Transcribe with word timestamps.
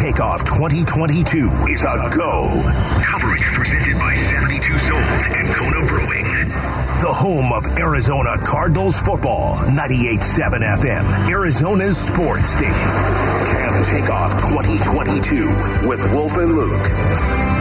Takeoff 0.00 0.46
2022 0.46 1.46
is 1.68 1.82
a 1.82 2.10
go. 2.16 2.48
Coverage 3.04 3.42
presented 3.52 3.98
by 3.98 4.14
72 4.14 4.78
Sold 4.78 4.98
and 4.98 5.46
Kona 5.54 5.86
Brewing. 5.86 6.24
The 7.04 7.12
home 7.12 7.52
of 7.52 7.66
Arizona 7.76 8.38
Cardinals 8.38 8.98
football, 8.98 9.56
98.7 9.66 10.62
FM, 10.78 11.30
Arizona's 11.30 11.98
sports 11.98 12.48
station. 12.48 12.72
Camp 12.72 13.86
Takeoff 13.88 14.32
2022 14.48 15.86
with 15.86 16.12
Wolf 16.14 16.34
and 16.38 16.52
Luke. 16.52 17.59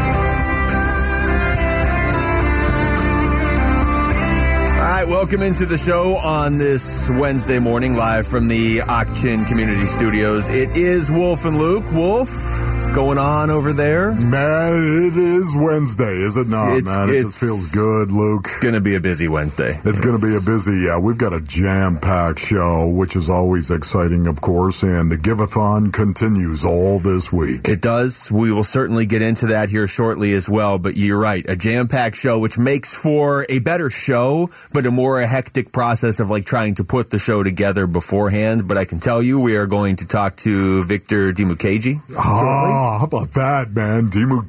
Right, 4.99 5.07
welcome 5.07 5.41
into 5.41 5.65
the 5.65 5.77
show 5.77 6.17
on 6.17 6.57
this 6.57 7.09
Wednesday 7.11 7.57
morning, 7.57 7.95
live 7.95 8.27
from 8.27 8.47
the 8.49 8.81
Ak-Chin 8.81 9.45
Community 9.45 9.85
Studios. 9.85 10.49
It 10.49 10.75
is 10.75 11.09
Wolf 11.09 11.45
and 11.45 11.57
Luke. 11.57 11.85
Wolf, 11.93 12.27
what's 12.73 12.89
going 12.89 13.17
on 13.17 13.49
over 13.49 13.71
there? 13.71 14.11
Man, 14.15 14.73
it 15.07 15.17
is 15.17 15.55
Wednesday, 15.57 16.17
is 16.17 16.35
it 16.35 16.47
not, 16.49 16.75
It's- 16.77 16.93
man? 16.93 17.09
It 17.09 17.21
just 17.21 17.39
feels 17.39 17.71
good, 17.71 18.11
Luke. 18.11 18.47
It's 18.49 18.59
Going 18.59 18.73
to 18.73 18.81
be 18.81 18.95
a 18.95 18.99
busy 18.99 19.29
Wednesday. 19.29 19.79
It's 19.85 20.01
going 20.01 20.17
to 20.17 20.21
be 20.21 20.35
a 20.35 20.41
busy, 20.45 20.79
yeah. 20.87 20.99
We've 20.99 21.17
got 21.17 21.31
a 21.33 21.39
jam-packed 21.39 22.39
show, 22.39 22.89
which 22.89 23.15
is 23.15 23.29
always 23.29 23.71
exciting, 23.71 24.27
of 24.27 24.41
course, 24.41 24.83
and 24.83 25.09
the 25.09 25.17
Give-a-thon 25.17 25.91
continues 25.91 26.65
all 26.65 26.99
this 26.99 27.31
week. 27.31 27.69
It 27.69 27.81
does. 27.81 28.29
We 28.29 28.51
will 28.51 28.63
certainly 28.63 29.05
get 29.05 29.21
into 29.21 29.47
that 29.47 29.69
here 29.69 29.87
shortly 29.87 30.33
as 30.33 30.49
well. 30.49 30.77
But 30.77 30.97
you're 30.97 31.19
right, 31.19 31.45
a 31.47 31.55
jam-packed 31.55 32.17
show, 32.17 32.37
which 32.37 32.57
makes 32.57 32.93
for 32.93 33.45
a 33.47 33.59
better 33.59 33.89
show, 33.89 34.49
but 34.73 34.88
a 34.89 34.91
more 34.91 35.21
hectic 35.21 35.71
process 35.71 36.19
of 36.19 36.29
like 36.31 36.45
trying 36.45 36.73
to 36.75 36.83
put 36.83 37.11
the 37.11 37.19
show 37.19 37.43
together 37.43 37.85
beforehand. 37.85 38.67
But 38.67 38.77
I 38.77 38.85
can 38.85 38.99
tell 38.99 39.21
you, 39.21 39.39
we 39.39 39.55
are 39.55 39.67
going 39.67 39.97
to 39.97 40.07
talk 40.07 40.35
to 40.37 40.83
Victor 40.83 41.31
Dimukeje. 41.31 42.01
Ah, 42.17 42.97
how 42.99 43.05
about 43.05 43.31
that, 43.33 43.69
man? 43.71 44.07
Dimu 44.07 44.39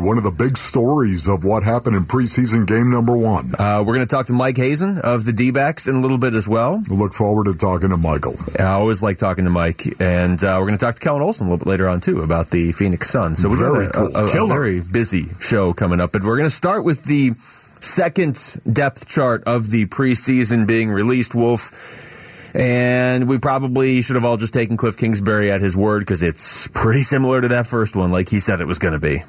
one 0.00 0.18
of 0.18 0.24
the 0.24 0.30
big 0.30 0.56
stories 0.56 1.26
of 1.28 1.42
what 1.44 1.64
happened 1.64 1.96
in 1.96 2.04
preseason 2.04 2.64
game 2.66 2.90
number 2.90 3.16
one. 3.16 3.46
Uh, 3.58 3.82
we're 3.84 3.94
going 3.94 4.06
to 4.06 4.10
talk 4.10 4.26
to 4.26 4.32
Mike 4.32 4.56
Hazen 4.56 4.98
of 4.98 5.24
the 5.24 5.32
D-backs 5.32 5.88
in 5.88 5.96
a 5.96 6.00
little 6.00 6.18
bit 6.18 6.34
as 6.34 6.46
well. 6.46 6.80
Look 6.88 7.12
forward 7.12 7.46
to 7.46 7.54
talking 7.54 7.90
to 7.90 7.96
Michael. 7.96 8.36
I 8.58 8.62
always 8.78 9.02
like 9.02 9.18
talking 9.18 9.44
to 9.44 9.50
Mike, 9.50 9.82
and 10.00 10.42
uh, 10.44 10.56
we're 10.60 10.66
going 10.66 10.78
to 10.78 10.84
talk 10.84 10.94
to 10.94 11.00
Kellan 11.00 11.22
Olson 11.22 11.48
a 11.48 11.50
little 11.50 11.64
bit 11.64 11.68
later 11.68 11.88
on 11.88 12.00
too 12.00 12.22
about 12.22 12.50
the 12.50 12.70
Phoenix 12.72 13.10
Suns. 13.10 13.42
So 13.42 13.48
we've 13.48 13.58
Very 13.58 13.86
got 13.86 13.94
a, 13.94 13.98
cool. 13.98 14.16
a- 14.16 14.24
a 14.26 14.30
Killer. 14.30 14.54
very 14.54 14.80
busy 14.92 15.26
show 15.40 15.72
coming 15.72 16.00
up, 16.00 16.12
but 16.12 16.22
we're 16.22 16.36
going 16.36 16.48
to 16.48 16.54
start 16.54 16.84
with 16.84 17.02
the 17.04 17.32
second 17.82 18.60
depth 18.70 19.06
chart 19.08 19.44
of 19.46 19.70
the 19.70 19.86
preseason 19.86 20.66
being 20.66 20.90
released. 20.90 21.34
Wolf. 21.34 22.10
And 22.54 23.28
we 23.28 23.38
probably 23.38 24.02
should 24.02 24.16
have 24.16 24.26
all 24.26 24.36
just 24.36 24.52
taken 24.52 24.76
Cliff 24.76 24.96
Kingsbury 24.96 25.50
at 25.50 25.62
his 25.62 25.74
word 25.74 26.00
because 26.00 26.22
it's 26.22 26.68
pretty 26.68 27.00
similar 27.00 27.40
to 27.40 27.48
that 27.48 27.66
first 27.66 27.96
one, 27.96 28.12
like 28.12 28.28
he 28.28 28.40
said 28.40 28.60
it 28.60 28.66
was 28.66 28.78
going 28.78 28.92
to 28.92 29.00
be. 29.00 29.22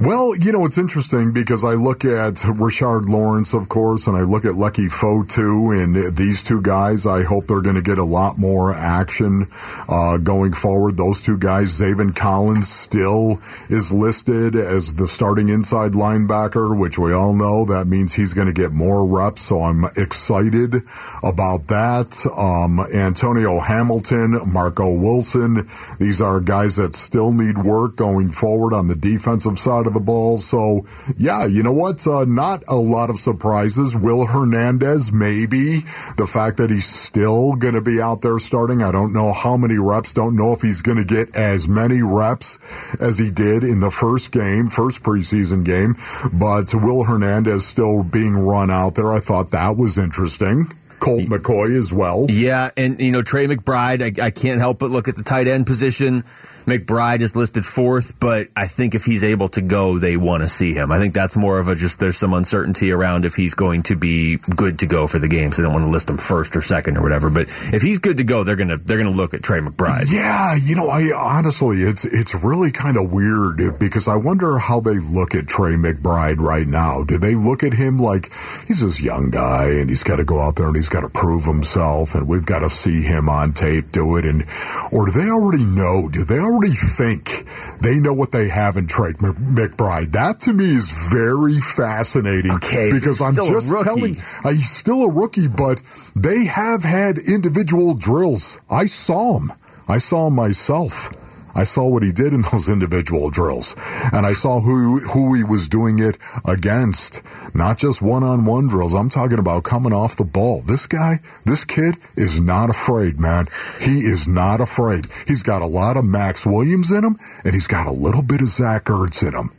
Well, 0.00 0.36
you 0.36 0.52
know, 0.52 0.64
it's 0.64 0.78
interesting 0.78 1.32
because 1.32 1.64
I 1.64 1.72
look 1.72 2.04
at 2.04 2.34
Rashard 2.34 3.08
Lawrence, 3.08 3.52
of 3.52 3.68
course, 3.68 4.06
and 4.06 4.16
I 4.16 4.20
look 4.20 4.44
at 4.44 4.52
Leki 4.52 4.86
Fotu, 4.86 5.28
too, 5.28 5.72
and 5.72 6.16
these 6.16 6.44
two 6.44 6.62
guys, 6.62 7.04
I 7.04 7.24
hope 7.24 7.46
they're 7.46 7.62
going 7.62 7.74
to 7.74 7.82
get 7.82 7.98
a 7.98 8.04
lot 8.04 8.38
more 8.38 8.72
action 8.72 9.48
uh, 9.88 10.18
going 10.18 10.52
forward. 10.52 10.96
Those 10.96 11.20
two 11.20 11.36
guys, 11.36 11.80
Zaven 11.80 12.14
Collins 12.14 12.68
still 12.68 13.40
is 13.70 13.90
listed 13.90 14.54
as 14.54 14.94
the 14.94 15.08
starting 15.08 15.48
inside 15.48 15.94
linebacker, 15.94 16.78
which 16.78 16.96
we 16.96 17.12
all 17.12 17.34
know 17.34 17.64
that 17.64 17.88
means 17.88 18.14
he's 18.14 18.34
going 18.34 18.46
to 18.46 18.52
get 18.52 18.70
more 18.70 19.04
reps, 19.04 19.42
so 19.42 19.64
I'm 19.64 19.82
excited 19.96 20.76
about 21.24 21.66
that. 21.66 22.24
Um, 22.38 22.78
Antonio 22.94 23.58
Hamilton, 23.58 24.38
Marco 24.46 24.94
Wilson, 24.96 25.66
these 25.98 26.20
are 26.20 26.38
guys 26.38 26.76
that 26.76 26.94
still 26.94 27.32
need 27.32 27.58
work 27.58 27.96
going 27.96 28.28
forward 28.28 28.72
on 28.72 28.86
the 28.86 28.94
defensive 28.94 29.58
side 29.58 29.87
of 29.88 29.94
the 29.94 30.00
ball. 30.00 30.38
So, 30.38 30.86
yeah, 31.16 31.46
you 31.46 31.64
know 31.64 31.72
what? 31.72 32.06
Uh, 32.06 32.24
not 32.24 32.62
a 32.68 32.76
lot 32.76 33.10
of 33.10 33.16
surprises. 33.16 33.96
Will 33.96 34.26
Hernandez, 34.26 35.12
maybe. 35.12 35.80
The 36.16 36.28
fact 36.30 36.58
that 36.58 36.70
he's 36.70 36.86
still 36.86 37.56
going 37.56 37.74
to 37.74 37.82
be 37.82 38.00
out 38.00 38.22
there 38.22 38.38
starting. 38.38 38.82
I 38.82 38.92
don't 38.92 39.12
know 39.12 39.32
how 39.32 39.56
many 39.56 39.78
reps. 39.78 40.12
Don't 40.12 40.36
know 40.36 40.52
if 40.52 40.62
he's 40.62 40.82
going 40.82 40.98
to 40.98 41.04
get 41.04 41.34
as 41.34 41.66
many 41.66 42.02
reps 42.02 42.58
as 43.00 43.18
he 43.18 43.30
did 43.30 43.64
in 43.64 43.80
the 43.80 43.90
first 43.90 44.30
game, 44.30 44.68
first 44.68 45.02
preseason 45.02 45.64
game. 45.64 45.96
But 46.38 46.72
Will 46.72 47.04
Hernandez 47.04 47.66
still 47.66 48.04
being 48.04 48.34
run 48.34 48.70
out 48.70 48.94
there. 48.94 49.12
I 49.12 49.18
thought 49.18 49.50
that 49.50 49.76
was 49.76 49.98
interesting. 49.98 50.66
Colt 51.00 51.24
McCoy 51.24 51.76
as 51.76 51.92
well. 51.92 52.26
Yeah, 52.28 52.70
and 52.76 53.00
you 53.00 53.12
know 53.12 53.22
Trey 53.22 53.46
McBride, 53.46 54.02
I, 54.02 54.26
I 54.26 54.30
can't 54.30 54.60
help 54.60 54.78
but 54.78 54.90
look 54.90 55.08
at 55.08 55.16
the 55.16 55.22
tight 55.22 55.48
end 55.48 55.66
position. 55.66 56.24
McBride 56.68 57.22
is 57.22 57.34
listed 57.34 57.64
fourth, 57.64 58.20
but 58.20 58.48
I 58.54 58.66
think 58.66 58.94
if 58.94 59.04
he's 59.04 59.24
able 59.24 59.48
to 59.50 59.62
go, 59.62 59.98
they 59.98 60.18
want 60.18 60.42
to 60.42 60.48
see 60.48 60.74
him. 60.74 60.92
I 60.92 60.98
think 60.98 61.14
that's 61.14 61.34
more 61.34 61.58
of 61.58 61.68
a 61.68 61.74
just 61.74 61.98
there's 61.98 62.18
some 62.18 62.34
uncertainty 62.34 62.92
around 62.92 63.24
if 63.24 63.34
he's 63.34 63.54
going 63.54 63.84
to 63.84 63.96
be 63.96 64.36
good 64.54 64.80
to 64.80 64.86
go 64.86 65.06
for 65.06 65.18
the 65.18 65.28
game, 65.28 65.50
so 65.50 65.62
they 65.62 65.66
don't 65.66 65.72
want 65.72 65.86
to 65.86 65.90
list 65.90 66.10
him 66.10 66.18
first 66.18 66.54
or 66.56 66.60
second 66.60 66.98
or 66.98 67.02
whatever. 67.02 67.30
But 67.30 67.48
if 67.72 67.80
he's 67.80 67.98
good 67.98 68.18
to 68.18 68.24
go, 68.24 68.44
they're 68.44 68.56
gonna 68.56 68.76
they're 68.76 68.98
gonna 68.98 69.16
look 69.16 69.32
at 69.32 69.42
Trey 69.42 69.60
McBride. 69.60 70.12
Yeah, 70.12 70.56
you 70.60 70.76
know, 70.76 70.90
I 70.90 71.10
honestly, 71.16 71.78
it's 71.78 72.04
it's 72.04 72.34
really 72.34 72.70
kind 72.70 72.98
of 72.98 73.10
weird 73.12 73.78
because 73.78 74.06
I 74.06 74.16
wonder 74.16 74.58
how 74.58 74.80
they 74.80 74.98
look 74.98 75.34
at 75.34 75.46
Trey 75.46 75.72
McBride 75.72 76.38
right 76.38 76.66
now. 76.66 77.02
Do 77.02 77.18
they 77.18 77.34
look 77.34 77.62
at 77.62 77.72
him 77.72 77.98
like 77.98 78.26
he's 78.66 78.80
this 78.80 79.00
young 79.00 79.30
guy 79.30 79.70
and 79.80 79.88
he's 79.88 80.02
got 80.02 80.16
to 80.16 80.24
go 80.24 80.40
out 80.40 80.56
there 80.56 80.66
and 80.66 80.76
he's 80.76 80.87
got 80.88 81.00
to 81.02 81.08
prove 81.08 81.44
himself 81.44 82.14
and 82.14 82.28
we've 82.28 82.46
got 82.46 82.60
to 82.60 82.70
see 82.70 83.02
him 83.02 83.28
on 83.28 83.52
tape 83.52 83.90
do 83.92 84.16
it 84.16 84.24
and 84.24 84.44
or 84.92 85.06
do 85.06 85.12
they 85.12 85.28
already 85.30 85.64
know? 85.64 86.08
Do 86.10 86.24
they 86.24 86.38
already 86.38 86.72
think 86.72 87.44
they 87.80 87.98
know 87.98 88.12
what 88.12 88.32
they 88.32 88.48
have 88.48 88.76
in 88.76 88.86
Trey 88.86 89.12
McBride? 89.12 90.12
That 90.12 90.40
to 90.40 90.52
me 90.52 90.64
is 90.64 90.90
very 90.90 91.60
fascinating 91.60 92.52
Okay, 92.52 92.90
because 92.92 93.20
I'm 93.20 93.34
just 93.34 93.76
telling 93.78 94.16
uh, 94.44 94.50
he's 94.50 94.70
still 94.70 95.02
a 95.04 95.10
rookie, 95.10 95.48
but 95.48 95.82
they 96.14 96.44
have 96.46 96.82
had 96.82 97.18
individual 97.18 97.94
drills. 97.94 98.58
I 98.70 98.86
saw 98.86 99.38
him. 99.38 99.52
I 99.88 99.98
saw 99.98 100.26
him 100.28 100.34
myself. 100.34 101.10
I 101.58 101.64
saw 101.64 101.88
what 101.88 102.04
he 102.04 102.12
did 102.12 102.32
in 102.32 102.42
those 102.52 102.68
individual 102.68 103.30
drills, 103.30 103.74
and 104.12 104.24
I 104.24 104.32
saw 104.32 104.60
who 104.60 105.00
who 105.00 105.34
he 105.34 105.42
was 105.42 105.68
doing 105.68 105.98
it 105.98 106.16
against. 106.46 107.20
Not 107.52 107.78
just 107.78 108.00
one-on-one 108.00 108.68
drills. 108.68 108.94
I'm 108.94 109.08
talking 109.08 109.40
about 109.40 109.64
coming 109.64 109.92
off 109.92 110.14
the 110.14 110.22
ball. 110.24 110.62
This 110.62 110.86
guy, 110.86 111.18
this 111.44 111.64
kid, 111.64 111.96
is 112.14 112.40
not 112.40 112.70
afraid, 112.70 113.18
man. 113.18 113.46
He 113.80 113.98
is 114.06 114.28
not 114.28 114.60
afraid. 114.60 115.08
He's 115.26 115.42
got 115.42 115.62
a 115.62 115.66
lot 115.66 115.96
of 115.96 116.04
Maxx 116.04 116.46
Williams 116.46 116.92
in 116.92 117.02
him, 117.02 117.16
and 117.44 117.54
he's 117.54 117.66
got 117.66 117.88
a 117.88 117.92
little 117.92 118.22
bit 118.22 118.40
of 118.40 118.48
Zach 118.48 118.84
Ertz 118.84 119.26
in 119.26 119.34
him. 119.34 119.50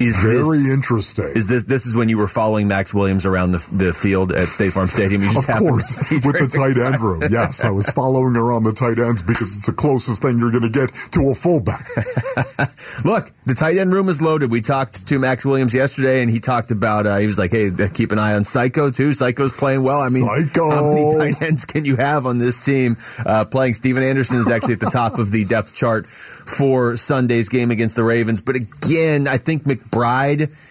Is 0.00 0.22
Very 0.22 0.38
this, 0.38 0.74
interesting. 0.74 1.24
Is 1.34 1.48
this 1.48 1.64
this 1.64 1.84
is 1.84 1.96
when 1.96 2.08
you 2.08 2.18
were 2.18 2.28
following 2.28 2.68
Maxx 2.68 2.94
Williams 2.94 3.26
around 3.26 3.50
the 3.50 3.68
the 3.72 3.92
field 3.92 4.30
at 4.30 4.46
State 4.46 4.72
Farm 4.72 4.86
Stadium? 4.86 5.22
Of 5.22 5.46
course, 5.46 6.06
with 6.10 6.22
the 6.22 6.46
tight 6.46 6.78
end 6.78 7.00
room. 7.00 7.22
Yes, 7.28 7.64
I 7.64 7.70
was 7.70 7.90
following 7.90 8.36
around 8.36 8.62
the 8.62 8.72
tight 8.72 8.98
ends 8.98 9.22
because 9.22 9.56
it's 9.56 9.66
the 9.66 9.72
closest 9.72 10.22
thing 10.22 10.38
you're 10.38 10.52
going 10.52 10.62
to 10.62 10.68
get 10.70 10.90
to 11.12 11.30
a 11.30 11.34
fullback. 11.34 11.84
Look, 13.04 13.32
the 13.44 13.54
tight 13.58 13.76
end 13.76 13.92
room 13.92 14.08
is 14.08 14.22
loaded. 14.22 14.52
We 14.52 14.60
talked 14.60 15.08
to 15.08 15.18
Maxx 15.18 15.44
Williams 15.44 15.74
yesterday, 15.74 16.22
and 16.22 16.30
he 16.30 16.38
talked 16.38 16.70
about. 16.70 17.06
Uh, 17.06 17.16
he 17.16 17.26
was 17.26 17.38
like, 17.38 17.50
"Hey, 17.50 17.70
keep 17.92 18.12
an 18.12 18.20
eye 18.20 18.34
on 18.34 18.44
Psycho 18.44 18.90
too. 18.90 19.12
Psycho's 19.12 19.52
playing 19.52 19.82
well. 19.82 20.00
I 20.00 20.10
mean, 20.10 20.28
Psycho. 20.28 20.70
how 20.70 20.94
many 20.94 21.32
tight 21.32 21.42
ends 21.42 21.64
can 21.64 21.84
you 21.84 21.96
have 21.96 22.24
on 22.24 22.38
this 22.38 22.64
team? 22.64 22.96
Uh, 23.26 23.44
playing 23.44 23.74
Stephen 23.74 24.04
Anderson 24.04 24.38
is 24.38 24.48
actually 24.48 24.74
at 24.74 24.80
the 24.80 24.90
top 24.90 25.18
of 25.18 25.32
the 25.32 25.44
depth 25.44 25.74
chart 25.74 26.06
for 26.06 26.96
Sunday's 26.96 27.48
game 27.48 27.72
against 27.72 27.96
the 27.96 28.04
Ravens. 28.04 28.40
But 28.40 28.54
again, 28.54 29.26
I 29.26 29.38
think 29.38 29.66
McBride. 29.90 30.64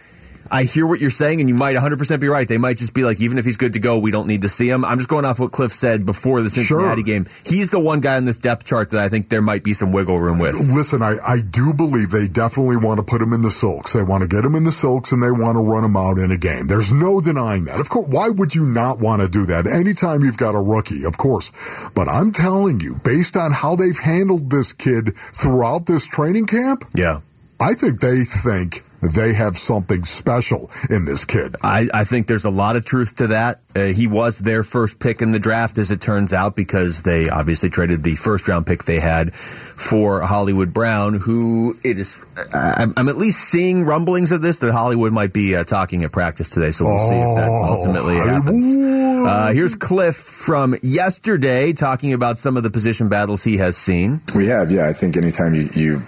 I 0.50 0.64
hear 0.64 0.88
what 0.88 1.02
you're 1.02 1.10
saying, 1.10 1.42
and 1.42 1.50
you 1.50 1.56
might 1.56 1.76
100% 1.76 2.22
be 2.22 2.30
right. 2.30 2.48
They 2.48 2.58
might 2.58 2.78
just 2.78 2.94
be 2.94 3.04
like, 3.04 3.20
even 3.20 3.38
if 3.38 3.44
he's 3.44 3.58
good 3.58 3.74
to 3.74 3.80
go, 3.80 3.98
we 4.00 4.12
don't 4.12 4.28
need 4.28 4.44
to 4.44 4.48
see 4.50 4.70
him. 4.70 4.86
I'm 4.86 4.96
just 4.98 5.10
going 5.10 5.26
off 5.26 5.42
what 5.42 5.52
Cliff 5.52 5.74
said 5.74 6.06
before 6.06 6.42
the 6.42 6.50
Cincinnati 6.50 7.02
Sure. 7.02 7.06
game. 7.06 7.26
He's 7.46 7.70
the 7.70 7.82
one 7.82 8.00
guy 8.00 8.16
on 8.16 8.24
this 8.24 8.38
depth 8.40 8.66
chart 8.66 8.92
that 8.92 9.04
I 9.04 9.10
think 9.10 9.28
there 9.28 9.42
might 9.42 9.66
be 9.66 9.74
some 9.74 9.92
wiggle 9.92 10.18
room 10.22 10.40
with. 10.40 10.56
Listen, 10.74 11.02
I, 11.02 11.18
I 11.22 11.42
do 11.42 11.74
believe 11.74 12.12
they 12.12 12.30
definitely 12.30 12.78
want 12.78 12.98
to 13.00 13.04
put 13.04 13.22
him 13.22 13.34
in 13.34 13.42
the 13.42 13.52
silks. 13.52 13.92
They 13.92 14.04
want 14.04 14.22
to 14.22 14.28
get 14.30 14.46
him 14.46 14.56
in 14.56 14.64
the 14.64 14.72
silks 14.72 15.12
and 15.12 15.22
they 15.22 15.32
want 15.32 15.58
to 15.58 15.70
run 15.70 15.84
him 15.84 15.98
out 15.98 16.18
in 16.18 16.32
a 16.32 16.38
game. 16.38 16.68
There's 16.68 16.94
no 16.94 17.20
denying 17.20 17.66
that. 17.66 17.82
Of 17.82 17.90
course, 17.90 18.08
why 18.10 18.30
would 18.30 18.56
you 18.56 18.66
not 18.66 19.02
want 19.02 19.22
to 19.22 19.28
do 19.28 19.48
that? 19.48 19.68
Anytime 19.68 20.24
you've 20.24 20.38
got 20.38 20.56
a 20.56 20.62
rookie, 20.62 21.04
of 21.04 21.18
course. 21.18 21.52
But 21.94 22.08
I'm 22.08 22.32
telling 22.32 22.80
you, 22.80 22.96
based 23.04 23.36
on 23.36 23.52
how 23.52 23.76
they've 23.76 24.00
handled 24.00 24.50
this 24.50 24.72
kid 24.72 25.14
throughout 25.18 25.88
this 25.88 26.08
training 26.08 26.46
camp, 26.46 26.86
Yeah. 26.96 27.20
I 27.60 27.74
think 27.74 28.00
they 28.00 28.24
think 28.24 28.84
they 29.02 29.34
have 29.34 29.58
something 29.58 30.04
special 30.06 30.70
in 30.90 31.06
this 31.06 31.26
kid. 31.26 31.56
I, 31.64 31.88
I 31.94 32.04
think 32.04 32.28
there's 32.28 32.46
a 32.46 32.50
lot 32.50 32.76
of 32.76 32.86
truth 32.86 33.16
to 33.18 33.28
that. 33.28 33.60
Uh, 33.76 33.86
he 33.86 34.08
was 34.08 34.40
their 34.40 34.64
first 34.64 35.00
pick 35.00 35.22
in 35.22 35.32
the 35.32 35.40
draft, 35.40 35.78
as 35.78 35.92
it 35.92 36.02
turns 36.02 36.34
out, 36.34 36.56
because 36.56 37.04
they 37.04 37.30
obviously 37.30 37.70
traded 37.70 38.04
the 38.04 38.16
first 38.16 38.48
round 38.48 38.66
pick 38.66 38.84
they 38.86 39.00
had 39.00 39.34
for 39.34 40.22
Hollywood 40.22 40.74
Brown, 40.74 41.14
who 41.14 41.76
it 41.84 42.00
is. 42.00 42.20
I'm, 42.54 42.94
I'm 42.98 43.08
at 43.10 43.18
least 43.18 43.40
seeing 43.40 43.84
rumblings 43.86 44.32
of 44.32 44.42
this 44.42 44.60
that 44.60 44.72
Hollywood 44.72 45.14
might 45.14 45.34
be 45.34 45.56
uh, 45.56 45.64
talking 45.64 46.04
at 46.04 46.12
practice 46.12 46.50
today, 46.50 46.72
so 46.72 46.86
we'll 46.86 47.00
see 47.08 47.16
if 47.16 47.36
that 47.36 47.50
ultimately 47.50 48.16
happens. 48.16 48.76
Oh, 48.78 49.26
Uh, 49.28 49.54
here's 49.54 49.76
Cliff 49.76 50.16
from 50.16 50.76
yesterday 50.84 51.74
talking 51.74 52.14
about 52.14 52.38
some 52.38 52.58
of 52.58 52.64
the 52.64 52.70
position 52.72 53.10
battles 53.10 53.44
he 53.44 53.58
has 53.58 53.76
seen. 53.78 54.22
We 54.36 54.48
have, 54.48 54.72
yeah. 54.72 54.88
I 54.88 54.94
think 54.94 55.18
anytime 55.18 55.54
you, 55.54 55.70
you 55.74 56.02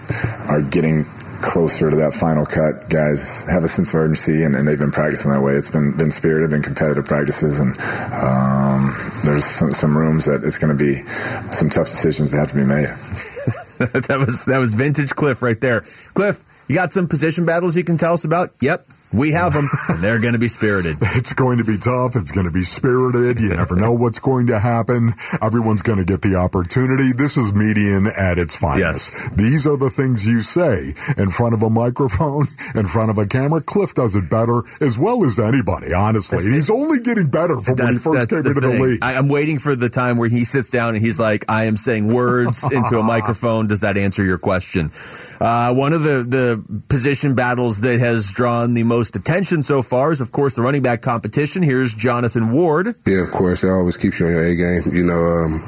are 0.48 0.62
getting 0.62 1.04
closer 1.42 1.90
to 1.90 1.96
that 1.96 2.14
final 2.14 2.46
cut, 2.46 2.88
guys 2.88 3.44
have 3.44 3.64
a 3.64 3.68
sense 3.68 3.92
of 3.92 4.00
urgency, 4.00 4.44
and, 4.44 4.54
and 4.54 4.66
they've 4.66 4.78
been 4.78 4.90
practicing 4.90 5.30
that 5.32 5.42
way. 5.42 5.54
It's 5.54 5.70
been 5.70 5.96
been 5.96 6.10
spirited, 6.10 6.50
been 6.50 6.62
competitive 6.62 7.04
practices, 7.06 7.58
and 7.58 7.76
um, 8.12 8.92
there's 9.24 9.44
some, 9.44 9.72
some 9.72 9.96
rooms 9.96 10.26
that 10.26 10.44
it's 10.44 10.58
going 10.58 10.76
to 10.76 10.78
be 10.78 11.02
some 11.52 11.70
tough 11.70 11.88
decisions 11.88 12.30
that 12.30 12.38
have 12.38 12.48
to 12.50 12.56
be 12.56 12.64
made. 12.64 12.88
that 13.78 14.16
was 14.18 14.44
that 14.46 14.58
was 14.58 14.74
vintage 14.74 15.10
Cliff 15.10 15.42
right 15.42 15.60
there. 15.60 15.80
Cliff, 16.14 16.44
you 16.68 16.74
got 16.74 16.92
some 16.92 17.08
position 17.08 17.46
battles 17.46 17.76
you 17.76 17.84
can 17.84 17.96
tell 17.96 18.12
us 18.12 18.24
about? 18.24 18.50
Yep. 18.60 18.84
We 19.12 19.32
have 19.32 19.52
them, 19.52 19.66
and 19.88 19.98
they're 19.98 20.20
going 20.20 20.34
to 20.34 20.38
be 20.38 20.48
spirited. 20.48 20.96
It's 21.20 21.32
going 21.32 21.58
to 21.58 21.64
be 21.64 21.76
tough. 21.76 22.14
It's 22.14 22.30
going 22.30 22.46
to 22.46 22.52
be 22.52 22.62
spirited. 22.62 23.40
You 23.40 23.54
never 23.54 23.76
know 23.76 23.92
what's 23.92 24.20
going 24.20 24.46
to 24.46 24.58
happen. 24.58 25.10
Everyone's 25.42 25.82
going 25.82 25.98
to 25.98 26.04
get 26.04 26.22
the 26.22 26.36
opportunity. 26.36 27.12
This 27.12 27.36
is 27.36 27.52
median 27.52 28.06
at 28.06 28.38
its 28.38 28.56
finest. 28.56 29.20
Yes. 29.20 29.36
These 29.36 29.66
are 29.66 29.76
the 29.76 29.90
things 29.90 30.26
you 30.26 30.40
say 30.40 30.94
in 31.18 31.28
front 31.28 31.54
of 31.54 31.62
a 31.62 31.68
microphone, 31.68 32.46
in 32.74 32.86
front 32.86 33.10
of 33.10 33.18
a 33.18 33.26
camera. 33.26 33.60
Cliff 33.60 33.92
does 33.92 34.14
it 34.14 34.30
better 34.30 34.62
as 34.80 34.98
well 34.98 35.24
as 35.24 35.38
anybody, 35.38 35.92
honestly. 35.92 36.38
He's 36.50 36.70
only 36.70 37.00
getting 37.00 37.26
better 37.28 37.60
from 37.60 37.76
when 37.76 37.88
he 37.88 37.94
first 37.96 38.30
came 38.30 38.42
the 38.42 38.50
into 38.50 38.60
thing. 38.60 38.78
the 38.78 38.82
league. 38.82 38.98
I, 39.02 39.16
I'm 39.16 39.28
waiting 39.28 39.58
for 39.58 39.74
the 39.74 39.88
time 39.90 40.16
where 40.16 40.28
he 40.28 40.44
sits 40.44 40.70
down 40.70 40.94
and 40.94 41.02
he's 41.04 41.18
like, 41.18 41.44
"I 41.48 41.64
am 41.64 41.76
saying 41.76 42.06
words 42.14 42.62
into 42.70 42.98
a 42.98 43.02
microphone." 43.16 43.66
Does 43.66 43.80
that 43.80 43.96
answer 43.96 44.24
your 44.24 44.38
question? 44.38 44.90
Uh, 45.40 45.74
one 45.74 45.92
of 45.92 46.02
the 46.02 46.22
the 46.22 46.82
position 46.88 47.34
battles 47.34 47.80
that 47.80 47.98
has 47.98 48.30
drawn 48.30 48.74
the 48.74 48.84
most 48.84 48.99
attention 49.08 49.62
so 49.62 49.80
far 49.82 50.10
is, 50.10 50.20
of 50.20 50.32
course, 50.32 50.54
the 50.54 50.62
running 50.62 50.82
back 50.82 51.00
competition. 51.00 51.62
Here's 51.62 51.94
Jonathan 51.94 52.52
Ward. 52.52 52.88
Yeah, 53.06 53.22
of 53.22 53.30
course. 53.30 53.64
It 53.64 53.70
always 53.70 53.96
keeps 53.96 54.20
you 54.20 54.26
on 54.26 54.32
your 54.32 54.44
A 54.44 54.54
game. 54.54 54.82
You 54.92 55.04
know, 55.04 55.16
um, 55.16 55.60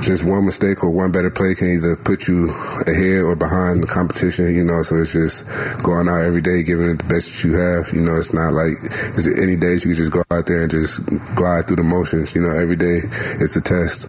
just 0.00 0.24
one 0.24 0.46
mistake 0.46 0.82
or 0.82 0.90
one 0.90 1.12
better 1.12 1.30
play 1.30 1.54
can 1.54 1.68
either 1.68 1.96
put 1.96 2.28
you 2.28 2.48
ahead 2.86 3.22
or 3.22 3.36
behind 3.36 3.82
the 3.82 3.86
competition. 3.86 4.54
You 4.54 4.64
know, 4.64 4.80
so 4.82 4.96
it's 4.96 5.12
just 5.12 5.44
going 5.82 6.08
out 6.08 6.22
every 6.22 6.40
day, 6.40 6.62
giving 6.62 6.88
it 6.88 6.98
the 6.98 7.08
best 7.08 7.34
that 7.34 7.44
you 7.44 7.54
have. 7.54 7.92
You 7.92 8.00
know, 8.00 8.16
it's 8.16 8.32
not 8.32 8.52
like 8.52 8.72
it's 8.80 9.26
any 9.26 9.56
days 9.56 9.84
you 9.84 9.90
can 9.90 9.98
just 9.98 10.12
go 10.12 10.24
out 10.30 10.46
there 10.46 10.62
and 10.62 10.70
just 10.70 11.04
glide 11.36 11.66
through 11.66 11.76
the 11.76 11.84
motions. 11.84 12.34
You 12.34 12.42
know, 12.42 12.50
every 12.50 12.76
day 12.76 13.00
it's 13.36 13.54
the 13.54 13.60
test. 13.60 14.08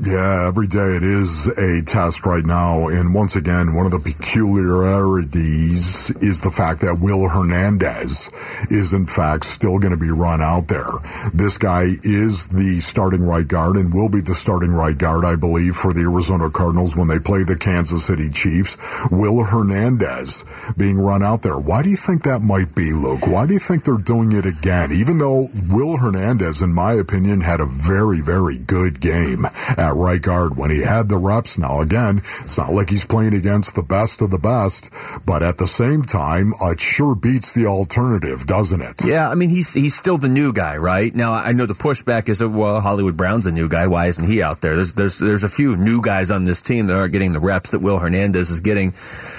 Yeah, 0.00 0.46
every 0.46 0.68
day 0.68 0.94
it 0.94 1.02
is 1.02 1.48
a 1.58 1.82
test 1.82 2.24
right 2.24 2.46
now. 2.46 2.86
And 2.86 3.12
once 3.12 3.34
again, 3.34 3.74
one 3.74 3.84
of 3.84 3.90
the 3.90 3.98
peculiarities 3.98 6.12
is 6.22 6.40
the 6.40 6.52
fact 6.52 6.82
that 6.82 7.00
Will 7.00 7.28
Hernandez 7.28 8.30
is 8.70 8.92
in 8.92 9.06
fact 9.06 9.44
still 9.44 9.80
going 9.80 9.90
to 9.90 9.98
be 9.98 10.12
run 10.12 10.40
out 10.40 10.68
there. 10.68 10.86
This 11.34 11.58
guy 11.58 11.88
is 12.04 12.46
the 12.46 12.78
starting 12.78 13.24
right 13.24 13.46
guard 13.46 13.74
and 13.74 13.92
will 13.92 14.08
be 14.08 14.20
the 14.20 14.38
starting 14.38 14.70
right 14.70 14.96
guard, 14.96 15.24
I 15.24 15.34
believe, 15.34 15.74
for 15.74 15.92
the 15.92 16.02
Arizona 16.02 16.48
Cardinals 16.48 16.94
when 16.94 17.08
they 17.08 17.18
play 17.18 17.42
the 17.42 17.58
Kansas 17.58 18.06
City 18.06 18.30
Chiefs. 18.30 18.76
Will 19.10 19.42
Hernandez 19.42 20.44
being 20.76 21.00
run 21.00 21.24
out 21.24 21.42
there. 21.42 21.58
Why 21.58 21.82
do 21.82 21.90
you 21.90 21.96
think 21.96 22.22
that 22.22 22.38
might 22.38 22.72
be, 22.72 22.92
Luke? 22.92 23.26
Why 23.26 23.48
do 23.48 23.52
you 23.52 23.58
think 23.58 23.82
they're 23.82 23.98
doing 23.98 24.30
it 24.30 24.46
again? 24.46 24.92
Even 24.92 25.18
though 25.18 25.48
Will 25.70 25.96
Hernandez, 25.96 26.62
in 26.62 26.72
my 26.72 26.92
opinion, 26.92 27.40
had 27.40 27.58
a 27.58 27.66
very, 27.66 28.20
very 28.20 28.58
good 28.58 29.00
game 29.00 29.44
at 29.88 29.96
right 29.96 30.20
guard 30.20 30.56
when 30.56 30.70
he 30.70 30.82
had 30.82 31.08
the 31.08 31.16
reps. 31.16 31.58
Now, 31.58 31.80
again, 31.80 32.18
it's 32.18 32.58
not 32.58 32.72
like 32.72 32.90
he's 32.90 33.04
playing 33.04 33.34
against 33.34 33.74
the 33.74 33.82
best 33.82 34.22
of 34.22 34.30
the 34.30 34.38
best, 34.38 34.90
but 35.24 35.42
at 35.42 35.58
the 35.58 35.66
same 35.66 36.02
time, 36.02 36.52
it 36.62 36.80
sure 36.80 37.14
beats 37.14 37.54
the 37.54 37.66
alternative, 37.66 38.46
doesn't 38.46 38.80
it? 38.80 39.04
Yeah, 39.04 39.28
I 39.28 39.34
mean 39.34 39.50
he's 39.50 39.72
he's 39.72 39.94
still 39.94 40.18
the 40.18 40.28
new 40.28 40.52
guy, 40.52 40.76
right? 40.76 41.14
Now 41.14 41.32
I 41.32 41.52
know 41.52 41.66
the 41.66 41.74
pushback 41.74 42.28
is 42.28 42.42
well, 42.42 42.80
Hollywood 42.80 43.16
Brown's 43.16 43.46
a 43.46 43.52
new 43.52 43.68
guy. 43.68 43.86
Why 43.86 44.06
isn't 44.06 44.26
he 44.26 44.42
out 44.42 44.60
there? 44.60 44.76
There's 44.76 44.92
there's 44.94 45.18
there's 45.18 45.44
a 45.44 45.48
few 45.48 45.76
new 45.76 46.02
guys 46.02 46.30
on 46.30 46.44
this 46.44 46.62
team 46.62 46.86
that 46.86 46.96
aren't 46.96 47.12
getting 47.12 47.32
the 47.32 47.40
reps 47.40 47.70
that 47.70 47.80
Will 47.80 47.98
Hernandez 47.98 48.50
is 48.50 48.60
getting. 48.60 48.88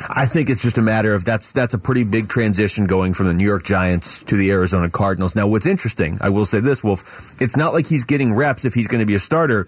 I 0.10 0.26
think 0.26 0.50
it's 0.50 0.62
just 0.62 0.78
a 0.78 0.82
matter 0.82 1.14
of 1.14 1.26
that's 1.26 1.52
that's 1.52 1.74
a 1.74 1.80
pretty 1.80 2.04
big 2.04 2.28
transition 2.30 2.88
going 2.88 3.14
from 3.14 3.28
the 3.28 3.34
New 3.34 3.46
York 3.46 3.64
Giants 3.64 4.24
to 4.26 4.36
the 4.36 4.52
Arizona 4.52 4.90
Cardinals. 4.90 5.36
Now, 5.36 5.48
what's 5.48 5.66
interesting, 5.66 6.18
I 6.22 6.30
will 6.30 6.46
say 6.46 6.60
this, 6.60 6.84
Wolf, 6.84 7.42
it's 7.42 7.56
not 7.56 7.74
like 7.74 7.88
he's 7.88 8.06
getting 8.06 8.34
reps 8.34 8.66
if 8.66 8.74
he's 8.74 8.88
going 8.88 9.00
to 9.00 9.06
be 9.06 9.16
a 9.16 9.20
starter 9.20 9.68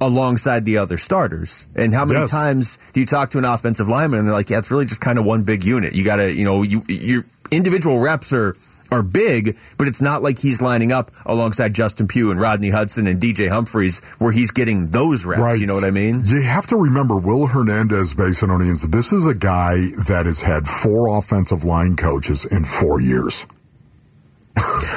alongside 0.00 0.64
the 0.64 0.78
other 0.78 0.96
starters. 0.96 1.66
And 1.76 1.92
how 1.94 2.04
many 2.04 2.20
Yes. 2.20 2.30
times 2.30 2.78
do 2.92 3.00
you 3.00 3.06
talk 3.06 3.30
to 3.30 3.38
an 3.38 3.44
offensive 3.44 3.88
lineman 3.88 4.18
and 4.20 4.28
they're 4.28 4.34
like, 4.34 4.50
yeah, 4.50 4.58
it's 4.58 4.70
really 4.70 4.86
just 4.86 5.00
kind 5.00 5.18
of 5.18 5.24
one 5.24 5.42
big 5.44 5.62
unit. 5.64 5.94
You 5.94 6.04
got 6.04 6.16
to, 6.16 6.32
you 6.32 6.44
know, 6.44 6.62
you 6.62 6.82
your 6.88 7.24
individual 7.50 7.98
reps 7.98 8.32
are 8.32 8.54
are 8.92 9.02
big, 9.04 9.56
but 9.78 9.86
it's 9.86 10.02
not 10.02 10.20
like 10.20 10.36
he's 10.40 10.60
lining 10.60 10.90
up 10.90 11.12
alongside 11.24 11.72
Justin 11.74 12.08
Pugh 12.08 12.32
and 12.32 12.40
Rodney 12.40 12.70
Hudson 12.70 13.06
and 13.06 13.20
DJ 13.20 13.48
Humphries 13.48 14.00
where 14.18 14.32
he's 14.32 14.50
getting 14.50 14.88
those 14.88 15.24
reps. 15.24 15.60
You 15.60 15.66
know 15.68 15.76
what 15.76 15.84
I 15.84 15.92
mean? 15.92 16.22
You 16.24 16.42
have 16.42 16.66
to 16.68 16.76
remember 16.76 17.16
Will 17.16 17.46
Hernandez, 17.46 18.14
Basinonians, 18.14 18.90
this 18.90 19.12
is 19.12 19.28
a 19.28 19.34
guy 19.34 19.74
that 20.08 20.24
has 20.26 20.40
had 20.40 20.66
four 20.66 21.16
offensive 21.16 21.62
line 21.62 21.94
coaches 21.94 22.44
in 22.44 22.64
four 22.64 23.00
years. 23.00 23.46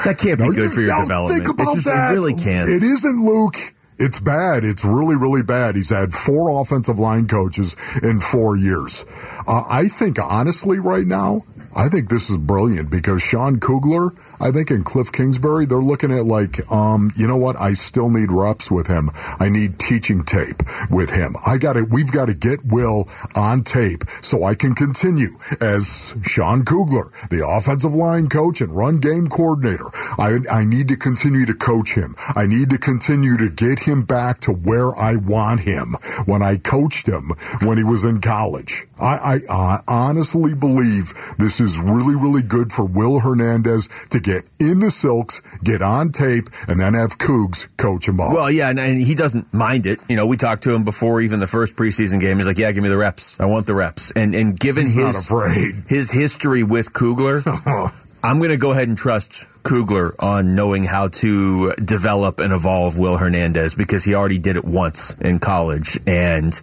That 0.06 0.18
can't 0.18 0.40
be 0.40 0.46
Now, 0.46 0.52
good 0.52 0.72
for 0.72 0.82
your 0.82 1.00
development. 1.00 1.46
Think 1.46 1.50
about 1.62 1.76
just 1.76 1.86
that. 1.86 2.12
it 2.12 2.16
really 2.16 2.34
can't. 2.34 2.68
It 2.70 2.82
isn't, 2.84 3.24
Luke. 3.24 3.56
It's 4.04 4.20
bad. 4.20 4.66
It's 4.66 4.84
really, 4.84 5.16
really 5.16 5.44
bad. 5.44 5.78
He's 5.78 5.90
had 5.90 6.12
four 6.12 6.62
offensive 6.62 7.00
line 7.00 7.26
coaches 7.26 7.78
in 8.04 8.20
four 8.20 8.58
years. 8.58 9.06
Uh, 9.48 9.64
I 9.70 9.86
think, 9.86 10.18
honestly, 10.22 10.78
right 10.78 11.06
now, 11.06 11.44
I 11.74 11.88
think 11.88 12.10
this 12.10 12.30
is 12.30 12.38
brilliant 12.38 12.92
because 12.92 13.22
Sean 13.22 13.62
Kugler, 13.62 14.12
I 14.42 14.52
think, 14.52 14.72
in 14.72 14.84
Cliff 14.84 15.12
Kingsbury, 15.12 15.66
they're 15.66 15.80
looking 15.80 16.12
at 16.12 16.26
like, 16.26 16.60
um, 16.72 17.12
you 17.18 17.28
know 17.28 17.38
what? 17.38 17.56
I 17.60 17.74
still 17.74 18.10
need 18.10 18.32
reps 18.32 18.72
with 18.72 18.88
him. 18.88 19.10
I 19.40 19.50
need 19.50 19.80
teaching 19.80 20.24
tape 20.24 20.62
with 20.90 21.10
him. 21.10 21.36
I 21.46 21.58
got 21.58 21.74
to, 21.74 21.84
we've 21.84 22.12
got 22.12 22.28
to 22.28 22.34
get 22.34 22.60
Will 22.66 23.08
on 23.36 23.64
tape 23.64 24.04
so 24.22 24.44
I 24.44 24.56
can 24.56 24.74
continue 24.74 25.30
as 25.62 26.16
Sean 26.24 26.66
Kugler, 26.66 27.06
the 27.30 27.46
offensive 27.46 27.94
line 27.94 28.28
coach 28.28 28.62
and 28.62 28.76
run 28.76 28.98
game 28.98 29.28
coordinator. 29.28 29.90
I, 30.18 30.40
I 30.52 30.64
need 30.64 30.88
to 30.90 30.98
continue 30.98 31.46
to 31.46 31.54
coach 31.54 31.94
him. 31.96 32.16
I 32.36 32.46
need 32.46 32.70
to 32.72 32.78
continue 32.78 33.38
to 33.38 33.50
get 33.50 33.80
him 33.80 34.04
back 34.04 34.40
to 34.42 34.52
where 34.52 34.90
I 35.00 35.16
want 35.18 35.62
him 35.62 35.96
when 36.26 36.42
I 36.42 36.58
coached 36.58 37.08
him 37.08 37.32
when 37.62 37.78
he 37.78 37.84
was 37.84 38.04
in 38.04 38.20
college. 38.20 38.86
I, 39.00 39.40
I, 39.50 39.54
I 39.54 39.80
honestly 39.88 40.54
believe 40.54 41.14
this 41.38 41.60
is 41.60 41.80
really, 41.80 42.16
really 42.16 42.42
good 42.42 42.72
for 42.72 42.86
Will 42.86 43.20
Hernandez 43.20 43.90
to 44.10 44.20
get 44.20 44.33
in 44.60 44.80
the 44.80 44.92
silks, 44.92 45.42
get 45.64 45.82
on 45.82 46.10
tape, 46.10 46.46
and 46.68 46.80
then 46.80 46.94
have 46.94 47.18
Cougs 47.18 47.68
coach 47.78 48.08
him 48.08 48.20
up. 48.20 48.34
Well, 48.34 48.52
yeah, 48.52 48.70
and, 48.70 48.80
and 48.80 49.02
he 49.02 49.16
doesn't 49.16 49.54
mind 49.54 49.86
it. 49.86 50.00
You 50.10 50.16
know, 50.16 50.26
we 50.26 50.38
talked 50.38 50.64
to 50.64 50.74
him 50.74 50.84
before 50.84 51.22
even 51.22 51.40
the 51.40 51.48
first 51.48 51.76
preseason 51.76 52.20
game. 52.20 52.38
He's 52.38 52.48
like, 52.48 52.58
"Yeah, 52.58 52.72
give 52.72 52.84
me 52.84 52.90
the 52.90 52.98
reps. 52.98 53.40
I 53.40 53.46
want 53.46 53.68
the 53.68 53.76
reps." 53.76 54.12
And 54.12 54.34
and 54.36 54.60
given 54.60 54.86
He's 54.86 54.96
his 54.96 55.86
his 55.88 56.12
history 56.12 56.64
with 56.64 56.94
Kugler, 56.94 57.42
I'm 58.24 58.38
going 58.38 58.52
to 58.52 58.58
go 58.58 58.72
ahead 58.72 58.88
and 58.88 58.98
trust 58.98 59.46
Kugler 59.64 60.14
on 60.20 60.56
knowing 60.56 60.84
how 60.86 61.10
to 61.10 61.74
develop 61.76 62.40
and 62.40 62.54
evolve 62.54 62.98
Will 62.98 63.18
Hernandez 63.18 63.76
because 63.76 64.04
he 64.04 64.16
already 64.16 64.40
did 64.40 64.56
it 64.56 64.66
once 64.66 65.14
in 65.16 65.40
college 65.40 66.00
and. 66.08 66.60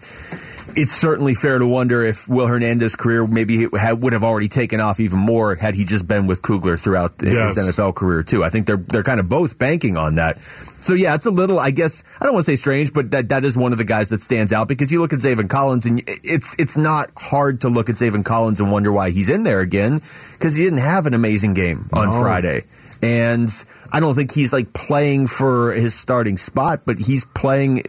It's 0.76 0.92
certainly 0.92 1.34
fair 1.34 1.58
to 1.58 1.66
wonder 1.66 2.04
if 2.04 2.28
Will 2.28 2.46
Hernandez's 2.46 2.94
career 2.96 3.26
maybe 3.26 3.66
would 3.66 4.12
have 4.12 4.22
already 4.24 4.48
taken 4.48 4.80
off 4.80 5.00
even 5.00 5.18
more 5.18 5.54
had 5.54 5.74
he 5.74 5.84
just 5.84 6.06
been 6.06 6.26
with 6.26 6.42
Kugler 6.42 6.76
throughout 6.76 7.14
Yes. 7.22 7.56
his 7.56 7.74
NFL 7.76 7.94
career 7.94 8.22
too. 8.22 8.44
I 8.44 8.48
think 8.50 8.66
they're 8.66 8.76
they're 8.76 9.02
kind 9.02 9.20
of 9.20 9.28
both 9.28 9.58
banking 9.58 9.96
on 9.96 10.14
that. 10.16 10.38
So 10.38 10.94
yeah, 10.94 11.14
it's 11.14 11.26
a 11.26 11.30
little, 11.30 11.58
I 11.58 11.70
guess, 11.72 12.02
I 12.20 12.24
don't 12.24 12.34
want 12.34 12.46
to 12.46 12.52
say 12.52 12.56
strange, 12.56 12.92
but 12.92 13.10
that 13.10 13.28
that 13.30 13.44
is 13.44 13.56
one 13.56 13.72
of 13.72 13.78
the 13.78 13.84
guys 13.84 14.08
that 14.10 14.20
stands 14.20 14.52
out 14.52 14.68
because 14.68 14.90
you 14.92 15.00
look 15.00 15.12
at 15.12 15.18
Zaven 15.18 15.48
Collins 15.48 15.86
and 15.86 16.02
it's 16.06 16.56
it's 16.58 16.76
not 16.76 17.10
hard 17.16 17.60
to 17.62 17.68
look 17.68 17.88
at 17.90 17.96
Zaven 17.96 18.24
Collins 18.24 18.60
and 18.60 18.70
wonder 18.72 18.90
why 18.92 19.10
he's 19.10 19.28
in 19.28 19.42
there 19.44 19.60
again 19.60 19.94
because 19.96 20.54
he 20.54 20.64
didn't 20.64 20.78
have 20.80 21.06
an 21.06 21.14
amazing 21.14 21.54
game 21.54 21.88
on 21.92 22.06
No. 22.10 22.20
Friday. 22.20 22.62
And 23.02 23.48
I 23.90 24.00
don't 24.00 24.14
think 24.14 24.32
he's 24.32 24.52
like 24.52 24.72
playing 24.74 25.26
for 25.26 25.72
his 25.72 25.94
starting 25.94 26.36
spot, 26.36 26.82
but 26.84 26.98
he's 26.98 27.24
playing 27.24 27.84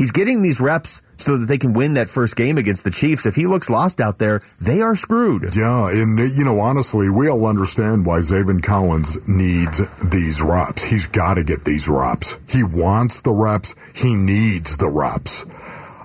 he's 0.00 0.12
getting 0.12 0.40
these 0.40 0.60
reps 0.60 1.02
so 1.18 1.36
that 1.36 1.44
they 1.44 1.58
can 1.58 1.74
win 1.74 1.92
that 1.94 2.08
first 2.08 2.34
game 2.34 2.56
against 2.56 2.84
the 2.84 2.90
Chiefs. 2.90 3.26
If 3.26 3.34
he 3.34 3.46
looks 3.46 3.68
lost 3.68 4.00
out 4.00 4.18
there, 4.18 4.40
they 4.58 4.80
are 4.80 4.96
screwed. 4.96 5.54
Yeah, 5.54 5.90
and 5.90 6.18
you 6.18 6.42
know, 6.42 6.58
honestly, 6.58 7.10
we 7.10 7.28
all 7.28 7.44
understand 7.44 8.06
why 8.06 8.20
Zaven 8.20 8.62
Collins 8.62 9.18
needs 9.28 9.82
these 10.10 10.40
reps. 10.40 10.84
He's 10.84 11.06
got 11.06 11.34
to 11.34 11.44
get 11.44 11.64
these 11.64 11.86
reps. 11.86 12.38
He 12.48 12.64
wants 12.64 13.20
the 13.20 13.32
reps. 13.32 13.74
He 13.94 14.14
needs 14.14 14.78
the 14.78 14.88
reps. 14.88 15.44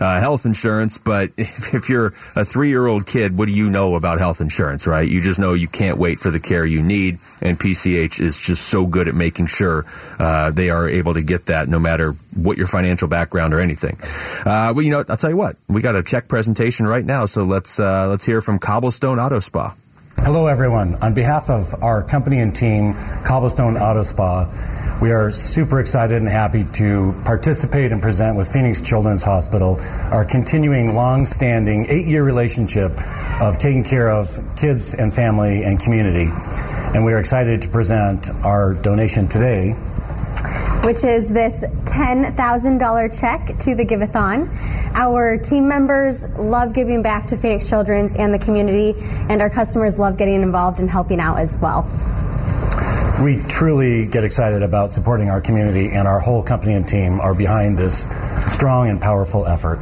uh, 0.00 0.20
health 0.20 0.46
insurance, 0.46 0.98
but 0.98 1.30
if, 1.36 1.74
if 1.74 1.88
you're 1.88 2.06
a 2.06 2.44
three 2.44 2.68
year 2.68 2.86
old 2.86 3.06
kid, 3.06 3.36
what 3.36 3.46
do 3.46 3.54
you 3.54 3.70
know 3.70 3.94
about 3.94 4.18
health 4.18 4.40
insurance, 4.40 4.86
right? 4.86 5.08
You 5.08 5.20
just 5.20 5.38
know 5.38 5.54
you 5.54 5.68
can't 5.68 5.98
wait 5.98 6.20
for 6.20 6.30
the 6.30 6.40
care 6.40 6.64
you 6.64 6.82
need, 6.82 7.18
and 7.40 7.58
PCH 7.58 8.20
is 8.20 8.38
just 8.38 8.68
so 8.68 8.86
good 8.86 9.08
at 9.08 9.14
making 9.14 9.46
sure 9.46 9.84
uh, 10.18 10.50
they 10.50 10.70
are 10.70 10.88
able 10.88 11.14
to 11.14 11.22
get 11.22 11.46
that 11.46 11.68
no 11.68 11.78
matter 11.78 12.12
what 12.34 12.58
your 12.58 12.66
financial 12.66 13.08
background 13.08 13.54
or 13.54 13.60
anything. 13.60 13.96
Uh, 14.44 14.72
well, 14.74 14.82
you 14.82 14.90
know, 14.90 15.04
I'll 15.08 15.16
tell 15.16 15.30
you 15.30 15.36
what, 15.36 15.56
we 15.68 15.82
got 15.82 15.96
a 15.96 16.02
check 16.02 16.28
presentation 16.28 16.86
right 16.86 17.04
now, 17.04 17.26
so 17.26 17.44
let's 17.44 17.80
uh, 17.80 18.08
let's 18.08 18.24
hear 18.24 18.40
from 18.40 18.58
Cobblestone 18.58 19.18
Auto 19.18 19.40
Spa. 19.40 19.74
Hello, 20.18 20.48
everyone. 20.48 20.94
On 21.02 21.14
behalf 21.14 21.50
of 21.50 21.82
our 21.82 22.02
company 22.02 22.40
and 22.40 22.54
team, 22.54 22.94
Cobblestone 23.24 23.76
Auto 23.76 24.02
Spa, 24.02 24.48
we 25.00 25.12
are 25.12 25.30
super 25.30 25.78
excited 25.78 26.16
and 26.16 26.28
happy 26.28 26.64
to 26.74 27.14
participate 27.24 27.92
and 27.92 28.02
present 28.02 28.36
with 28.36 28.48
Phoenix 28.48 28.80
Children's 28.80 29.22
Hospital 29.22 29.76
our 30.10 30.24
continuing 30.24 30.94
long-standing 30.94 31.86
eight-year 31.88 32.24
relationship 32.24 32.90
of 33.40 33.58
taking 33.58 33.84
care 33.84 34.10
of 34.10 34.26
kids 34.56 34.94
and 34.94 35.14
family 35.14 35.62
and 35.62 35.78
community. 35.78 36.28
And 36.94 37.04
we 37.04 37.12
are 37.12 37.18
excited 37.18 37.62
to 37.62 37.68
present 37.68 38.30
our 38.44 38.74
donation 38.74 39.28
today 39.28 39.74
which 40.86 41.04
is 41.04 41.28
this 41.28 41.64
$10,000 41.64 43.20
check 43.20 43.58
to 43.58 43.74
the 43.74 43.84
Give-a-thon. 43.84 44.48
Our 44.94 45.36
team 45.36 45.66
members 45.66 46.22
love 46.38 46.74
giving 46.74 47.02
back 47.02 47.26
to 47.26 47.36
Phoenix 47.36 47.68
Children's 47.68 48.14
and 48.14 48.32
the 48.32 48.38
community, 48.38 48.94
and 49.28 49.42
our 49.42 49.50
customers 49.50 49.98
love 49.98 50.16
getting 50.16 50.42
involved 50.42 50.78
and 50.78 50.88
helping 50.88 51.18
out 51.18 51.38
as 51.38 51.58
well. 51.60 51.82
We 53.20 53.42
truly 53.48 54.06
get 54.06 54.22
excited 54.22 54.62
about 54.62 54.92
supporting 54.92 55.28
our 55.28 55.40
community, 55.40 55.90
and 55.90 56.06
our 56.06 56.20
whole 56.20 56.44
company 56.44 56.74
and 56.74 56.86
team 56.86 57.18
are 57.18 57.34
behind 57.34 57.76
this 57.76 58.06
strong 58.46 58.88
and 58.88 59.00
powerful 59.00 59.44
effort. 59.44 59.78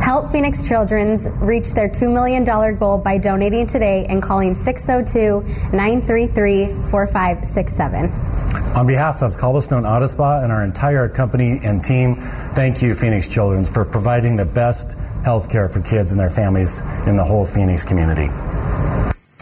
Help 0.00 0.30
Phoenix 0.30 0.68
Children's 0.68 1.28
reach 1.40 1.72
their 1.74 1.88
$2 1.88 2.12
million 2.12 2.44
goal 2.44 2.98
by 2.98 3.18
donating 3.18 3.66
today 3.66 4.06
and 4.08 4.22
calling 4.22 4.54
602 4.54 5.42
933 5.76 6.66
4567. 6.88 8.29
On 8.74 8.86
behalf 8.86 9.22
of 9.22 9.36
Cobblestone 9.36 9.84
Auto 9.84 10.06
Spa 10.06 10.42
and 10.42 10.52
our 10.52 10.64
entire 10.64 11.08
company 11.08 11.58
and 11.64 11.82
team, 11.82 12.14
thank 12.54 12.80
you, 12.80 12.94
Phoenix 12.94 13.28
Children's, 13.28 13.68
for 13.68 13.84
providing 13.84 14.36
the 14.36 14.44
best 14.44 14.96
health 15.24 15.50
care 15.50 15.68
for 15.68 15.80
kids 15.82 16.12
and 16.12 16.20
their 16.20 16.30
families 16.30 16.80
in 17.06 17.16
the 17.16 17.24
whole 17.24 17.44
Phoenix 17.44 17.84
community. 17.84 18.28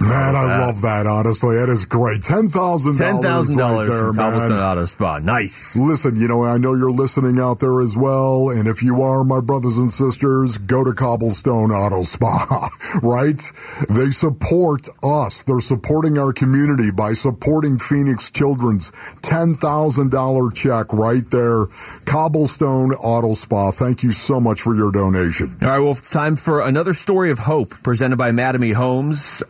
Man, 0.08 0.36
I 0.36 0.58
love 0.58 0.80
that. 0.82 1.06
Honestly, 1.06 1.56
that 1.56 1.68
is 1.68 1.84
great. 1.84 2.22
Ten 2.22 2.48
thousand 2.48 2.94
Ten 2.94 3.20
thousand 3.20 3.58
dollars 3.58 3.88
there, 3.88 4.08
from 4.08 4.16
Cobblestone. 4.16 4.60
Auto 4.60 4.84
Spa. 4.84 5.18
Nice. 5.18 5.76
Listen, 5.76 6.16
you 6.16 6.28
know, 6.28 6.44
I 6.44 6.58
know 6.58 6.74
you're 6.74 6.90
listening 6.90 7.38
out 7.38 7.60
there 7.60 7.80
as 7.80 7.96
well, 7.96 8.50
and 8.50 8.66
if 8.66 8.82
you 8.82 9.02
are, 9.02 9.24
my 9.24 9.40
brothers 9.40 9.78
and 9.78 9.90
sisters, 9.90 10.58
go 10.58 10.84
to 10.84 10.92
Cobblestone 10.92 11.70
Auto 11.70 12.02
Spa, 12.02 12.68
right? 13.02 13.40
They 13.88 14.10
support 14.10 14.88
us. 15.02 15.42
They're 15.42 15.60
supporting 15.60 16.18
our 16.18 16.32
community 16.32 16.90
by 16.90 17.12
supporting 17.12 17.78
Phoenix 17.78 18.30
Children's 18.30 18.90
$10,000 19.22 20.54
check 20.54 20.92
right 20.92 21.22
there. 21.30 21.66
Cobblestone 22.06 22.92
Auto 22.92 23.34
Spa. 23.34 23.70
Thank 23.70 24.02
you 24.02 24.10
so 24.10 24.40
much 24.40 24.60
for 24.62 24.74
your 24.74 24.90
donation. 24.92 25.56
All 25.62 25.68
right, 25.68 25.78
well, 25.78 25.92
it's 25.92 26.10
time 26.10 26.36
for 26.36 26.60
another 26.60 26.92
story 26.92 27.30
of 27.30 27.38
hope 27.38 27.70
presented 27.82 28.16
by 28.16 28.32
Madame 28.32 28.72
Homes. 28.72 29.42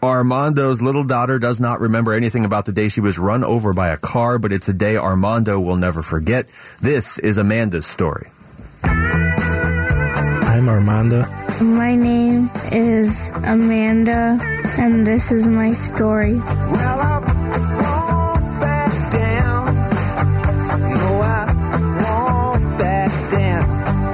Armando's 0.49 0.81
little 0.81 1.05
daughter 1.05 1.39
does 1.39 1.61
not 1.61 1.79
remember 1.79 2.15
anything 2.15 2.47
about 2.47 2.65
the 2.65 2.73
day 2.73 2.89
she 2.89 3.03
was 3.03 3.19
run 3.19 3.45
over 3.45 3.75
by 3.75 3.89
a 3.89 3.99
car, 3.99 4.39
but 4.39 4.51
it's 4.51 4.67
a 4.67 4.73
day 4.73 4.97
Armando 4.97 5.61
will 5.61 5.77
never 5.77 6.03
forget. 6.03 6.47
This 6.81 7.19
is 7.19 7.37
Amanda's 7.37 7.85
story. 7.85 8.31
I'm 8.83 10.67
Armando. 10.71 11.23
My 11.61 11.95
name 11.95 12.49
is 12.73 13.31
Amanda, 13.45 14.39
and 14.79 15.07
this 15.07 15.33
is 15.33 15.47
my 15.47 15.71
story. 15.71 16.37
Well 16.37 17.01
up, 17.01 17.25
walk 17.85 18.41
back 18.59 19.13
down. 19.13 19.67
You 20.81 20.95
know 20.97 21.19
what? 21.25 21.47
Walk 22.09 22.79
back 22.79 23.13
down. 23.31 23.65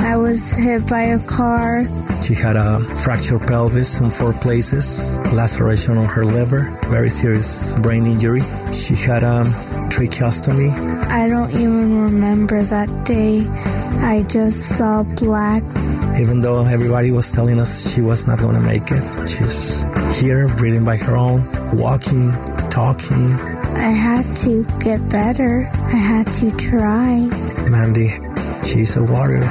I 0.05 0.17
was 0.17 0.51
hit 0.51 0.89
by 0.89 1.03
a 1.03 1.21
car. 1.29 1.85
She 2.25 2.33
had 2.33 2.57
a 2.57 2.81
fractured 3.05 3.43
pelvis 3.43 4.01
in 4.01 4.09
four 4.09 4.33
places, 4.33 5.19
laceration 5.35 5.99
on 5.99 6.07
her 6.07 6.25
liver, 6.25 6.75
very 6.89 7.11
serious 7.11 7.77
brain 7.77 8.07
injury. 8.07 8.41
She 8.73 8.95
had 8.95 9.23
a 9.23 9.45
tracheostomy. 9.93 10.73
I 11.09 11.29
don't 11.29 11.51
even 11.51 12.01
remember 12.01 12.63
that 12.63 12.89
day. 13.05 13.45
I 14.01 14.25
just 14.27 14.79
saw 14.79 15.03
black. 15.03 15.63
Even 16.19 16.41
though 16.41 16.65
everybody 16.65 17.11
was 17.11 17.31
telling 17.31 17.61
us 17.61 17.93
she 17.93 18.01
was 18.01 18.27
not 18.27 18.39
going 18.39 18.55
to 18.55 18.61
make 18.61 18.91
it, 18.91 19.29
she's 19.29 19.85
here, 20.19 20.49
breathing 20.57 20.83
by 20.83 20.97
her 20.97 21.17
own, 21.17 21.45
walking, 21.75 22.33
talking. 22.71 23.33
I 23.77 23.93
had 23.93 24.25
to 24.45 24.65
get 24.81 25.07
better. 25.11 25.69
I 25.75 25.97
had 25.97 26.27
to 26.41 26.51
try. 26.57 27.29
Mandy, 27.69 28.09
she's 28.65 28.97
a 28.97 29.03
warrior. 29.03 29.45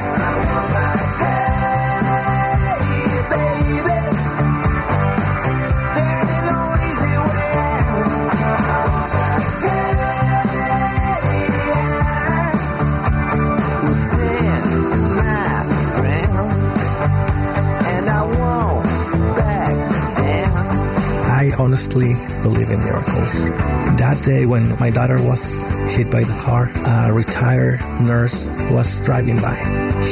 Honestly 21.64 22.14
believe 22.44 22.70
in 22.70 22.80
miracles. 22.84 23.48
That 23.96 24.22
day 24.26 24.46
when 24.46 24.78
my 24.80 24.90
daughter 24.90 25.16
was 25.16 25.64
hit 25.96 26.12
by 26.12 26.22
the 26.22 26.38
car, 26.44 26.68
a 26.86 27.14
retired 27.14 27.80
nurse 28.02 28.48
was 28.70 29.02
driving 29.06 29.38
by. 29.38 29.56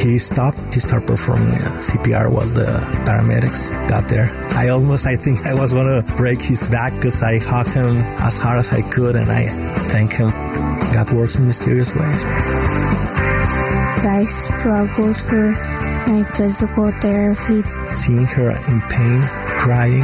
He 0.02 0.18
stopped, 0.18 0.60
he 0.74 0.80
started 0.80 1.08
performing 1.08 1.60
CPR 1.76 2.32
while 2.32 2.48
the 2.48 2.72
paramedics 3.06 3.70
got 3.90 4.08
there. 4.08 4.32
I 4.56 4.70
almost, 4.70 5.06
I 5.06 5.18
think 5.18 5.46
I 5.46 5.54
was 5.54 5.74
going 5.74 5.92
to 5.92 6.14
break 6.16 6.42
his 6.42 6.66
back 6.68 6.94
because 6.96 7.22
I 7.22 7.40
hugged 7.40 7.74
him 7.74 7.98
as 8.24 8.38
hard 8.38 8.60
as 8.60 8.70
I 8.70 8.82
could 8.90 9.18
and 9.18 9.30
I 9.30 9.48
thank 9.92 10.14
him. 10.14 10.30
God 10.96 11.12
works 11.12 11.36
in 11.36 11.48
mysterious 11.48 11.94
ways. 11.94 12.24
I 14.08 14.24
struggled 14.26 15.18
for 15.20 15.52
my 16.08 16.24
physical 16.24 16.92
therapy. 16.92 17.62
Seeing 17.94 18.26
her 18.26 18.52
in 18.52 18.82
pain, 18.88 19.22
crying, 19.60 20.04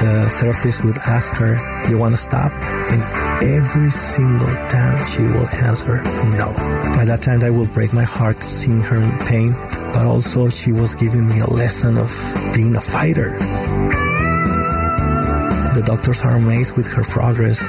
the 0.00 0.30
therapist 0.40 0.84
would 0.84 0.96
ask 0.98 1.34
her, 1.34 1.58
You 1.88 1.98
want 1.98 2.14
to 2.14 2.20
stop? 2.20 2.52
And 2.52 3.02
every 3.42 3.90
single 3.90 4.54
time 4.68 4.98
she 5.06 5.22
will 5.22 5.48
answer, 5.64 6.02
No. 6.36 6.54
At 6.98 7.06
that 7.06 7.22
time, 7.22 7.42
I 7.42 7.50
will 7.50 7.66
break 7.68 7.92
my 7.92 8.04
heart 8.04 8.36
seeing 8.42 8.80
her 8.82 8.96
in 8.96 9.10
pain, 9.26 9.52
but 9.92 10.06
also 10.06 10.48
she 10.48 10.72
was 10.72 10.94
giving 10.94 11.26
me 11.26 11.40
a 11.40 11.50
lesson 11.50 11.96
of 11.98 12.10
being 12.54 12.76
a 12.76 12.80
fighter. 12.80 13.38
The 15.74 15.82
doctors 15.84 16.22
are 16.22 16.36
amazed 16.36 16.76
with 16.76 16.86
her 16.92 17.02
progress. 17.04 17.60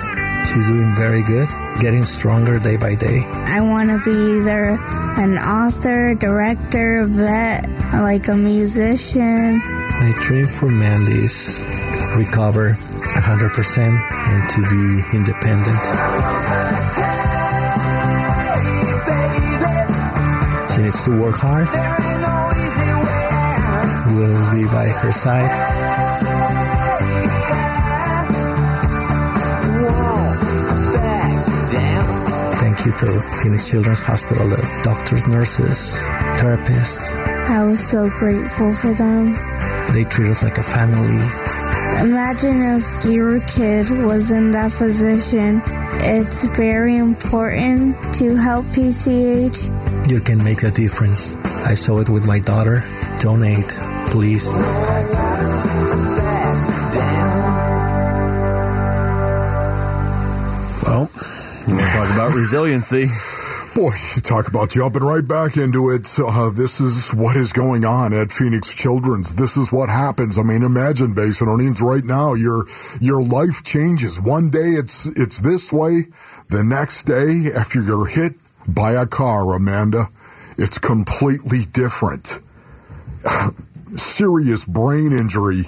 She's 0.50 0.68
doing 0.68 0.96
very 0.96 1.22
good, 1.24 1.48
getting 1.82 2.04
stronger 2.04 2.58
day 2.60 2.78
by 2.78 2.96
day. 2.96 3.22
I 3.46 3.62
want 3.62 3.90
to 3.90 4.00
be 4.04 4.16
either 4.38 4.78
an 5.18 5.38
author, 5.38 6.16
director, 6.16 7.06
vet, 7.06 7.68
like 7.94 8.28
a 8.30 8.36
musician. 8.36 9.60
My 9.60 10.14
dream 10.22 10.46
for 10.46 10.70
Mandy 10.70 11.12
is 11.12 11.66
recover 12.16 12.74
100% 12.74 13.80
and 13.80 14.50
to 14.50 14.62
be 14.70 15.18
independent. 15.18 15.84
She 20.72 20.82
needs 20.82 21.04
to 21.04 21.12
work 21.20 21.36
hard. 21.36 21.68
We'll 24.16 24.52
be 24.54 24.66
by 24.66 24.88
her 24.88 25.12
side. 25.12 25.50
Thank 32.60 32.86
you 32.86 32.92
to 32.94 33.20
Phoenix 33.44 33.70
Children's 33.70 34.02
Hospital, 34.02 34.48
the 34.48 34.82
doctors, 34.84 35.28
nurses, 35.28 36.08
therapists. 36.40 37.18
I 37.50 37.64
was 37.66 37.80
so 37.86 38.10
grateful 38.10 38.72
for 38.74 38.94
them. 38.94 39.36
They 39.94 40.04
treat 40.04 40.30
us 40.30 40.44
like 40.44 40.58
a 40.58 40.64
family. 40.64 41.49
Imagine 42.00 42.78
if 42.78 43.06
your 43.06 43.42
kid 43.42 43.90
was 43.90 44.32
in 44.32 44.52
that 44.54 44.72
position. 44.72 45.62
It's 46.00 46.46
very 46.56 46.96
important 46.96 47.94
to 48.16 48.38
help 48.38 48.66
PCH. 48.68 50.10
You 50.10 50.22
can 50.22 50.42
make 50.42 50.64
a 50.64 50.72
difference. 50.72 51.36
I 51.68 51.74
saw 51.74 52.00
it 52.00 52.08
with 52.08 52.26
my 52.26 52.40
daughter. 52.40 52.84
Donate, 53.20 53.68
please. 54.12 54.48
Well, 60.86 61.10
we 61.68 61.84
talk 61.92 62.10
about 62.16 62.34
resiliency. 62.34 63.08
Boy, 63.80 63.94
you 64.14 64.22
talk 64.24 64.50
about 64.50 64.72
jumping 64.72 65.04
right 65.04 65.26
back 65.26 65.56
into 65.56 65.92
it. 65.92 66.06
Uh, 66.20 66.50
this 66.50 66.82
is 66.82 67.14
what 67.14 67.38
is 67.38 67.54
going 67.54 67.86
on 67.86 68.12
at 68.12 68.30
Phoenix 68.30 68.74
Children's. 68.74 69.36
This 69.36 69.56
is 69.56 69.72
what 69.72 69.88
happens. 69.88 70.38
I 70.38 70.42
mean, 70.42 70.64
imagine 70.64 71.16
Basinonians 71.16 71.80
right 71.80 72.04
now. 72.04 72.34
Your 72.34 72.66
your 73.00 73.24
life 73.24 73.64
changes. 73.64 74.20
One 74.20 74.50
day 74.50 74.76
it's 74.76 75.06
it's 75.16 75.40
this 75.40 75.72
way. 75.72 76.02
The 76.50 76.62
next 76.62 77.04
day, 77.04 77.52
after 77.58 77.82
you're 77.82 78.06
hit 78.06 78.34
by 78.68 78.92
a 78.92 79.06
car, 79.06 79.56
Amanda, 79.56 80.08
it's 80.58 80.78
completely 80.78 81.60
different. 81.72 82.38
Serious 83.92 84.66
brain 84.66 85.14
injury. 85.14 85.64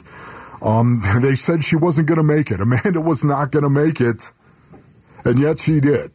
Um, 0.62 1.00
they 1.22 1.36
said 1.36 1.64
she 1.64 1.78
wasn't 1.78 2.10
going 2.10 2.18
to 2.18 2.24
make 2.24 2.52
it. 2.52 2.60
Amanda 2.60 3.00
was 3.00 3.24
not 3.24 3.52
going 3.52 3.64
to 3.64 3.70
make 3.70 4.02
it, 4.02 4.32
and 5.24 5.40
yet 5.40 5.60
she 5.60 5.80
did. 5.80 6.12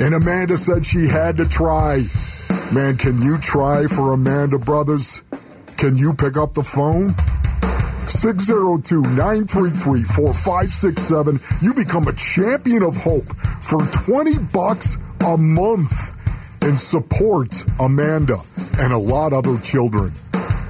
And 0.00 0.14
Amanda 0.14 0.56
said 0.56 0.86
she 0.86 1.06
had 1.06 1.36
to 1.36 1.44
try. 1.44 2.02
Man, 2.74 2.98
can 2.98 3.22
you 3.22 3.38
try 3.38 3.86
for 3.86 4.12
Amanda 4.12 4.58
Brothers? 4.58 5.22
Can 5.78 5.96
you 5.96 6.12
pick 6.12 6.36
up 6.36 6.52
the 6.52 6.62
phone? 6.62 7.08
602 8.06 9.00
933 9.16 10.02
4567. 10.02 11.40
You 11.62 11.72
become 11.72 12.06
a 12.08 12.12
champion 12.12 12.82
of 12.82 12.94
hope 12.98 13.24
for 13.24 13.80
20 14.04 14.52
bucks 14.52 14.98
a 15.24 15.38
month 15.38 16.12
and 16.62 16.76
support 16.76 17.48
Amanda 17.80 18.36
and 18.80 18.92
a 18.92 18.98
lot 18.98 19.32
other 19.32 19.56
children. 19.64 20.10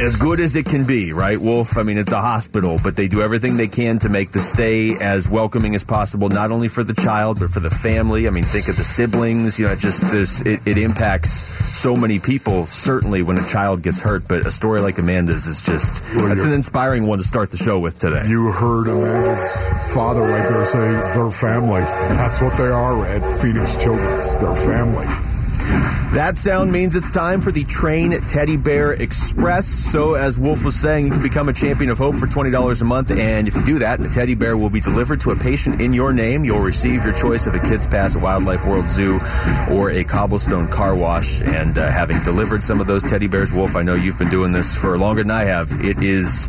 as 0.00 0.16
good 0.16 0.40
as 0.40 0.56
it 0.56 0.64
can 0.66 0.86
be, 0.86 1.12
right, 1.12 1.38
Wolf? 1.38 1.76
I 1.76 1.82
mean, 1.82 1.98
it's 1.98 2.12
a 2.12 2.20
hospital, 2.20 2.78
but 2.82 2.96
they 2.96 3.06
do 3.06 3.20
everything 3.20 3.56
they 3.56 3.68
can 3.68 3.98
to 4.00 4.08
make 4.08 4.30
the 4.30 4.38
stay 4.38 4.92
as 5.00 5.28
welcoming 5.28 5.74
as 5.74 5.84
possible, 5.84 6.28
not 6.28 6.50
only 6.50 6.68
for 6.68 6.82
the 6.82 6.94
child 6.94 7.38
but 7.40 7.50
for 7.50 7.60
the 7.60 7.70
family. 7.70 8.26
I 8.26 8.30
mean, 8.30 8.44
think 8.44 8.68
of 8.68 8.76
the 8.76 8.84
siblings. 8.84 9.58
You 9.58 9.66
know, 9.66 9.72
it 9.72 9.78
just 9.78 10.10
there's 10.10 10.40
it, 10.40 10.60
it 10.66 10.78
impacts 10.78 11.30
so 11.76 11.94
many 11.94 12.18
people. 12.18 12.66
Certainly, 12.66 13.22
when 13.22 13.36
a 13.36 13.46
child 13.46 13.82
gets 13.82 14.00
hurt, 14.00 14.26
but 14.26 14.46
a 14.46 14.50
story 14.50 14.80
like 14.80 14.98
Amanda's 14.98 15.46
is 15.46 15.60
just 15.60 16.02
Well, 16.16 16.28
that's 16.28 16.44
an 16.44 16.52
inspiring 16.52 17.06
one 17.06 17.18
to 17.18 17.24
start 17.24 17.50
the 17.50 17.58
show 17.58 17.78
with 17.78 17.98
today. 17.98 18.26
You 18.26 18.50
heard 18.52 18.88
Amanda's 18.88 19.92
father 19.92 20.22
right 20.22 20.48
there 20.48 20.64
say 20.64 20.90
their 21.14 21.30
family. 21.30 21.82
That's 22.16 22.40
what 22.40 22.56
they 22.56 22.68
are 22.68 23.06
at 23.06 23.40
Phoenix 23.40 23.76
Children's. 23.76 24.36
Their 24.36 24.56
family. 24.56 25.99
That 26.12 26.36
sound 26.36 26.72
means 26.72 26.96
it's 26.96 27.12
time 27.12 27.40
for 27.40 27.52
the 27.52 27.62
Train 27.62 28.10
Teddy 28.22 28.56
Bear 28.56 28.94
Express. 28.94 29.68
So, 29.68 30.14
as 30.14 30.40
Wolf 30.40 30.64
was 30.64 30.74
saying, 30.74 31.06
you 31.06 31.12
can 31.12 31.22
become 31.22 31.48
a 31.48 31.52
champion 31.52 31.88
of 31.88 31.98
hope 31.98 32.16
for 32.16 32.26
$20 32.26 32.82
a 32.82 32.84
month. 32.84 33.12
And 33.12 33.46
if 33.46 33.54
you 33.54 33.64
do 33.64 33.78
that, 33.78 34.00
a 34.00 34.08
teddy 34.08 34.34
bear 34.34 34.56
will 34.56 34.70
be 34.70 34.80
delivered 34.80 35.20
to 35.20 35.30
a 35.30 35.36
patient 35.36 35.80
in 35.80 35.92
your 35.92 36.12
name. 36.12 36.42
You'll 36.42 36.62
receive 36.62 37.04
your 37.04 37.12
choice 37.12 37.46
of 37.46 37.54
a 37.54 37.60
Kids 37.60 37.86
Pass 37.86 38.16
at 38.16 38.22
Wildlife 38.22 38.66
World 38.66 38.86
Zoo 38.86 39.20
or 39.70 39.90
a 39.90 40.02
cobblestone 40.02 40.66
car 40.66 40.96
wash. 40.96 41.42
And 41.42 41.78
uh, 41.78 41.88
having 41.88 42.20
delivered 42.24 42.64
some 42.64 42.80
of 42.80 42.88
those 42.88 43.04
teddy 43.04 43.28
bears, 43.28 43.52
Wolf, 43.52 43.76
I 43.76 43.82
know 43.82 43.94
you've 43.94 44.18
been 44.18 44.30
doing 44.30 44.50
this 44.50 44.74
for 44.74 44.98
longer 44.98 45.22
than 45.22 45.30
I 45.30 45.44
have. 45.44 45.70
It 45.80 46.02
is, 46.02 46.48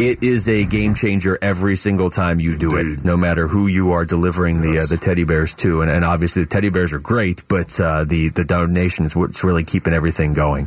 it 0.00 0.24
is 0.24 0.48
a 0.48 0.64
game 0.64 0.94
changer 0.94 1.38
every 1.40 1.76
single 1.76 2.10
time 2.10 2.40
you 2.40 2.58
do 2.58 2.76
it, 2.78 3.04
no 3.04 3.16
matter 3.16 3.46
who 3.46 3.68
you 3.68 3.92
are 3.92 4.04
delivering 4.04 4.60
the 4.60 4.80
uh, 4.82 4.86
the 4.86 4.96
teddy 4.96 5.22
bears 5.22 5.54
to. 5.54 5.82
And, 5.82 5.90
and 5.90 6.04
obviously, 6.04 6.42
the 6.42 6.48
teddy 6.48 6.68
bears 6.68 6.92
are 6.92 6.98
great, 6.98 7.44
but 7.46 7.80
uh, 7.80 8.02
the 8.02 8.30
the 8.30 8.44
donation 8.72 9.04
is 9.04 9.14
what's 9.14 9.44
really 9.44 9.64
keeping 9.64 9.92
everything 9.92 10.32
going. 10.32 10.66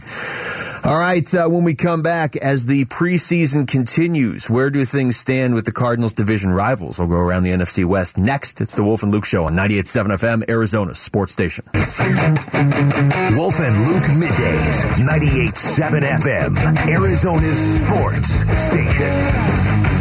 All 0.84 1.00
right, 1.00 1.34
uh, 1.34 1.48
when 1.48 1.64
we 1.64 1.74
come 1.74 2.04
back, 2.04 2.36
as 2.36 2.68
the 2.68 2.86
preseason 2.86 3.68
continues, 3.68 4.48
where 4.48 4.70
do 4.70 4.86
things 4.86 5.18
stand 5.18 5.56
with 5.56 5.66
the 5.66 5.72
Cardinals 5.72 6.14
division 6.14 6.52
rivals? 6.52 7.00
We'll 7.00 7.08
go 7.08 7.16
around 7.16 7.42
the 7.44 7.50
NFC 7.50 7.86
West 7.86 8.20
next. 8.20 8.62
It's 8.62 8.76
the 8.76 8.84
Wolf 8.84 9.02
and 9.02 9.12
Luke 9.12 9.26
Show 9.26 9.46
on 9.46 9.56
98.7 9.56 10.18
FM, 10.18 10.48
Arizona 10.48 10.94
sports 10.94 11.34
station. 11.34 11.66
Wolf 11.74 13.60
and 13.60 13.88
Luke 13.88 14.04
middays, 14.22 14.84
98.7 15.02 16.02
FM, 16.02 16.56
Arizona's 16.88 17.80
sports 17.80 18.44
station. 18.62 19.96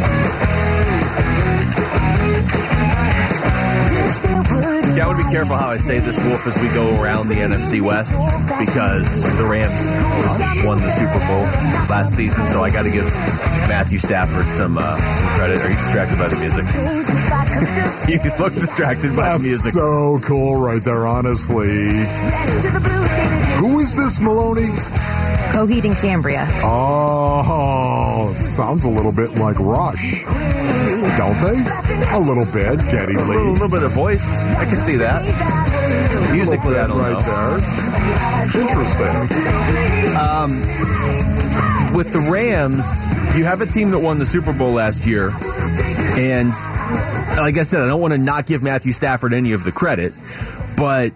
Yeah, 4.95 5.03
I 5.03 5.07
want 5.07 5.19
to 5.19 5.25
be 5.25 5.31
careful 5.31 5.57
how 5.57 5.67
I 5.67 5.77
say 5.77 5.99
this, 5.99 6.17
Wolf, 6.23 6.47
as 6.47 6.55
we 6.61 6.69
go 6.73 6.87
around 7.03 7.27
the 7.27 7.35
NFC 7.35 7.81
West 7.81 8.15
because 8.63 9.23
the 9.37 9.43
Rams 9.45 9.75
won 10.65 10.77
the 10.77 10.89
Super 10.89 11.19
Bowl 11.27 11.43
last 11.91 12.15
season, 12.15 12.47
so 12.47 12.63
I 12.63 12.69
got 12.69 12.83
to 12.83 12.91
give 12.91 13.03
Matthew 13.67 13.99
Stafford 13.99 14.45
some 14.45 14.77
uh, 14.77 14.95
some 14.95 15.27
credit. 15.35 15.59
Are 15.59 15.69
you 15.69 15.75
distracted 15.75 16.17
by 16.17 16.27
the 16.29 16.39
music? 16.39 16.63
you 18.23 18.31
look 18.39 18.53
distracted 18.53 19.15
by 19.17 19.23
That's 19.35 19.43
the 19.43 19.49
music. 19.49 19.73
so 19.73 20.17
cool 20.23 20.61
right 20.61 20.81
there, 20.81 21.05
honestly. 21.05 21.75
Who 23.59 23.79
is 23.79 23.95
this, 23.97 24.21
Maloney? 24.21 24.69
Coheed 25.51 25.83
and 25.83 25.95
Cambria. 25.95 26.47
Oh, 26.63 28.33
sounds 28.37 28.85
a 28.85 28.89
little 28.89 29.11
bit 29.15 29.37
like 29.39 29.59
Rush. 29.59 30.23
Don't 31.17 31.35
they? 31.41 31.63
A 32.13 32.19
little 32.19 32.45
bit. 32.51 32.79
Geddy 32.91 33.15
A 33.15 33.19
little, 33.23 33.53
little 33.53 33.69
bit 33.69 33.83
of 33.83 33.91
voice. 33.91 34.43
I 34.55 34.65
can 34.65 34.77
see 34.77 34.97
that. 34.97 35.23
Musically, 36.33 36.75
I 36.77 36.87
don't 36.87 36.97
right 36.97 37.13
know. 37.13 37.21
there. 37.21 38.61
Interesting. 38.61 39.15
Um, 40.17 40.51
with 41.95 42.11
the 42.11 42.27
Rams, 42.29 42.85
you 43.37 43.45
have 43.45 43.61
a 43.61 43.65
team 43.65 43.89
that 43.91 43.99
won 43.99 44.19
the 44.19 44.25
Super 44.25 44.51
Bowl 44.53 44.71
last 44.71 45.05
year, 45.05 45.29
and 46.17 46.49
like 47.37 47.57
I 47.57 47.63
said, 47.63 47.81
I 47.81 47.87
don't 47.87 48.01
want 48.01 48.13
to 48.13 48.17
not 48.19 48.45
give 48.45 48.61
Matthew 48.61 48.91
Stafford 48.91 49.33
any 49.33 49.53
of 49.53 49.63
the 49.63 49.71
credit, 49.71 50.13
but 50.75 51.13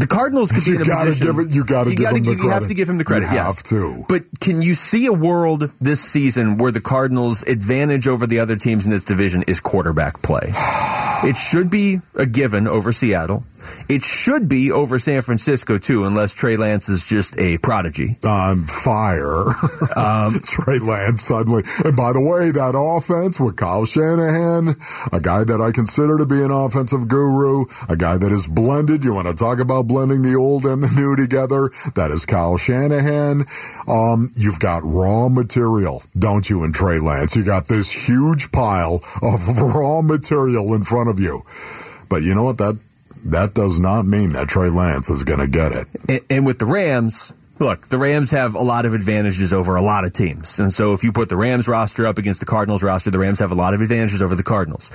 the 0.00 0.06
Cardinals 0.06 0.50
could 0.52 0.64
be 0.64 0.72
in 0.76 0.82
a 0.82 0.84
position. 0.84 1.26
give 1.26 1.38
it- 1.38 1.50
you 1.54 1.64
gotta 1.64 1.90
give 1.90 1.98
gotta 2.00 2.16
him 2.16 2.24
the 2.24 2.30
give- 2.30 2.38
You 2.44 2.50
have 2.50 2.66
to 2.66 2.74
give 2.74 2.88
him 2.88 2.98
the 2.98 3.04
credit. 3.04 3.26
You 3.28 3.34
yes, 3.36 3.56
have 3.56 3.64
to. 3.64 4.04
But 4.08 4.24
can 4.40 4.62
you 4.62 4.74
see 4.74 5.06
a 5.06 5.12
world 5.12 5.70
this 5.80 6.00
season 6.00 6.56
where 6.58 6.72
the 6.72 6.80
Cardinals' 6.80 7.44
advantage 7.46 8.08
over 8.08 8.26
the 8.26 8.38
other 8.40 8.56
teams 8.56 8.84
in 8.86 8.90
this 8.90 9.04
division 9.04 9.42
is 9.46 9.60
quarterback 9.60 10.22
play? 10.22 10.52
It 11.22 11.36
should 11.36 11.68
be 11.68 12.00
a 12.14 12.24
given 12.24 12.66
over 12.66 12.92
Seattle. 12.92 13.44
It 13.88 14.02
should 14.02 14.48
be 14.48 14.70
over 14.72 14.98
San 14.98 15.22
Francisco 15.22 15.78
too, 15.78 16.04
unless 16.04 16.32
Trey 16.32 16.56
Lance 16.56 16.88
is 16.88 17.06
just 17.06 17.38
a 17.38 17.58
prodigy. 17.58 18.16
On 18.24 18.64
fire. 18.64 19.44
Um, 19.96 20.38
Trey 20.40 20.78
Lance 20.78 21.22
suddenly. 21.22 21.62
And 21.84 21.96
by 21.96 22.12
the 22.12 22.20
way, 22.20 22.50
that 22.52 22.74
offense 22.74 23.40
with 23.40 23.56
Kyle 23.56 23.84
Shanahan, 23.84 24.68
a 25.12 25.20
guy 25.20 25.44
that 25.44 25.60
I 25.60 25.72
consider 25.72 26.16
to 26.18 26.26
be 26.26 26.42
an 26.42 26.50
offensive 26.50 27.08
guru, 27.08 27.64
a 27.88 27.96
guy 27.96 28.16
that 28.16 28.32
is 28.32 28.46
blended. 28.46 29.04
You 29.04 29.12
want 29.14 29.28
to 29.28 29.34
talk 29.34 29.58
about 29.58 29.88
blending 29.88 30.22
the 30.22 30.36
old 30.36 30.64
and 30.64 30.82
the 30.82 30.90
new 30.96 31.16
together? 31.16 31.70
That 31.96 32.10
is 32.12 32.24
Kyle 32.24 32.56
Shanahan. 32.56 33.44
Um, 33.88 34.30
you've 34.36 34.60
got 34.60 34.82
raw 34.84 35.28
material, 35.28 36.02
don't 36.18 36.48
you, 36.48 36.64
in 36.64 36.72
Trey 36.72 37.00
Lance? 37.00 37.36
You 37.36 37.44
got 37.44 37.66
this 37.66 37.90
huge 37.90 38.52
pile 38.52 39.00
of 39.22 39.48
raw 39.74 40.02
material 40.02 40.74
in 40.74 40.82
front 40.82 41.10
of 41.10 41.18
you. 41.18 41.42
But 42.08 42.22
you 42.22 42.34
know 42.34 42.44
what? 42.44 42.58
That 42.58 42.78
that 43.26 43.54
does 43.54 43.78
not 43.80 44.04
mean 44.06 44.30
that 44.32 44.48
Trey 44.48 44.70
Lance 44.70 45.10
is 45.10 45.24
going 45.24 45.40
to 45.40 45.48
get 45.48 45.72
it. 45.72 45.86
And, 46.08 46.20
and 46.30 46.46
with 46.46 46.58
the 46.58 46.66
Rams, 46.66 47.32
look, 47.58 47.88
the 47.88 47.98
Rams 47.98 48.30
have 48.32 48.54
a 48.54 48.62
lot 48.62 48.86
of 48.86 48.94
advantages 48.94 49.52
over 49.52 49.76
a 49.76 49.82
lot 49.82 50.04
of 50.04 50.12
teams. 50.12 50.58
And 50.58 50.72
so 50.72 50.92
if 50.92 51.04
you 51.04 51.12
put 51.12 51.28
the 51.28 51.36
Rams 51.36 51.68
roster 51.68 52.06
up 52.06 52.18
against 52.18 52.40
the 52.40 52.46
Cardinals 52.46 52.82
roster, 52.82 53.10
the 53.10 53.18
Rams 53.18 53.38
have 53.40 53.52
a 53.52 53.56
lot 53.56 53.74
of 53.74 53.80
advantages 53.80 54.22
over 54.22 54.34
the 54.34 54.42
Cardinals. 54.42 54.90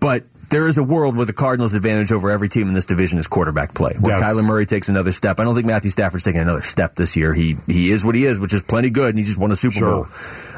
But 0.00 0.24
there 0.50 0.68
is 0.68 0.76
a 0.76 0.82
world 0.82 1.16
where 1.16 1.24
the 1.24 1.32
Cardinals' 1.32 1.72
advantage 1.72 2.12
over 2.12 2.30
every 2.30 2.50
team 2.50 2.68
in 2.68 2.74
this 2.74 2.84
division 2.84 3.18
is 3.18 3.26
quarterback 3.26 3.74
play. 3.74 3.94
Where 3.98 4.18
Yes. 4.18 4.22
Kyler 4.36 4.46
Murray 4.46 4.66
takes 4.66 4.90
another 4.90 5.10
step. 5.10 5.40
I 5.40 5.44
don't 5.44 5.54
think 5.54 5.66
Matthew 5.66 5.90
Stafford's 5.90 6.24
taking 6.24 6.42
another 6.42 6.60
step 6.60 6.94
this 6.96 7.16
year. 7.16 7.32
He 7.32 7.56
he 7.66 7.88
is 7.90 8.04
what 8.04 8.14
he 8.14 8.26
is, 8.26 8.38
which 8.38 8.52
is 8.52 8.62
plenty 8.62 8.90
good, 8.90 9.08
and 9.10 9.18
he 9.18 9.24
just 9.24 9.38
won 9.38 9.50
a 9.50 9.56
Super 9.56 9.72
Sure. 9.76 10.04
Bowl. 10.04 10.06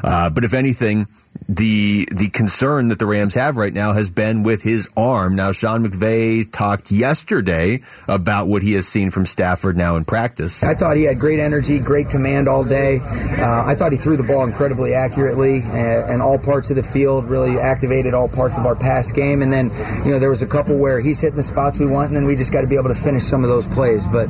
Uh, 0.03 0.31
but 0.31 0.43
if 0.43 0.53
anything, 0.55 1.07
the 1.49 2.09
the 2.13 2.29
concern 2.29 2.89
that 2.89 2.99
the 2.99 3.07
Rams 3.07 3.35
have 3.35 3.57
right 3.57 3.73
now 3.73 3.93
has 3.93 4.11
been 4.11 4.43
with 4.43 4.63
his 4.63 4.89
arm. 4.97 5.37
Now, 5.37 5.53
Sean 5.53 5.85
McVay 5.85 6.51
talked 6.51 6.91
yesterday 6.91 7.81
about 8.09 8.49
what 8.49 8.63
he 8.63 8.73
has 8.75 8.87
seen 8.87 9.11
from 9.11 9.27
Stafford 9.27 9.77
now 9.77 9.97
in 9.97 10.05
practice. 10.05 10.63
I 10.63 10.75
thought 10.75 10.97
he 10.97 11.05
had 11.05 11.19
great 11.19 11.41
energy, 11.41 11.79
great 11.79 12.09
command 12.09 12.49
all 12.49 12.65
day. 12.65 12.99
Uh, 13.39 13.65
I 13.65 13.75
thought 13.75 13.93
he 13.93 13.99
threw 13.99 14.17
the 14.17 14.23
ball 14.23 14.45
incredibly 14.45 14.95
accurately 14.95 15.63
and, 15.63 16.11
and 16.11 16.23
all 16.23 16.39
parts 16.39 16.71
of 16.71 16.77
the 16.77 16.83
field, 16.83 17.27
really 17.27 17.59
activated 17.59 18.15
all 18.15 18.29
parts 18.29 18.59
of 18.59 18.67
our 18.67 18.77
pass 18.77 19.13
game. 19.13 19.43
And 19.43 19.53
then, 19.53 19.71
you 20.05 20.11
know, 20.11 20.19
there 20.19 20.31
was 20.31 20.43
a 20.43 20.47
couple 20.47 20.79
where 20.79 21.01
he's 21.01 21.21
hitting 21.21 21.37
the 21.37 21.43
spots 21.43 21.79
we 21.79 21.87
want, 21.87 22.09
and 22.09 22.17
then 22.17 22.27
we 22.27 22.37
just 22.37 22.53
got 22.53 22.63
to 22.63 22.69
be 22.69 22.77
able 22.77 22.89
to 22.89 22.95
finish 22.95 23.23
some 23.23 23.43
of 23.43 23.51
those 23.51 23.67
plays. 23.67 24.07
But 24.07 24.29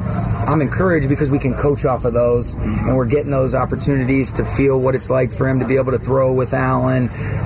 I'm 0.49 0.61
encouraged 0.61 1.09
because 1.09 1.31
we 1.31 1.38
can 1.38 1.55
coach 1.55 1.85
off 1.85 2.05
of 2.05 2.12
those, 2.12 2.55
and 2.55 2.97
we're 2.97 3.09
getting 3.09 3.31
those 3.31 3.55
opportunities 3.55 4.33
to 4.33 4.45
feel 4.45 4.81
what 4.81 4.95
it's 4.95 5.11
like 5.11 5.31
for 5.33 5.49
him 5.49 5.61
to 5.61 5.66
be 5.66 5.77
able 5.77 5.92
to 5.92 5.99
throw 5.99 6.33
with 6.33 6.53
Allen. 6.53 6.95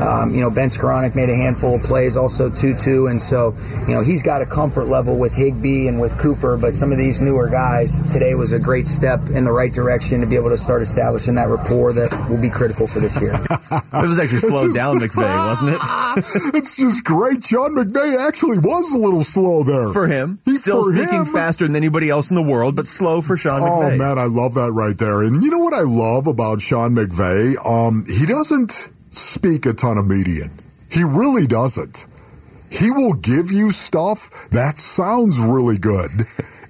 Um, 0.00 0.32
you 0.34 0.40
know, 0.40 0.50
Ben 0.50 0.68
Skowronek 0.68 1.14
made 1.14 1.28
a 1.28 1.34
handful 1.36 1.74
of 1.76 1.82
plays, 1.82 2.16
also 2.16 2.48
Tutu, 2.50 3.06
and 3.06 3.20
so 3.20 3.54
you 3.86 3.94
know 3.94 4.02
he's 4.02 4.22
got 4.22 4.40
a 4.42 4.46
comfort 4.46 4.84
level 4.86 5.18
with 5.18 5.34
Higbee 5.34 5.88
and 5.88 6.00
with 6.00 6.16
Cooper. 6.18 6.56
But 6.60 6.74
some 6.74 6.92
of 6.92 6.98
these 6.98 7.20
newer 7.20 7.48
guys 7.50 8.02
today 8.12 8.34
was 8.34 8.52
a 8.52 8.58
great 8.58 8.86
step 8.86 9.20
in 9.34 9.44
the 9.44 9.52
right 9.52 9.72
direction 9.72 10.20
to 10.20 10.26
be 10.26 10.36
able 10.36 10.50
to 10.50 10.56
start 10.58 10.82
establishing 10.82 11.34
that 11.34 11.48
rapport 11.48 11.92
that 11.92 12.10
will 12.30 12.40
be 12.40 12.50
critical 12.50 12.86
for 12.86 13.00
this 13.00 13.20
year. 13.20 13.34
It 13.34 14.06
was 14.08 14.18
actually 14.18 14.38
slowed 14.38 14.66
just- 14.72 14.76
down 14.76 14.98
McVay, 15.00 15.36
wasn't 15.48 15.70
it? 15.76 16.54
it's 16.56 16.76
just 16.76 17.04
great. 17.04 17.42
Sean 17.44 17.74
McVay 17.74 18.16
actually 18.26 18.58
was 18.58 18.92
a 18.94 18.98
little 18.98 19.22
slow 19.24 19.62
there. 19.62 19.88
For 19.92 20.06
him, 20.06 20.40
He's 20.44 20.60
still 20.60 20.82
for 20.82 20.92
speaking 20.96 21.20
him- 21.20 21.24
faster 21.26 21.66
than 21.66 21.76
anybody 21.76 22.08
else 22.10 22.30
in 22.30 22.36
the 22.36 22.42
world, 22.42 22.76
but 22.76 22.86
slow 22.86 23.20
for 23.20 23.36
Sean 23.36 23.60
Oh 23.62 23.96
man, 23.96 24.18
I 24.18 24.24
love 24.26 24.54
that 24.54 24.72
right 24.72 24.96
there. 24.96 25.22
And 25.22 25.42
you 25.42 25.50
know 25.50 25.58
what 25.58 25.74
I 25.74 25.82
love 25.82 26.26
about 26.26 26.60
Sean 26.60 26.94
McVay? 26.94 27.54
Um, 27.64 28.04
he 28.06 28.26
doesn't 28.26 28.89
speak 29.10 29.66
a 29.66 29.72
ton 29.72 29.98
of 29.98 30.06
median. 30.06 30.50
He 30.90 31.04
really 31.04 31.46
doesn't. 31.46 32.06
He 32.70 32.90
will 32.90 33.14
give 33.14 33.50
you 33.50 33.72
stuff 33.72 34.48
that 34.50 34.76
sounds 34.76 35.38
really 35.38 35.78
good. 35.78 36.10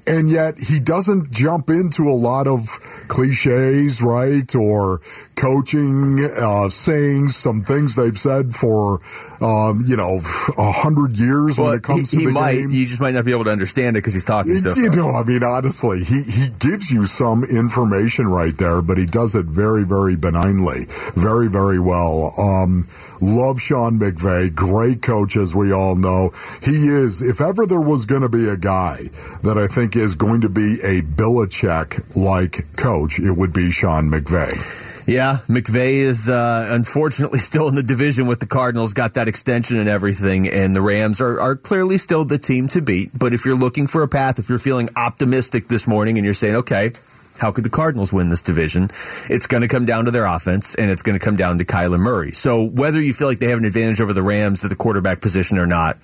And 0.07 0.29
yet 0.29 0.55
he 0.59 0.81
doesn't 0.81 1.31
jump 1.31 1.71
into 1.71 2.11
a 2.11 2.17
lot 2.17 2.49
of 2.49 2.67
cliches, 3.07 4.03
right? 4.03 4.53
Or 4.57 4.99
coaching 5.41 6.19
uh, 6.41 6.69
sayings, 6.69 7.35
some 7.35 7.63
things 7.63 7.97
they've 7.97 8.17
said 8.17 8.55
for 8.55 9.01
um, 9.41 9.83
you 9.87 9.97
know 9.97 10.21
a 10.59 10.73
hundred 10.73 11.19
years 11.19 11.59
well, 11.59 11.69
when 11.69 11.79
it 11.79 11.83
comes 11.83 12.11
he, 12.11 12.19
to 12.19 12.21
he 12.21 12.27
the 12.27 12.33
might. 12.33 12.55
game. 12.55 12.71
You 12.71 12.87
just 12.87 13.01
might 13.01 13.15
not 13.15 13.25
be 13.25 13.33
able 13.33 13.45
to 13.45 13.53
understand 13.53 13.97
it 13.97 14.01
because 14.01 14.15
he's 14.15 14.25
talking 14.25 14.53
so 14.55 14.81
you 14.81 14.91
know, 14.91 15.11
I 15.11 15.23
mean, 15.25 15.43
honestly, 15.43 16.05
he, 16.05 16.23
he 16.23 16.49
gives 16.59 16.91
you 16.91 17.07
some 17.07 17.45
information 17.45 18.29
right 18.29 18.57
there, 18.57 18.83
but 18.83 18.99
he 18.99 19.07
does 19.07 19.35
it 19.35 19.47
very, 19.47 19.85
very 19.85 20.17
benignly, 20.17 20.87
very, 21.15 21.49
very 21.49 21.79
well. 21.79 22.33
Um, 22.39 22.87
love 23.21 23.61
Sean 23.61 23.99
McVay, 23.99 24.55
great 24.55 25.03
coach, 25.03 25.37
as 25.37 25.55
we 25.55 25.73
all 25.73 25.97
know. 25.97 26.31
He 26.63 26.89
is, 26.89 27.23
if 27.23 27.41
ever 27.41 27.67
there 27.67 27.81
was 27.81 28.07
going 28.07 28.23
to 28.23 28.29
be 28.29 28.49
a 28.49 28.57
guy 28.57 28.97
that 29.43 29.57
I 29.59 29.67
think 29.67 29.97
is 29.97 30.15
going 30.15 30.43
to 30.43 30.49
be 30.49 30.79
a 30.83 31.03
Belichick 31.03 32.17
like 32.17 32.77
coach, 32.77 33.19
it 33.19 33.33
would 33.33 33.53
be 33.53 33.71
Sean 33.71 34.11
McVay. 34.11 34.80
Yeah, 35.11 35.39
McVay 35.49 35.95
is 35.95 36.29
uh, 36.29 36.69
unfortunately 36.71 37.39
still 37.51 37.67
in 37.67 37.75
the 37.75 37.83
division 37.83 38.29
with 38.29 38.39
the 38.39 38.47
Cardinals, 38.47 38.93
got 38.93 39.15
that 39.15 39.27
extension 39.27 39.77
and 39.79 39.89
everything, 39.89 40.49
and 40.49 40.75
the 40.75 40.81
Rams 40.81 41.21
are, 41.21 41.41
are 41.41 41.57
clearly 41.57 41.99
still 41.99 42.25
the 42.25 42.39
team 42.39 42.69
to 42.69 42.81
beat. 42.81 43.11
But 43.19 43.35
if 43.35 43.45
you're 43.45 43.57
looking 43.57 43.89
for 43.89 44.05
a 44.05 44.09
path, 44.09 44.39
if 44.39 44.49
you're 44.49 44.59
feeling 44.59 44.89
optimistic 44.95 45.67
this 45.67 45.89
morning 45.89 46.17
and 46.17 46.25
you're 46.25 46.33
saying, 46.33 46.55
okay, 46.55 46.93
how 47.41 47.51
could 47.51 47.65
the 47.65 47.71
Cardinals 47.71 48.13
win 48.13 48.29
this 48.29 48.43
division? 48.43 48.85
It's 49.29 49.49
going 49.49 49.63
to 49.63 49.69
come 49.69 49.85
down 49.85 50.05
to 50.05 50.13
their 50.13 50.27
offense, 50.27 50.77
and 50.77 50.93
it's 50.93 51.03
going 51.03 51.19
to 51.19 51.25
come 51.25 51.35
down 51.35 51.59
to 51.59 51.65
Kyler 51.65 51.99
Murray. 51.99 52.31
So 52.31 52.63
whether 52.63 53.01
you 53.01 53.13
feel 53.13 53.27
like 53.27 53.41
they 53.41 53.49
have 53.49 53.59
an 53.59 53.65
advantage 53.65 54.01
over 54.01 54.13
the 54.13 54.23
Rams 54.23 54.63
at 54.63 54.71
the 54.71 54.77
quarterback 54.77 55.21
position 55.21 55.59
or 55.59 55.67
not, 55.67 55.97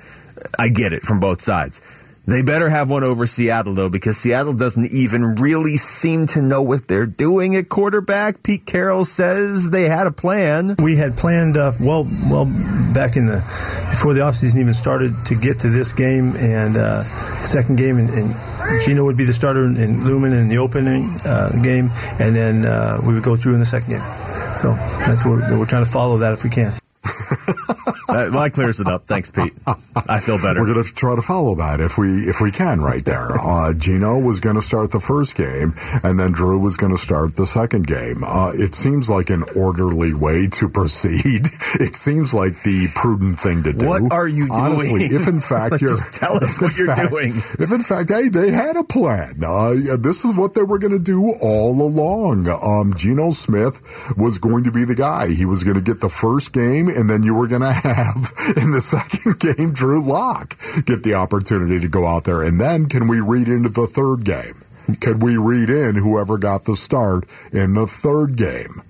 I 0.59 0.69
get 0.69 0.92
it 0.92 1.03
from 1.03 1.21
both 1.21 1.40
sides. 1.40 1.81
They 2.26 2.42
better 2.42 2.68
have 2.68 2.90
one 2.90 3.04
over 3.04 3.24
Seattle, 3.24 3.74
though, 3.74 3.88
because 3.88 4.16
Seattle 4.16 4.52
doesn't 4.52 4.90
even 4.90 5.36
really 5.36 5.76
seem 5.76 6.26
to 6.28 6.42
know 6.42 6.60
what 6.60 6.88
they're 6.88 7.06
doing 7.06 7.54
at 7.54 7.68
quarterback. 7.68 8.42
Pete 8.42 8.66
Carroll 8.66 9.04
says 9.04 9.70
they 9.70 9.84
had 9.84 10.08
a 10.08 10.10
plan. 10.10 10.74
We 10.82 10.96
had 10.96 11.16
planned, 11.16 11.56
uh, 11.56 11.70
well, 11.80 12.04
well, 12.28 12.46
back 12.92 13.16
in 13.16 13.26
the 13.26 13.36
before 13.90 14.12
the 14.14 14.22
offseason 14.22 14.58
even 14.58 14.74
started 14.74 15.12
to 15.26 15.36
get 15.36 15.60
to 15.60 15.68
this 15.68 15.92
game 15.92 16.32
and 16.36 16.76
uh, 16.76 17.02
second 17.04 17.76
game, 17.76 17.98
and, 17.98 18.10
and 18.10 18.34
Geno 18.84 19.04
would 19.04 19.16
be 19.16 19.24
the 19.24 19.32
starter 19.32 19.64
in 19.64 20.04
Lumen 20.04 20.32
in 20.32 20.48
the 20.48 20.58
opening 20.58 21.16
uh, 21.24 21.50
game, 21.62 21.90
and 22.18 22.34
then 22.34 22.66
uh, 22.66 22.98
we 23.06 23.14
would 23.14 23.22
go 23.22 23.36
through 23.36 23.54
in 23.54 23.60
the 23.60 23.66
second 23.66 23.90
game. 23.90 24.52
So 24.52 24.72
that's 25.06 25.24
what 25.24 25.38
we're, 25.38 25.58
we're 25.60 25.66
trying 25.66 25.84
to 25.84 25.90
follow 25.90 26.18
that 26.18 26.32
if 26.32 26.42
we 26.42 26.50
can. 26.50 26.72
Well, 28.31 28.42
that 28.42 28.52
clears 28.55 28.81
it 28.81 28.87
up. 28.87 29.05
Thanks, 29.07 29.31
Pete. 29.31 29.52
I 30.09 30.20
feel 30.20 30.38
better. 30.38 30.61
We're 30.61 30.72
going 30.72 30.83
to 30.83 30.94
try 30.94 31.14
to 31.16 31.22
follow 31.22 31.55
that 31.57 31.81
if 31.81 31.98
we 31.98 32.09
if 32.29 32.40
we 32.40 32.50
can 32.50 32.81
right 32.81 33.05
there. 33.05 33.29
Uh, 33.38 33.72
Geno 33.74 34.18
was 34.18 34.40
going 34.40 34.57
to 34.57 34.62
start 34.62 34.90
the 34.92 35.00
first 35.00 35.35
game, 35.37 35.74
and 36.02 36.18
then 36.18 36.33
Drew 36.33 36.59
was 36.59 36.76
going 36.76 36.92
to 36.92 36.98
start 36.98 37.37
the 37.37 37.46
second 37.46 37.87
game. 37.87 38.22
Uh, 38.24 38.52
it 38.55 38.74
seems 38.74 39.11
like 39.11 39.29
an 39.31 39.42
orderly 39.57 40.14
way 40.14 40.46
to 40.52 40.68
proceed. 40.76 41.46
It 41.81 41.94
seems 41.94 42.33
like 42.33 42.62
the 42.62 42.88
prudent 42.94 43.38
thing 43.38 43.62
to 43.64 43.72
do. 43.72 43.87
What 43.87 44.12
are 44.12 44.29
you 44.29 44.48
Honestly, 44.50 45.09
doing? 45.09 45.20
if 45.20 45.29
in 45.29 45.40
fact 45.40 45.81
you're 45.81 45.90
Just 45.90 46.14
tell 46.14 46.37
us 46.37 46.61
what 46.61 46.76
you're 46.76 46.87
fact- 46.94 47.11
doing. 47.11 47.33
If 47.59 47.70
in 47.72 47.81
fact, 47.81 48.11
hey, 48.11 48.29
they 48.29 48.50
had 48.50 48.76
a 48.76 48.85
plan. 48.85 49.42
Uh, 49.44 49.72
yeah, 49.76 49.96
this 49.98 50.24
is 50.24 50.37
what 50.37 50.55
they 50.55 50.62
were 50.62 50.79
going 50.79 50.96
to 50.96 51.02
do 51.05 51.35
all 51.42 51.83
along. 51.83 52.46
Um, 52.48 52.94
Geno 52.96 53.31
Smith 53.33 53.83
was 54.16 54.38
going 54.38 54.64
to 54.64 54.72
be 54.72 54.85
the 54.85 54.94
guy. 54.94 55.29
He 55.29 55.44
was 55.44 55.64
going 55.64 55.76
to 55.76 55.83
get 55.83 56.00
the 56.00 56.09
first 56.09 56.52
game, 56.52 56.88
and 56.88 57.11
then 57.11 57.22
you 57.22 57.35
were 57.35 57.46
going 57.48 57.61
to 57.66 57.72
have 57.72 58.06
in 58.57 58.73
the 58.73 58.81
second 58.85 59.38
game 59.40 59.73
Drew 59.73 60.03
Locke 60.03 60.57
get 60.85 61.03
the 61.03 61.14
opportunity 61.14 61.81
to 61.81 61.88
go 61.88 62.07
out 62.07 62.25
there. 62.25 62.42
And 62.42 62.61
then 62.61 62.87
can 62.87 63.09
we 63.09 63.21
read 63.21 63.49
into 63.49 63.69
the 63.69 63.87
third 63.87 64.25
game? 64.25 64.62
Could 65.01 65.23
we 65.23 65.37
read 65.37 65.69
in 65.69 65.97
whoever 65.97 66.38
got 66.38 66.64
the 66.64 66.77
start 66.77 67.25
in 67.53 67.75
the 67.75 67.87
third 67.87 68.37
game? 68.37 68.83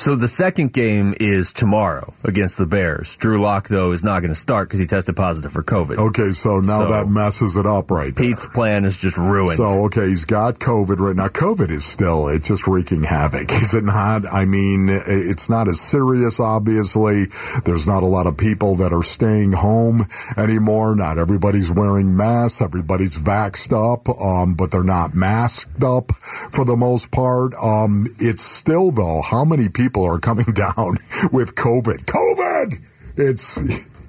So 0.00 0.14
the 0.16 0.28
second 0.28 0.72
game 0.72 1.12
is 1.20 1.52
tomorrow 1.52 2.14
against 2.24 2.56
the 2.56 2.64
Bears. 2.64 3.16
Drew 3.16 3.38
Lock 3.38 3.68
though 3.68 3.92
is 3.92 4.02
not 4.02 4.20
going 4.20 4.30
to 4.30 4.34
start 4.34 4.66
because 4.66 4.80
he 4.80 4.86
tested 4.86 5.14
positive 5.14 5.52
for 5.52 5.62
COVID. 5.62 5.98
Okay, 5.98 6.30
so 6.30 6.56
now 6.60 6.86
So- 6.86 6.88
that 6.88 7.06
messes 7.06 7.58
it 7.58 7.66
up 7.66 7.90
right 7.90 8.14
there. 8.16 8.28
Pete's 8.28 8.46
plan 8.46 8.86
is 8.86 8.96
just 8.96 9.18
ruined. 9.18 9.58
So 9.58 9.84
okay, 9.84 10.08
he's 10.08 10.24
got 10.24 10.54
COVID 10.54 11.00
right 11.00 11.14
now. 11.14 11.28
COVID 11.28 11.68
is 11.68 11.84
still 11.84 12.28
it's 12.28 12.48
just 12.48 12.66
wreaking 12.66 13.02
havoc, 13.02 13.52
is 13.62 13.74
it 13.74 13.84
not? 13.84 14.22
I 14.32 14.46
mean, 14.46 14.88
it's 14.88 15.50
not 15.50 15.68
as 15.68 15.78
serious. 15.78 16.40
Obviously, 16.40 17.26
there's 17.66 17.86
not 17.86 18.02
a 18.02 18.06
lot 18.06 18.26
of 18.26 18.38
people 18.38 18.76
that 18.76 18.94
are 18.94 19.02
staying 19.02 19.52
home 19.52 20.00
anymore. 20.38 20.96
Not 20.96 21.18
everybody's 21.18 21.70
wearing 21.70 22.16
masks. 22.16 22.62
Everybody's 22.62 23.18
vaxxed 23.18 23.74
up, 23.74 24.08
um, 24.08 24.54
but 24.54 24.70
they're 24.70 24.82
not 24.82 25.14
masked 25.14 25.84
up 25.84 26.10
for 26.12 26.64
the 26.64 26.74
most 26.76 27.10
part. 27.10 27.52
Um, 27.62 28.06
it's 28.18 28.40
still 28.40 28.92
though, 28.92 29.20
how 29.20 29.44
many 29.44 29.68
people 29.68 29.89
are 29.96 30.18
coming 30.18 30.46
down 30.54 30.96
with 31.32 31.54
COVID? 31.54 32.04
COVID. 32.04 32.74
It's 33.16 33.58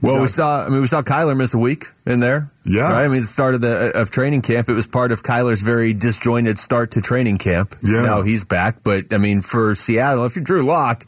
Well, 0.02 0.22
we 0.22 0.28
saw. 0.28 0.66
I 0.66 0.70
mean, 0.70 0.82
we 0.82 0.88
saw 0.88 1.02
Kyler 1.04 1.38
miss 1.38 1.54
a 1.54 1.60
week 1.60 1.86
in 2.08 2.20
there. 2.22 2.50
Yeah. 2.66 2.92
right? 2.92 3.06
I 3.06 3.08
mean, 3.08 3.22
it 3.22 3.26
started 3.26 3.58
of 3.58 3.62
the 3.62 3.98
uh, 3.98 4.02
of 4.02 4.10
training 4.10 4.42
camp. 4.42 4.68
It 4.68 4.74
was 4.74 4.88
part 4.88 5.12
of 5.12 5.22
Kyler's 5.22 5.62
very 5.62 5.94
disjointed 5.94 6.58
start 6.58 6.92
to 6.92 7.02
training 7.02 7.38
camp. 7.38 7.76
Yeah. 7.84 8.02
Now 8.02 8.22
he's 8.24 8.44
back, 8.44 8.78
but 8.84 9.14
I 9.14 9.18
mean, 9.18 9.42
for 9.42 9.76
Seattle, 9.76 10.26
if 10.26 10.36
you're 10.36 10.44
Drew 10.44 10.64
Lock, 10.64 11.04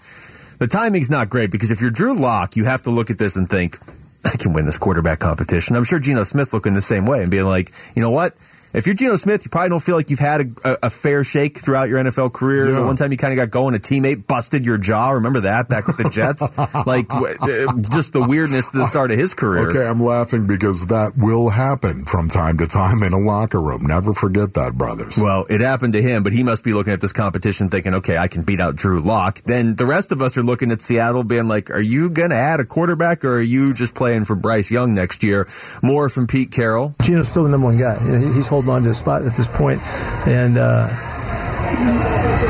the 0.59 0.67
timing's 0.67 1.09
not 1.09 1.29
great 1.29 1.49
because 1.49 1.71
if 1.71 1.81
you're 1.81 1.91
Drew 1.91 2.13
Lock, 2.13 2.55
you 2.55 2.65
have 2.65 2.83
to 2.83 2.91
look 2.91 3.09
at 3.09 3.17
this 3.17 3.35
and 3.35 3.49
think, 3.49 3.77
I 4.25 4.37
can 4.37 4.53
win 4.53 4.65
this 4.65 4.77
quarterback 4.77 5.19
competition. 5.19 5.75
I'm 5.75 5.83
sure 5.83 5.99
Geno 5.99 6.23
Smith 6.23 6.53
looking 6.53 6.73
the 6.73 6.81
same 6.81 7.05
way 7.05 7.21
and 7.21 7.31
being 7.31 7.45
like, 7.45 7.71
you 7.95 8.01
know 8.01 8.11
what? 8.11 8.35
If 8.73 8.87
you're 8.87 8.95
Geno 8.95 9.15
Smith, 9.17 9.45
you 9.45 9.49
probably 9.51 9.69
don't 9.69 9.83
feel 9.83 9.95
like 9.95 10.09
you've 10.09 10.19
had 10.19 10.41
a, 10.41 10.45
a, 10.71 10.77
a 10.83 10.89
fair 10.89 11.23
shake 11.23 11.59
throughout 11.59 11.89
your 11.89 12.03
NFL 12.03 12.33
career. 12.33 12.65
The 12.65 12.83
one 12.83 12.95
time 12.95 13.11
you 13.11 13.17
kind 13.17 13.31
of 13.31 13.37
got 13.37 13.51
going, 13.51 13.75
a 13.75 13.77
teammate 13.77 14.25
busted 14.25 14.65
your 14.65 14.77
jaw. 14.79 15.11
Remember 15.11 15.41
that 15.41 15.69
back 15.69 15.85
with 15.85 15.97
the 15.97 16.09
Jets? 16.09 16.41
like 16.87 17.07
w- 17.07 17.35
uh, 17.39 17.73
just 17.93 18.13
the 18.13 18.25
weirdness 18.27 18.69
to 18.71 18.79
the 18.79 18.85
start 18.87 19.11
of 19.11 19.17
his 19.19 19.33
career. 19.35 19.69
Okay, 19.69 19.85
I'm 19.87 20.01
laughing 20.01 20.47
because 20.47 20.87
that 20.87 21.11
will 21.15 21.49
happen 21.51 22.03
from 22.05 22.29
time 22.29 22.57
to 22.57 22.67
time 22.67 23.03
in 23.03 23.13
a 23.13 23.19
locker 23.19 23.61
room. 23.61 23.81
Never 23.83 24.13
forget 24.13 24.55
that, 24.55 24.73
brothers. 24.75 25.19
Well, 25.21 25.45
it 25.49 25.61
happened 25.61 25.93
to 25.93 26.01
him, 26.01 26.23
but 26.23 26.33
he 26.33 26.41
must 26.41 26.63
be 26.63 26.73
looking 26.73 26.93
at 26.93 26.99
this 27.01 27.13
competition 27.13 27.69
thinking, 27.69 27.93
okay, 27.95 28.17
I 28.17 28.27
can 28.27 28.43
beat 28.43 28.59
out 28.59 28.75
Drew 28.75 29.01
Lock. 29.01 29.37
Then 29.41 29.75
the 29.75 29.85
rest 29.85 30.11
of 30.11 30.21
us 30.23 30.35
are 30.37 30.43
looking 30.43 30.71
at 30.71 30.81
Seattle 30.81 31.23
being 31.23 31.47
like, 31.47 31.69
are 31.69 31.79
you 31.79 32.09
going 32.09 32.31
to 32.31 32.35
add 32.35 32.59
a 32.59 32.65
quarterback 32.65 33.23
or 33.23 33.35
are 33.37 33.41
you 33.41 33.73
just 33.75 33.93
playing 33.93 34.25
for 34.25 34.35
Bryce 34.35 34.71
Young 34.71 34.95
next 34.95 35.23
year? 35.23 35.45
More 35.83 36.09
from 36.09 36.25
Pete 36.25 36.51
Carroll. 36.51 36.95
Geno's 37.03 37.27
still 37.27 37.43
the 37.43 37.49
number 37.49 37.67
one 37.67 37.77
guy. 37.77 37.97
You 38.03 38.13
know, 38.13 38.17
he- 38.19 38.33
he's 38.33 38.47
holding 38.47 38.62
on 38.69 38.83
to 38.83 38.89
the 38.89 38.95
spot 38.95 39.23
at 39.23 39.35
this 39.35 39.47
point, 39.47 39.81
and 40.27 40.57
uh, 40.57 40.87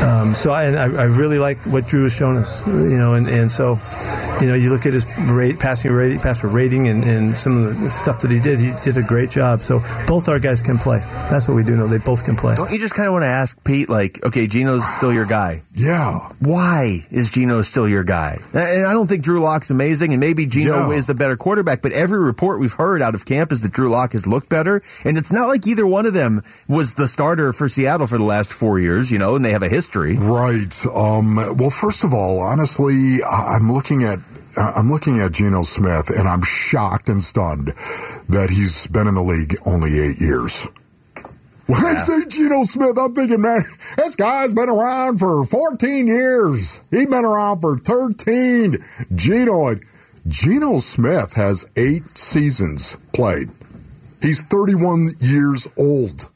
um, 0.04 0.34
so 0.34 0.50
I, 0.50 0.64
I, 0.72 0.84
I 0.84 1.04
really 1.04 1.38
like 1.38 1.58
what 1.66 1.86
Drew 1.86 2.04
has 2.04 2.14
shown 2.14 2.36
us. 2.36 2.66
You 2.66 2.98
know, 2.98 3.14
and, 3.14 3.26
and 3.28 3.50
so 3.50 3.78
you 4.40 4.48
know 4.48 4.54
you 4.54 4.70
look 4.70 4.86
at 4.86 4.92
his 4.92 5.06
rate, 5.30 5.58
passing 5.58 5.92
rate, 5.92 6.20
passer 6.20 6.48
rating, 6.48 6.88
and, 6.88 7.04
and 7.04 7.36
some 7.38 7.58
of 7.58 7.64
the 7.80 7.90
stuff 7.90 8.20
that 8.22 8.30
he 8.30 8.40
did. 8.40 8.58
He 8.58 8.72
did 8.82 8.96
a 8.96 9.02
great 9.02 9.30
job. 9.30 9.60
So 9.60 9.80
both 10.06 10.28
our 10.28 10.38
guys 10.38 10.62
can 10.62 10.78
play. 10.78 10.98
That's 11.30 11.48
what 11.48 11.54
we 11.54 11.64
do 11.64 11.76
know. 11.76 11.86
They 11.86 11.98
both 11.98 12.24
can 12.24 12.36
play. 12.36 12.54
Don't 12.56 12.70
you 12.70 12.78
just 12.78 12.94
kind 12.94 13.06
of 13.06 13.12
want 13.12 13.22
to 13.24 13.28
ask 13.28 13.62
Pete, 13.64 13.88
like, 13.88 14.24
okay, 14.24 14.46
Geno's 14.46 14.84
still 14.86 15.12
your 15.12 15.26
guy. 15.26 15.62
Yeah. 15.74 16.18
Why 16.40 17.00
is 17.10 17.30
Geno 17.30 17.62
still 17.62 17.88
your 17.88 18.04
guy? 18.04 18.38
And 18.52 18.86
I 18.86 18.92
don't 18.92 19.06
think 19.08 19.22
Drew 19.24 19.40
Lock's 19.40 19.70
amazing, 19.70 20.12
and 20.12 20.20
maybe 20.20 20.46
Geno 20.46 20.90
Yeah. 20.90 20.96
is 20.96 21.06
the 21.06 21.14
better 21.14 21.36
quarterback, 21.36 21.82
but 21.82 21.92
every 21.92 22.18
report 22.18 22.60
we've 22.60 22.74
heard 22.74 23.02
out 23.02 23.14
of 23.14 23.24
camp 23.24 23.50
is 23.52 23.62
that 23.62 23.72
Drew 23.72 23.88
Lock 23.88 24.12
has 24.12 24.26
looked 24.26 24.48
better, 24.48 24.80
and 25.04 25.18
it's 25.18 25.32
not 25.32 25.48
like 25.48 25.66
either 25.66 25.86
one 25.86 26.06
of 26.06 26.12
them 26.14 26.42
was 26.68 26.94
the 26.94 27.06
starter 27.08 27.52
for 27.52 27.68
Seattle 27.68 28.06
for 28.06 28.18
the 28.18 28.24
last 28.24 28.52
four 28.52 28.78
years, 28.78 29.10
you 29.14 29.20
know, 29.20 29.36
and 29.36 29.44
they 29.44 29.52
have 29.52 29.62
a 29.62 29.68
history. 29.68 30.16
Right. 30.16 30.74
Um, 30.92 31.36
well, 31.56 31.70
first 31.70 32.02
of 32.02 32.12
all, 32.12 32.40
honestly, 32.40 33.18
I'm 33.22 33.70
looking 33.70 34.02
at 34.02 34.18
I'm 34.58 34.90
looking 34.90 35.20
at 35.20 35.30
Geno 35.30 35.62
Smith, 35.62 36.10
and 36.10 36.26
I'm 36.26 36.42
shocked 36.42 37.08
and 37.08 37.22
stunned 37.22 37.68
that 38.28 38.48
he's 38.50 38.88
been 38.88 39.06
in 39.06 39.14
the 39.14 39.22
league 39.22 39.54
only 39.66 40.00
eight 40.00 40.20
years. 40.20 40.66
When 41.66 41.84
I 41.84 41.94
say 41.94 42.26
Geno 42.26 42.64
Smith, 42.64 42.98
I'm 42.98 43.14
thinking, 43.14 43.40
man, 43.40 43.62
this 43.96 44.16
guy's 44.16 44.52
been 44.52 44.68
around 44.68 45.18
for 45.18 45.44
14 45.44 46.08
years. 46.08 46.84
He's 46.90 47.06
been 47.06 47.24
around 47.24 47.60
for 47.60 47.76
13. 47.76 48.78
Geno, 49.14 49.76
Geno 50.26 50.78
Smith 50.78 51.34
has 51.34 51.70
eight 51.76 52.18
seasons 52.18 52.96
played. 53.12 53.48
He's 54.20 54.42
31 54.42 55.10
years 55.20 55.68
old. 55.78 56.33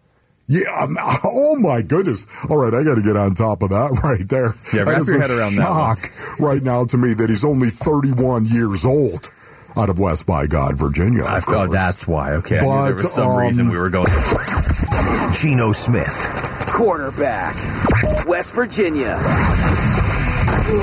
Yeah, 0.48 0.70
I'm, 0.76 0.96
oh 1.24 1.56
my 1.60 1.82
goodness. 1.82 2.26
All 2.48 2.56
right, 2.56 2.72
I 2.72 2.82
got 2.82 2.94
to 2.96 3.02
get 3.02 3.16
on 3.16 3.34
top 3.34 3.62
of 3.62 3.68
that 3.70 4.00
right 4.04 4.26
there. 4.28 4.54
Yeah, 4.74 4.82
wrap 4.82 4.94
That 4.96 5.00
is 5.02 5.08
your 5.08 5.18
a 5.18 5.20
head 5.20 5.30
around 5.30 5.56
that 5.56 5.68
one. 5.70 5.96
shock 5.96 6.40
right 6.40 6.62
now 6.62 6.84
to 6.86 6.96
me 6.96 7.12
that 7.14 7.28
he's 7.28 7.44
only 7.44 7.68
31 7.68 8.46
years 8.46 8.84
old 8.86 9.30
out 9.76 9.90
of 9.90 9.98
West 9.98 10.26
by 10.26 10.46
God, 10.46 10.76
Virginia. 10.76 11.22
I 11.24 11.36
of 11.36 11.44
thought 11.44 11.66
course. 11.66 11.72
that's 11.72 12.08
why. 12.08 12.32
Okay, 12.36 12.58
I 12.58 12.62
knew 12.62 12.66
there 12.68 12.94
But, 12.94 13.02
was 13.02 13.12
some 13.12 13.30
um, 13.30 13.38
reason 13.38 13.68
we 13.68 13.76
were 13.78 13.90
going. 13.90 14.08
Geno 15.38 15.72
Smith. 15.72 16.16
Quarterback. 16.66 17.54
West 18.26 18.54
Virginia. 18.54 19.18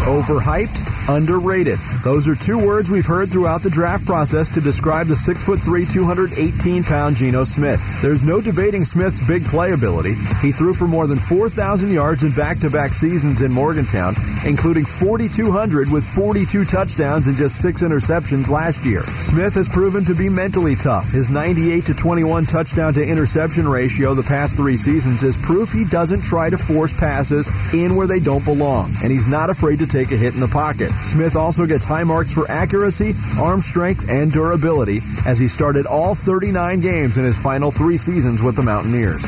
Overhyped? 0.05 0.91
Underrated. 1.09 1.77
Those 2.03 2.27
are 2.27 2.35
two 2.35 2.57
words 2.57 2.89
we've 2.89 3.05
heard 3.05 3.31
throughout 3.31 3.61
the 3.61 3.69
draft 3.69 4.05
process 4.05 4.49
to 4.49 4.61
describe 4.61 5.07
the 5.07 5.15
6'3", 5.15 5.57
218-pound 5.85 7.15
Geno 7.15 7.43
Smith. 7.43 8.01
There's 8.01 8.23
no 8.23 8.41
debating 8.41 8.83
Smith's 8.83 9.25
big 9.27 9.43
playability. 9.43 10.15
He 10.41 10.51
threw 10.51 10.73
for 10.73 10.87
more 10.87 11.07
than 11.07 11.17
4,000 11.17 11.91
yards 11.91 12.23
in 12.23 12.31
back-to-back 12.31 12.93
seasons 12.93 13.41
in 13.41 13.51
Morgantown, 13.51 14.15
including 14.45 14.85
4,200 14.85 15.91
with 15.91 16.05
42 16.05 16.65
touchdowns 16.65 17.27
and 17.27 17.37
just 17.37 17.61
six 17.61 17.81
interceptions 17.81 18.49
last 18.49 18.85
year. 18.85 19.03
Smith 19.07 19.53
has 19.55 19.69
proven 19.69 20.03
to 20.05 20.15
be 20.15 20.29
mentally 20.29 20.75
tough. 20.75 21.11
His 21.11 21.29
98 21.29 21.85
to 21.85 21.93
21 21.93 22.45
touchdown 22.45 22.93
to 22.93 23.05
interception 23.05 23.67
ratio 23.67 24.13
the 24.13 24.23
past 24.23 24.55
three 24.55 24.77
seasons 24.77 25.23
is 25.23 25.37
proof 25.37 25.71
he 25.71 25.85
doesn't 25.85 26.23
try 26.23 26.49
to 26.49 26.57
force 26.57 26.93
passes 26.93 27.49
in 27.73 27.95
where 27.95 28.07
they 28.07 28.19
don't 28.19 28.45
belong, 28.45 28.91
and 29.03 29.11
he's 29.11 29.27
not 29.27 29.49
afraid 29.49 29.79
to 29.79 29.87
take 29.87 30.11
a 30.11 30.17
hit 30.17 30.33
in 30.33 30.39
the 30.39 30.47
pocket. 30.47 30.91
Smith 31.03 31.35
also 31.35 31.65
gets 31.65 31.85
high 31.85 32.03
marks 32.03 32.33
for 32.33 32.49
accuracy, 32.49 33.13
arm 33.39 33.61
strength, 33.61 34.09
and 34.09 34.31
durability 34.31 34.99
as 35.25 35.39
he 35.39 35.47
started 35.47 35.85
all 35.85 36.15
39 36.15 36.79
games 36.81 37.17
in 37.17 37.25
his 37.25 37.41
final 37.41 37.71
three 37.71 37.97
seasons 37.97 38.41
with 38.41 38.55
the 38.55 38.63
Mountaineers. 38.63 39.23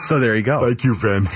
So 0.00 0.18
there 0.18 0.34
you 0.34 0.42
go. 0.42 0.60
Thank 0.66 0.84
you, 0.84 0.94
Vin. 0.94 1.26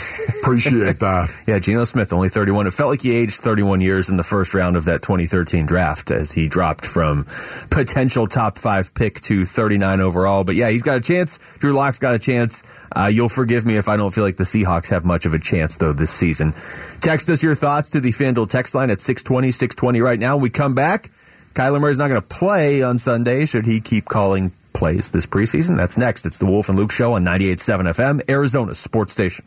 Appreciate 0.43 0.99
that. 1.01 1.29
yeah, 1.47 1.59
Geno 1.59 1.85
Smith, 1.85 2.13
only 2.13 2.29
31. 2.29 2.67
It 2.67 2.73
felt 2.73 2.91
like 2.91 3.03
he 3.03 3.13
aged 3.13 3.41
31 3.41 3.81
years 3.81 4.09
in 4.09 4.17
the 4.17 4.23
first 4.23 4.55
round 4.55 4.77
of 4.77 4.85
that 4.87 5.03
2013 5.03 5.67
draft 5.67 6.11
as 6.11 6.33
he 6.33 6.49
dropped 6.49 6.85
from 6.85 7.25
potential 7.71 8.27
top 8.27 8.59
five 8.59 8.95
pick 8.95 9.21
to 9.23 9.45
39 9.45 10.01
overall. 10.01 10.45
But 10.45 10.57
yeah, 10.57 10.71
he's 10.71 10.83
got 10.83 10.97
a 10.97 11.01
chance. 11.01 11.39
Drew 11.59 11.73
Lock's 11.73 11.99
got 11.99 12.15
a 12.15 12.19
chance. 12.19 12.63
Uh, 12.93 13.11
you'll 13.13 13.29
forgive 13.29 13.67
me 13.67 13.77
if 13.77 13.89
I 13.89 13.97
don't 13.97 14.13
feel 14.13 14.25
like 14.25 14.37
the 14.37 14.45
Seahawks 14.45 14.91
have 14.91 15.05
much 15.05 15.27
of 15.27 15.35
a 15.35 15.39
chance, 15.39 15.77
though, 15.77 15.93
this 15.93 16.11
season. 16.11 16.55
Text 17.01 17.29
us 17.31 17.43
your 17.43 17.55
thoughts 17.55 17.91
to 17.91 18.01
the 18.01 18.11
FanDuel 18.11 18.49
text 18.49 18.75
line 18.75 18.91
at 18.91 19.01
620, 19.01 19.51
620 19.51 20.01
right 20.01 20.19
now. 20.19 20.37
When 20.37 20.43
we 20.45 20.51
come 20.51 20.75
back. 20.75 21.11
Kyler 21.53 21.81
Murray's 21.81 21.99
not 21.99 22.09
going 22.09 22.23
to 22.23 22.29
play 22.29 22.83
on 22.83 22.97
Sunday. 22.97 23.45
Should 23.45 23.67
he 23.67 23.81
keep 23.81 24.05
calling 24.05 24.53
plays 24.73 25.11
this 25.11 25.27
preseason? 25.27 25.77
That's 25.77 25.99
next. 25.99 26.27
It's 26.27 26.39
the 26.39 26.47
Wolf 26.47 26.69
and 26.69 26.79
Luke 26.79 26.93
Show 26.93 27.15
on 27.15 27.25
98.7 27.25 27.85
FM, 27.95 28.31
Arizona 28.31 28.75
Sports 28.75 29.13
Station. 29.13 29.45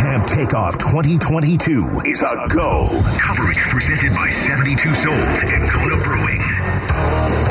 Camp 0.00 0.26
Takeoff 0.26 0.78
2022 0.78 2.00
is 2.06 2.22
a 2.22 2.48
go. 2.48 2.88
Coverage 3.18 3.58
presented 3.68 4.14
by 4.14 4.30
72 4.30 4.94
Sold 4.94 5.14
and 5.14 5.70
Kona 5.70 5.96
Brewing. 6.02 6.40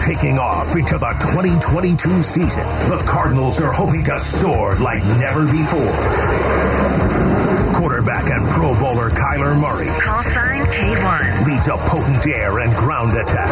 Taking 0.05 0.39
off 0.39 0.75
into 0.75 0.97
the 0.97 1.13
2022 1.31 2.23
season, 2.23 2.63
the 2.89 3.05
Cardinals 3.07 3.62
are 3.62 3.71
hoping 3.71 4.03
to 4.05 4.19
soar 4.19 4.75
like 4.77 5.03
never 5.19 5.45
before. 5.45 6.98
Quarterback 7.99 8.31
and 8.31 8.47
Pro 8.51 8.71
Bowler 8.79 9.09
Kyler 9.09 9.59
Murray. 9.59 9.89
Call 9.99 10.23
sign 10.23 10.63
K1. 10.71 11.45
Leads 11.45 11.67
a 11.67 11.75
potent 11.75 12.25
air 12.27 12.59
and 12.59 12.71
ground 12.71 13.12
attack. 13.12 13.49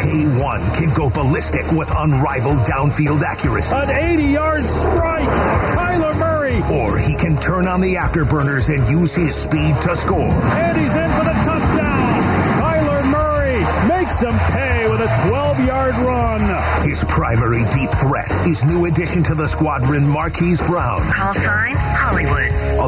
K1 0.00 0.78
can 0.78 0.96
go 0.96 1.10
ballistic 1.10 1.70
with 1.72 1.92
unrivaled 1.94 2.64
downfield 2.64 3.20
accuracy. 3.22 3.76
An 3.76 3.90
80 3.90 4.22
yard 4.32 4.62
strike. 4.62 5.28
Kyler 5.76 6.18
Murray. 6.18 6.56
Or 6.72 6.98
he 6.98 7.16
can 7.16 7.36
turn 7.36 7.66
on 7.66 7.82
the 7.82 7.96
afterburners 7.96 8.72
and 8.74 8.80
use 8.88 9.14
his 9.14 9.34
speed 9.34 9.76
to 9.82 9.94
score. 9.94 10.32
And 10.32 10.78
he's 10.80 10.96
in 10.96 11.10
for 11.10 11.24
the 11.28 11.36
touchdown. 11.44 12.22
Kyler 12.56 13.12
Murray 13.12 13.60
makes 13.92 14.22
him 14.22 14.32
pay 14.56 14.88
with 14.88 15.02
a 15.02 15.28
12 15.28 15.66
yard 15.66 15.94
run. 15.96 16.86
His 16.88 17.04
primary 17.04 17.60
deep 17.74 17.90
threat 17.90 18.30
is 18.46 18.64
new 18.64 18.86
addition 18.86 19.22
to 19.24 19.34
the 19.34 19.46
squadron, 19.46 20.08
Marquise 20.08 20.62
Brown. 20.66 21.00
Call 21.12 21.34
sign 21.34 21.74
Hollywood. 21.74 21.95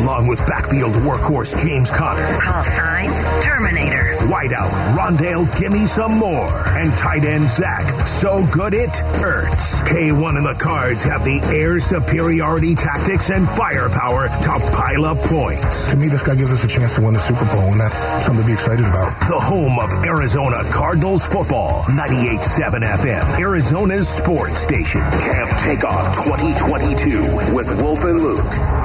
Along 0.09 0.27
with 0.27 0.40
backfield 0.49 0.92
workhorse 1.05 1.53
James 1.62 1.90
Conner. 1.90 2.27
Call 2.40 2.64
sign 2.64 3.11
Terminator. 3.42 4.16
Wideout 4.33 4.73
Rondale, 4.97 5.44
gimme 5.61 5.85
some 5.85 6.12
more. 6.16 6.49
And 6.79 6.90
tight 6.94 7.25
end 7.25 7.44
Zach, 7.44 7.83
so 8.07 8.40
good 8.51 8.73
it 8.73 8.97
hurts. 9.21 9.83
K1 9.83 10.38
and 10.38 10.47
the 10.47 10.55
Cards 10.59 11.03
have 11.03 11.25
the 11.25 11.44
air 11.53 11.79
superiority 11.79 12.75
tactics 12.75 13.29
and 13.29 13.47
firepower 13.51 14.29
to 14.29 14.49
pile 14.73 15.05
up 15.05 15.18
points. 15.29 15.90
To 15.90 15.97
me, 15.99 16.09
this 16.09 16.23
guy 16.23 16.37
gives 16.37 16.53
us 16.55 16.64
a 16.64 16.68
chance 16.68 16.94
to 16.94 17.03
win 17.03 17.12
the 17.12 17.21
Super 17.21 17.44
Bowl, 17.44 17.73
and 17.73 17.81
that's 17.81 18.25
something 18.25 18.40
to 18.40 18.47
be 18.47 18.55
excited 18.55 18.87
about. 18.87 19.12
The 19.29 19.38
home 19.38 19.79
of 19.79 19.92
Arizona 20.07 20.57
Cardinals 20.73 21.27
football, 21.27 21.83
98.7 21.85 22.81
FM, 22.81 23.38
Arizona's 23.40 24.09
sports 24.09 24.57
station. 24.57 25.03
Camp 25.21 25.51
Takeoff 25.61 26.25
2022 26.25 27.53
with 27.55 27.68
Wolf 27.83 28.05
and 28.05 28.16
Luke. 28.16 28.78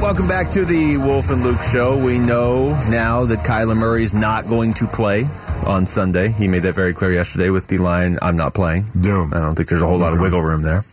Welcome 0.00 0.28
back 0.28 0.50
to 0.50 0.64
the 0.64 0.96
Wolf 0.98 1.30
and 1.30 1.42
Luke 1.42 1.60
show. 1.60 2.02
We 2.02 2.18
know 2.18 2.70
now 2.90 3.24
that 3.24 3.40
Kyler 3.40 3.76
Murray 3.76 4.02
is 4.02 4.14
not 4.14 4.46
going 4.46 4.72
to 4.74 4.86
play 4.86 5.24
on 5.66 5.86
Sunday. 5.86 6.28
He 6.30 6.48
made 6.48 6.62
that 6.62 6.74
very 6.74 6.94
clear 6.94 7.12
yesterday 7.12 7.50
with 7.50 7.66
the 7.66 7.78
line, 7.78 8.18
I'm 8.22 8.36
not 8.36 8.54
playing. 8.54 8.84
No. 8.94 9.26
I 9.32 9.40
don't 9.40 9.54
think 9.54 9.68
there's 9.68 9.82
a 9.82 9.86
whole 9.86 9.98
lot 9.98 10.12
of 10.12 10.20
wiggle 10.20 10.42
room 10.42 10.62
there. 10.62 10.84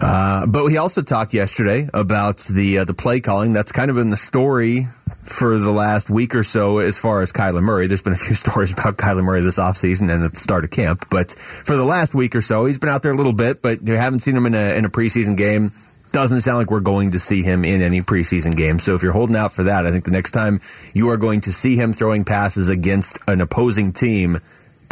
Uh, 0.00 0.46
but 0.46 0.66
he 0.68 0.76
also 0.76 1.02
talked 1.02 1.34
yesterday 1.34 1.88
about 1.94 2.38
the 2.38 2.78
uh, 2.78 2.84
the 2.84 2.94
play 2.94 3.20
calling. 3.20 3.52
That's 3.52 3.72
kind 3.72 3.90
of 3.90 3.96
been 3.96 4.10
the 4.10 4.16
story 4.16 4.86
for 5.24 5.58
the 5.58 5.70
last 5.70 6.10
week 6.10 6.34
or 6.34 6.42
so 6.42 6.78
as 6.78 6.98
far 6.98 7.22
as 7.22 7.32
Kyler 7.32 7.62
Murray. 7.62 7.86
There's 7.86 8.02
been 8.02 8.12
a 8.12 8.16
few 8.16 8.34
stories 8.34 8.72
about 8.72 8.96
Kyler 8.96 9.22
Murray 9.22 9.40
this 9.42 9.58
offseason 9.58 10.12
and 10.12 10.24
at 10.24 10.32
the 10.32 10.40
start 10.40 10.64
of 10.64 10.70
camp. 10.70 11.06
But 11.10 11.30
for 11.30 11.76
the 11.76 11.84
last 11.84 12.14
week 12.14 12.34
or 12.34 12.40
so, 12.40 12.66
he's 12.66 12.78
been 12.78 12.90
out 12.90 13.02
there 13.02 13.12
a 13.12 13.16
little 13.16 13.32
bit, 13.32 13.62
but 13.62 13.86
you 13.86 13.96
haven't 13.96 14.20
seen 14.20 14.36
him 14.36 14.46
in 14.46 14.54
a, 14.54 14.74
in 14.76 14.84
a 14.84 14.90
preseason 14.90 15.36
game. 15.36 15.70
Doesn't 16.12 16.40
sound 16.42 16.58
like 16.58 16.70
we're 16.70 16.80
going 16.80 17.12
to 17.12 17.18
see 17.18 17.42
him 17.42 17.64
in 17.64 17.80
any 17.80 18.00
preseason 18.00 18.56
game. 18.56 18.78
So 18.78 18.94
if 18.94 19.02
you're 19.02 19.12
holding 19.12 19.36
out 19.36 19.52
for 19.52 19.64
that, 19.64 19.86
I 19.86 19.90
think 19.90 20.04
the 20.04 20.10
next 20.10 20.32
time 20.32 20.60
you 20.94 21.08
are 21.08 21.16
going 21.16 21.40
to 21.42 21.52
see 21.52 21.76
him 21.76 21.92
throwing 21.92 22.24
passes 22.24 22.68
against 22.68 23.18
an 23.26 23.40
opposing 23.40 23.92
team, 23.92 24.38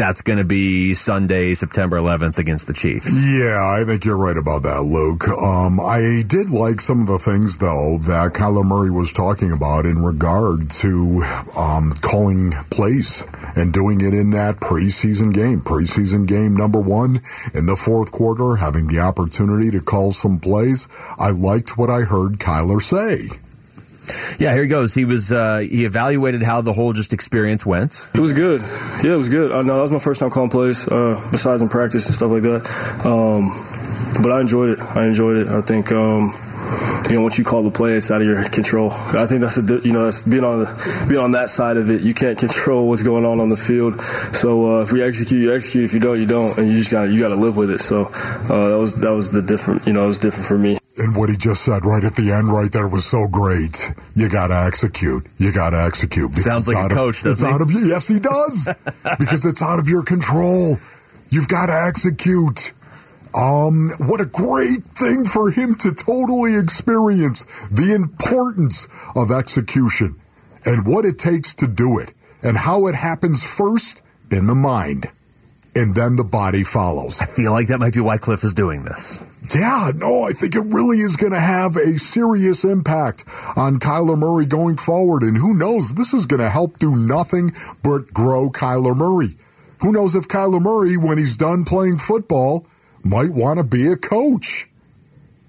that's 0.01 0.23
going 0.23 0.39
to 0.39 0.47
be 0.47 0.95
Sunday, 0.95 1.53
September 1.53 1.99
11th 1.99 2.39
against 2.39 2.67
the 2.67 2.73
Chiefs. 2.73 3.13
Yeah, 3.13 3.61
I 3.63 3.85
think 3.85 4.07
you're 4.07 4.17
right 4.17 4.37
about 4.37 4.63
that, 4.63 4.81
Luke. 4.81 5.29
Um, 5.29 5.79
I 5.79 6.23
did 6.27 6.49
like 6.49 6.81
some 6.81 7.03
of 7.03 7.07
the 7.07 7.19
things, 7.19 7.59
though, 7.59 7.99
that 8.07 8.33
Kyler 8.33 8.65
Murray 8.65 8.91
was 8.91 9.13
talking 9.13 9.53
about 9.53 9.85
in 9.85 9.99
regard 9.99 10.71
to 10.71 11.23
um, 11.59 11.93
calling 12.01 12.53
plays 12.71 13.25
and 13.57 13.73
doing 13.73 14.01
it 14.01 14.15
in 14.15 14.31
that 14.31 14.57
preseason 14.57 15.35
game. 15.35 15.61
Preseason 15.61 16.27
game 16.27 16.55
number 16.55 16.81
one 16.81 17.21
in 17.55 17.67
the 17.67 17.77
fourth 17.77 18.13
quarter, 18.13 18.57
having 18.57 18.87
the 18.87 19.01
opportunity 19.01 19.71
to 19.71 19.81
call 19.81 20.13
some 20.13 20.39
plays. 20.39 20.89
I 21.19 21.31
liked 21.31 21.77
what 21.79 21.91
I 21.91 22.01
heard 22.03 22.39
Kyler 22.39 22.81
say. 22.81 23.37
Yeah, 24.39 24.55
here 24.55 24.63
he 24.63 24.69
goes. 24.69 24.95
He 24.95 25.05
was 25.05 25.31
uh, 25.31 25.59
he 25.59 25.85
evaluated 25.85 26.43
how 26.43 26.63
the 26.63 26.73
whole 26.73 26.93
just 26.93 27.13
experience 27.13 27.65
went. 27.67 28.09
It 28.15 28.21
was 28.21 28.33
good. 28.33 28.61
Yeah, 29.05 29.13
it 29.13 29.17
was 29.17 29.29
good. 29.29 29.53
Uh, 29.53 29.63
no, 29.63 29.77
that 29.77 29.83
was 29.83 29.93
my 29.93 29.99
first 29.99 30.21
time 30.21 30.31
calling 30.31 30.51
plays, 30.51 30.89
uh, 30.89 31.21
besides 31.31 31.63
in 31.63 31.69
practice 31.69 32.07
and 32.07 32.15
stuff 32.15 32.31
like 32.31 32.43
that. 32.43 32.67
Um, 33.05 33.51
but 34.23 34.33
I 34.33 34.41
enjoyed 34.41 34.71
it. 34.71 34.81
I 34.81 35.07
enjoyed 35.07 35.37
it. 35.37 35.49
I 35.49 35.61
think. 35.61 35.93
Um, 35.93 36.33
you 37.11 37.17
know, 37.17 37.23
once 37.23 37.39
you 37.39 37.45
call 37.45 37.63
the 37.65 37.73
play, 37.73 37.95
it's 37.95 38.11
out 38.11 38.21
of 38.21 38.27
your 38.27 38.49
control. 38.51 38.93
I 38.93 39.27
think 39.27 39.41
that's 39.41 39.59
a, 39.59 39.81
you 39.83 39.91
know, 39.91 40.05
that's 40.05 40.23
being 40.23 40.45
on 40.45 40.61
the, 40.61 41.07
being 41.09 41.21
on 41.21 41.33
that 41.33 41.49
side 41.51 41.77
of 41.77 41.91
it. 41.91 42.03
You 42.03 42.15
can't 42.15 42.39
control 42.39 42.87
what's 42.87 43.03
going 43.03 43.25
on 43.25 43.41
on 43.41 43.49
the 43.49 43.57
field. 43.57 44.01
So 44.01 44.79
uh, 44.79 44.83
if 44.83 44.93
we 44.93 45.03
execute, 45.03 45.41
you 45.41 45.53
execute. 45.53 45.87
If 45.87 45.95
you 45.95 45.99
don't, 45.99 46.21
you 46.21 46.27
don't, 46.27 46.57
and 46.57 46.69
you 46.69 46.79
just 46.79 46.91
got 46.91 47.11
you 47.11 47.19
got 47.19 47.31
to 47.31 47.35
live 47.35 47.57
with 47.57 47.71
it. 47.71 47.81
So 47.81 48.05
uh, 48.05 48.69
that 48.69 48.79
was 48.79 49.01
that 49.01 49.11
was 49.11 49.33
the 49.33 49.43
different. 49.43 49.87
You 49.87 49.93
know, 49.93 50.05
it 50.05 50.07
was 50.07 50.21
different 50.21 50.47
for 50.47 50.57
me. 50.57 50.79
And 50.99 51.17
what 51.17 51.31
he 51.31 51.37
just 51.37 51.65
said 51.65 51.85
right 51.85 52.05
at 52.05 52.15
the 52.15 52.31
end, 52.31 52.49
right 52.49 52.71
there, 52.71 52.87
was 52.87 53.05
so 53.05 53.27
great. 53.27 53.91
You 54.15 54.29
got 54.29 54.49
to 54.49 54.57
execute. 54.57 55.27
You 55.39 55.53
got 55.53 55.71
to 55.71 55.81
execute. 55.81 56.31
Sounds 56.35 56.69
like 56.69 56.93
a 56.93 56.95
coach, 56.95 57.19
of, 57.19 57.25
doesn't 57.25 57.33
It's 57.33 57.41
he? 57.41 57.47
out 57.55 57.63
of 57.63 57.71
you. 57.71 57.89
Yes, 57.89 58.07
he 58.07 58.19
does. 58.19 58.69
because 59.19 59.47
it's 59.47 59.63
out 59.63 59.79
of 59.79 59.89
your 59.89 60.05
control. 60.05 60.77
You've 61.31 61.49
got 61.49 61.67
to 61.67 61.75
execute. 61.75 62.73
Um, 63.35 63.91
what 63.99 64.21
a 64.21 64.27
great 64.27 64.83
thing 64.83 65.25
for 65.25 65.51
him 65.51 65.75
to 65.77 65.95
totally 65.95 66.57
experience 66.57 67.45
the 67.69 67.95
importance 67.95 68.89
of 69.15 69.31
execution 69.31 70.17
and 70.65 70.87
what 70.87 71.05
it 71.05 71.19
takes 71.19 71.55
to 71.55 71.67
do 71.67 71.99
it 71.99 72.13
and 72.43 72.57
how 72.57 72.87
it 72.87 72.95
happens 72.95 73.45
first 73.45 74.03
in 74.31 74.47
the 74.47 74.55
mind 74.55 75.07
and 75.75 75.95
then 75.95 76.17
the 76.17 76.25
body 76.25 76.65
follows. 76.65 77.21
I 77.21 77.27
feel 77.27 77.53
like 77.53 77.69
that 77.69 77.79
might 77.79 77.95
be 77.95 78.01
why 78.01 78.19
Cliff 78.19 78.43
is 78.43 78.55
doing 78.55 78.83
this. 78.83 79.23
Yeah, 79.55 79.93
no, 79.95 80.25
I 80.25 80.33
think 80.33 80.55
it 80.55 80.65
really 80.67 80.99
is 80.99 81.17
going 81.17 81.33
to 81.33 81.41
have 81.41 81.77
a 81.77 81.99
serious 81.99 82.65
impact 82.65 83.25
on 83.57 83.79
Kyler 83.79 84.19
Murray 84.19 84.47
going 84.47 84.77
forward. 84.77 85.23
And 85.23 85.37
who 85.37 85.57
knows, 85.57 85.95
this 85.95 86.13
is 86.13 86.27
going 86.27 86.41
to 86.41 86.51
help 86.51 86.79
do 86.79 86.95
nothing 86.97 87.53
but 87.83 88.13
grow 88.13 88.51
Kyler 88.51 88.97
Murray. 88.97 89.35
Who 89.81 89.93
knows 89.93 90.15
if 90.15 90.29
Kyler 90.29 90.61
Murray, 90.61 90.97
when 90.97 91.19
he's 91.19 91.37
done 91.37 91.65
playing 91.65 91.97
football, 91.97 92.67
might 93.05 93.31
want 93.31 93.59
to 93.59 93.65
be 93.65 93.87
a 93.87 93.97
coach. 93.97 94.69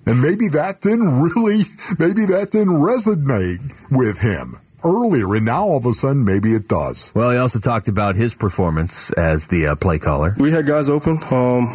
And 0.06 0.22
maybe 0.22 0.48
that 0.50 0.82
didn't 0.82 1.22
really, 1.22 1.64
maybe 2.00 2.26
that 2.26 2.50
didn't 2.52 2.82
resonate 2.82 3.60
with 3.92 4.20
him 4.20 4.56
earlier. 4.84 5.36
And 5.36 5.46
now 5.46 5.64
all 5.64 5.78
of 5.78 5.86
a 5.86 5.94
sudden, 5.94 6.24
maybe 6.24 6.54
it 6.54 6.68
does. 6.68 7.12
Well, 7.16 7.32
he 7.32 7.38
also 7.38 7.60
talked 7.60 7.88
about 7.88 8.16
his 8.16 8.36
performance 8.36 9.12
as 9.14 9.48
the 9.48 9.68
uh, 9.68 9.76
play 9.76 10.00
caller. 10.00 10.36
We 10.38 10.52
had 10.52 10.66
guys 10.66 10.90
open. 10.90 11.18
Um, 11.32 11.68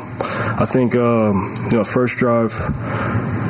I 0.58 0.66
think 0.66 0.94
um, 0.96 1.56
you 1.70 1.78
know 1.78 1.84
first 1.84 2.16
drive. 2.16 2.52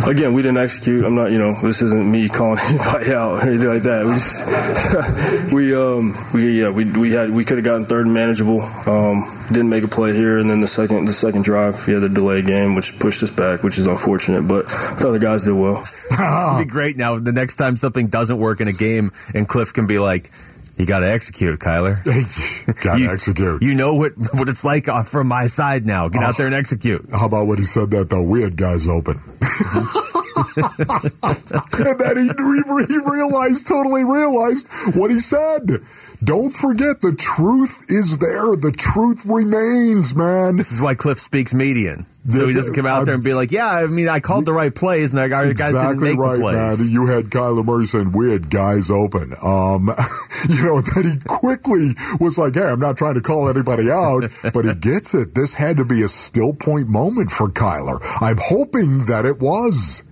again, 0.07 0.35
we 0.35 0.43
didn't 0.43 0.59
execute. 0.59 1.05
I'm 1.05 1.15
not, 1.15 1.31
you 1.31 1.39
know, 1.39 1.55
this 1.63 1.83
isn't 1.83 2.11
me 2.11 2.29
calling 2.39 2.59
anybody 2.61 3.13
out 3.13 3.43
or 3.43 3.49
anything 3.49 3.69
like 3.69 3.83
that. 3.83 4.05
We 4.05 4.13
just, 4.13 5.53
we, 5.55 5.75
um, 5.75 6.15
we, 6.35 6.61
yeah, 6.61 6.71
we, 6.71 6.85
we 6.93 7.13
had, 7.13 7.31
we 7.31 7.45
could 7.45 7.59
have 7.59 7.65
gotten 7.65 7.85
third 7.85 8.07
and 8.07 8.15
manageable. 8.15 8.61
Um, 8.61 9.33
didn't 9.49 9.69
make 9.69 9.85
a 9.85 9.89
play 9.89 10.13
here, 10.13 10.39
and 10.39 10.51
then 10.51 10.61
the 10.61 10.67
second, 10.67 11.05
the 11.05 11.13
second 11.13 11.45
drive, 11.45 11.87
yeah, 11.89 11.99
the 11.99 12.09
delay 12.09 12.43
game, 12.43 12.75
which 12.75 12.99
pushed 12.99 13.23
us 13.23 13.31
back, 13.31 13.63
which 13.63 13.79
is 13.79 13.87
unfortunate. 13.87 14.43
But 14.43 14.67
I 14.67 14.97
thought 14.97 15.13
the 15.13 15.19
guys 15.19 15.45
did 15.45 15.53
well. 15.53 15.81
it's 15.83 16.17
gonna 16.17 16.65
be 16.65 16.69
great 16.69 16.97
now. 16.97 17.19
The 17.19 17.33
next 17.33 17.57
time 17.57 17.77
something 17.77 18.09
doesn't 18.09 18.39
work 18.39 18.61
in 18.61 18.69
a 18.69 18.73
game, 18.73 19.13
and 19.35 19.46
Cliff 19.47 19.73
can 19.73 19.87
be 19.87 19.99
like. 19.99 20.31
You 20.79 20.85
got 20.85 20.99
to 20.99 21.11
execute, 21.11 21.59
Kyler. 21.59 21.97
Got 22.85 22.99
to 22.99 23.07
execute. 23.07 23.63
You 23.63 23.75
know 23.75 23.95
what 23.95 24.13
what 24.35 24.51
it's 24.51 24.63
like 24.63 24.89
uh, 24.89 25.05
from 25.05 25.27
my 25.27 25.47
side 25.47 25.87
now. 25.87 26.09
Get 26.11 26.23
out 26.23 26.37
there 26.37 26.45
and 26.45 26.55
execute. 26.55 27.09
How 27.11 27.29
about 27.29 27.47
when 27.47 27.57
he 27.57 27.65
said 27.65 27.91
that 27.93 28.11
though? 28.11 28.23
We 28.23 28.43
had 28.43 28.59
guys 28.59 28.87
open. 28.87 29.17
and 30.37 32.01
then 32.01 32.17
he, 32.17 32.29
he, 32.29 32.85
he 32.89 32.99
realized, 33.11 33.67
totally 33.67 34.05
realized 34.05 34.69
what 34.95 35.11
he 35.11 35.21
said. 35.21 35.81
Don't 36.25 36.51
forget, 36.51 37.01
the 37.01 37.15
truth 37.15 37.85
is 37.89 38.19
there. 38.19 38.57
The 38.57 38.73
truth 38.77 39.25
remains, 39.27 40.15
man. 40.15 40.57
This 40.57 40.73
is 40.73 40.81
why 40.81 40.95
Cliff 40.95 41.19
speaks 41.19 41.53
median. 41.53 42.07
So 42.29 42.49
he 42.49 42.55
doesn't 42.55 42.75
come 42.75 42.87
out 42.87 43.07
there 43.07 43.15
and 43.15 43.23
be 43.23 43.35
like, 43.35 43.53
"Yeah, 43.53 43.69
I 43.69 43.87
mean, 43.87 44.09
I 44.09 44.19
called 44.19 44.47
the 44.47 44.53
right 44.53 44.75
plays, 44.75 45.13
and 45.13 45.21
our 45.21 45.29
guys 45.29 45.55
didn't 45.55 45.61
Exactly 45.61 46.09
make 46.09 46.19
right, 46.19 46.37
the 46.37 46.41
plays." 46.41 46.81
man. 46.81 46.91
You 46.91 47.07
had 47.07 47.27
Kyler 47.27 47.65
Murray 47.65 47.87
saying 47.87 48.13
we 48.13 48.33
had 48.33 48.51
guys 48.51 48.91
open. 48.91 49.33
Um, 49.45 49.89
you 50.49 50.65
know, 50.65 50.81
then 50.81 51.05
he 51.05 51.19
quickly 51.29 51.95
was 52.19 52.37
like, 52.39 52.55
"Hey, 52.55 52.67
I'm 52.67 52.81
not 52.81 52.97
trying 52.97 53.15
to 53.15 53.21
call 53.21 53.49
anybody 53.49 53.91
out, 53.91 54.25
but 54.53 54.65
he 54.65 54.75
gets 54.75 55.15
it. 55.15 55.35
This 55.35 55.55
had 55.55 55.77
to 55.77 55.85
be 55.85 56.03
a 56.03 56.09
still 56.09 56.53
point 56.53 56.89
moment 56.89 57.31
for 57.31 57.49
Kyler. 57.49 58.01
I'm 58.21 58.39
hoping 58.41 59.05
that 59.07 59.25
it 59.25 59.41
was." 59.41 60.03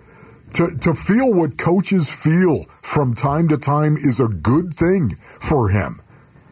To, 0.54 0.68
to 0.82 0.94
feel 0.94 1.34
what 1.34 1.58
coaches 1.58 2.08
feel 2.08 2.62
from 2.80 3.14
time 3.14 3.48
to 3.48 3.58
time 3.58 3.94
is 3.94 4.20
a 4.20 4.28
good 4.28 4.72
thing 4.72 5.16
for 5.18 5.70
him. 5.70 6.00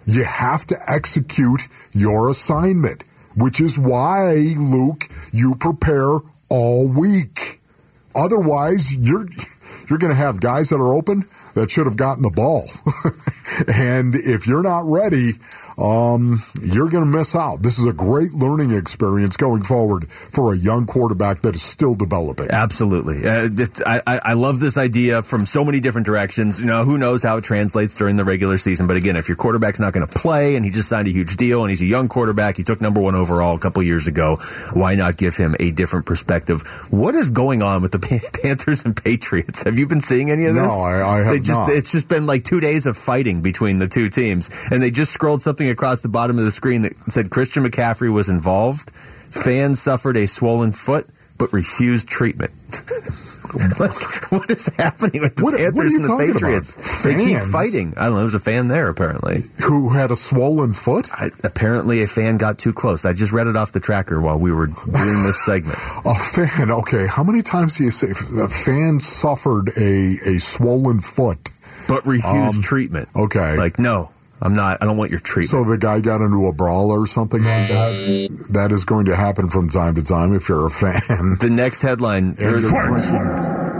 You 0.06 0.24
have 0.24 0.64
to 0.66 0.90
execute 0.90 1.68
your 1.92 2.28
assignment, 2.28 3.04
which 3.36 3.60
is 3.60 3.78
why, 3.78 4.54
Luke, 4.58 5.04
you 5.32 5.54
prepare 5.54 6.18
all 6.48 6.88
week. 6.88 7.60
Otherwise, 8.12 8.92
you're 8.92 9.26
you're 9.88 9.98
going 9.98 10.12
to 10.12 10.20
have 10.20 10.40
guys 10.40 10.70
that 10.70 10.76
are 10.76 10.94
open 10.94 11.22
that 11.54 11.70
should 11.70 11.86
have 11.86 11.96
gotten 11.96 12.22
the 12.22 12.30
ball, 12.30 12.64
and 13.72 14.14
if 14.14 14.46
you're 14.46 14.62
not 14.62 14.84
ready, 14.84 15.32
um, 15.82 16.36
you're 16.62 16.88
going 16.88 17.04
to 17.04 17.10
miss 17.18 17.34
out. 17.34 17.60
This 17.62 17.78
is 17.78 17.86
a 17.86 17.92
great 17.92 18.32
learning 18.32 18.70
experience 18.70 19.36
going 19.36 19.62
forward 19.62 20.08
for 20.08 20.54
a 20.54 20.56
young 20.56 20.86
quarterback 20.86 21.40
that 21.40 21.54
is 21.56 21.62
still 21.62 21.94
developing. 21.94 22.48
Absolutely. 22.50 23.26
Uh, 23.26 23.48
I, 23.84 24.20
I 24.24 24.32
love 24.34 24.60
this 24.60 24.78
idea 24.78 25.22
from 25.22 25.44
so 25.44 25.64
many 25.64 25.80
different 25.80 26.06
directions. 26.06 26.60
You 26.60 26.66
know, 26.66 26.84
who 26.84 26.98
knows 26.98 27.22
how 27.22 27.36
it 27.38 27.44
translates 27.44 27.96
during 27.96 28.16
the 28.16 28.24
regular 28.24 28.56
season. 28.58 28.86
But 28.86 28.96
again, 28.96 29.16
if 29.16 29.28
your 29.28 29.36
quarterback's 29.36 29.80
not 29.80 29.92
going 29.92 30.06
to 30.06 30.12
play 30.12 30.54
and 30.56 30.64
he 30.64 30.70
just 30.70 30.88
signed 30.88 31.08
a 31.08 31.10
huge 31.10 31.36
deal 31.36 31.62
and 31.62 31.70
he's 31.70 31.82
a 31.82 31.86
young 31.86 32.08
quarterback, 32.08 32.56
he 32.56 32.62
took 32.62 32.80
number 32.80 33.00
one 33.00 33.14
overall 33.14 33.56
a 33.56 33.58
couple 33.58 33.82
years 33.82 34.06
ago, 34.06 34.36
why 34.72 34.94
not 34.94 35.16
give 35.16 35.36
him 35.36 35.56
a 35.58 35.72
different 35.72 36.06
perspective? 36.06 36.62
What 36.90 37.14
is 37.16 37.30
going 37.30 37.62
on 37.62 37.82
with 37.82 37.90
the 37.92 37.98
Panthers 38.42 38.84
and 38.84 38.96
Patriots? 38.96 39.64
Have 39.64 39.78
you 39.78 39.86
been 39.86 40.00
seeing 40.00 40.30
any 40.30 40.46
of 40.46 40.54
No, 40.54 40.62
this? 40.62 40.72
I- 40.72 41.02
I 41.02 41.18
have 41.24 41.42
just, 41.42 41.58
not. 41.58 41.70
It's 41.70 41.90
just 41.90 42.06
been 42.08 42.26
like 42.26 42.44
two 42.44 42.60
days 42.60 42.86
of 42.86 42.96
fighting 42.96 43.42
between 43.42 43.78
the 43.78 43.88
two 43.88 44.08
teams. 44.08 44.50
And 44.70 44.82
they 44.82 44.90
just 44.90 45.12
scrolled 45.12 45.42
something 45.42 45.68
across 45.72 46.00
the 46.02 46.08
bottom 46.08 46.38
of 46.38 46.44
the 46.44 46.50
screen 46.52 46.82
that 46.82 46.94
said 47.10 47.30
Christian 47.30 47.64
McCaffrey 47.64 48.12
was 48.12 48.28
involved. 48.28 48.90
Fans 48.94 49.80
suffered 49.82 50.16
a 50.16 50.26
swollen 50.26 50.70
foot, 50.72 51.06
but 51.38 51.52
refused 51.52 52.06
treatment. 52.08 52.52
Like, 53.78 54.32
what 54.32 54.50
is 54.50 54.68
happening 54.78 55.20
with 55.20 55.36
the 55.36 55.42
What- 55.44 55.52
what 55.52 55.58
Panthers 55.60 55.92
you 55.92 55.98
and 55.98 56.04
the? 56.28 56.32
Patriots? 56.32 57.02
They 57.02 57.14
keep 57.14 57.38
fighting. 57.38 57.92
I 57.98 58.04
don't 58.04 58.12
know. 58.12 58.16
There 58.18 58.24
was 58.24 58.32
a 58.34 58.40
fan 58.40 58.68
there, 58.68 58.88
apparently. 58.88 59.42
Who 59.66 59.90
had 59.92 60.10
a 60.10 60.16
swollen 60.16 60.72
foot? 60.72 61.10
I, 61.12 61.30
apparently, 61.44 62.02
a 62.02 62.06
fan 62.06 62.38
got 62.38 62.56
too 62.58 62.72
close. 62.72 63.04
I 63.04 63.12
just 63.12 63.30
read 63.30 63.48
it 63.48 63.56
off 63.56 63.72
the 63.72 63.80
tracker 63.80 64.22
while 64.22 64.38
we 64.38 64.52
were 64.52 64.68
doing 64.68 65.22
this 65.24 65.38
segment. 65.44 65.76
A 66.06 66.14
fan, 66.14 66.70
okay. 66.70 67.06
How 67.10 67.22
many 67.24 67.42
times 67.42 67.76
do 67.76 67.84
you 67.84 67.90
say 67.90 68.12
a 68.12 68.48
fan 68.48 69.00
suffered 69.00 69.68
a, 69.76 70.14
a 70.26 70.38
swollen 70.38 71.00
foot? 71.00 71.50
But 71.88 72.06
refused 72.06 72.56
Um, 72.56 72.62
treatment. 72.62 73.10
Okay. 73.14 73.58
Like, 73.58 73.78
no, 73.78 74.08
I'm 74.42 74.54
not. 74.54 74.82
I 74.82 74.86
don't 74.86 74.96
want 74.96 75.10
your 75.12 75.20
treatment. 75.20 75.50
So 75.50 75.64
the 75.64 75.78
guy 75.78 76.00
got 76.00 76.20
into 76.20 76.46
a 76.46 76.52
brawl 76.52 76.90
or 76.90 77.06
something 77.06 77.40
like 77.40 77.68
that. 77.68 78.46
That 78.50 78.72
is 78.72 78.84
going 78.84 79.06
to 79.06 79.14
happen 79.14 79.48
from 79.48 79.68
time 79.68 79.94
to 79.94 80.02
time 80.02 80.34
if 80.34 80.48
you're 80.48 80.66
a 80.66 80.70
fan. 80.70 81.36
the 81.40 81.48
next 81.48 81.82
headline. 81.82 82.34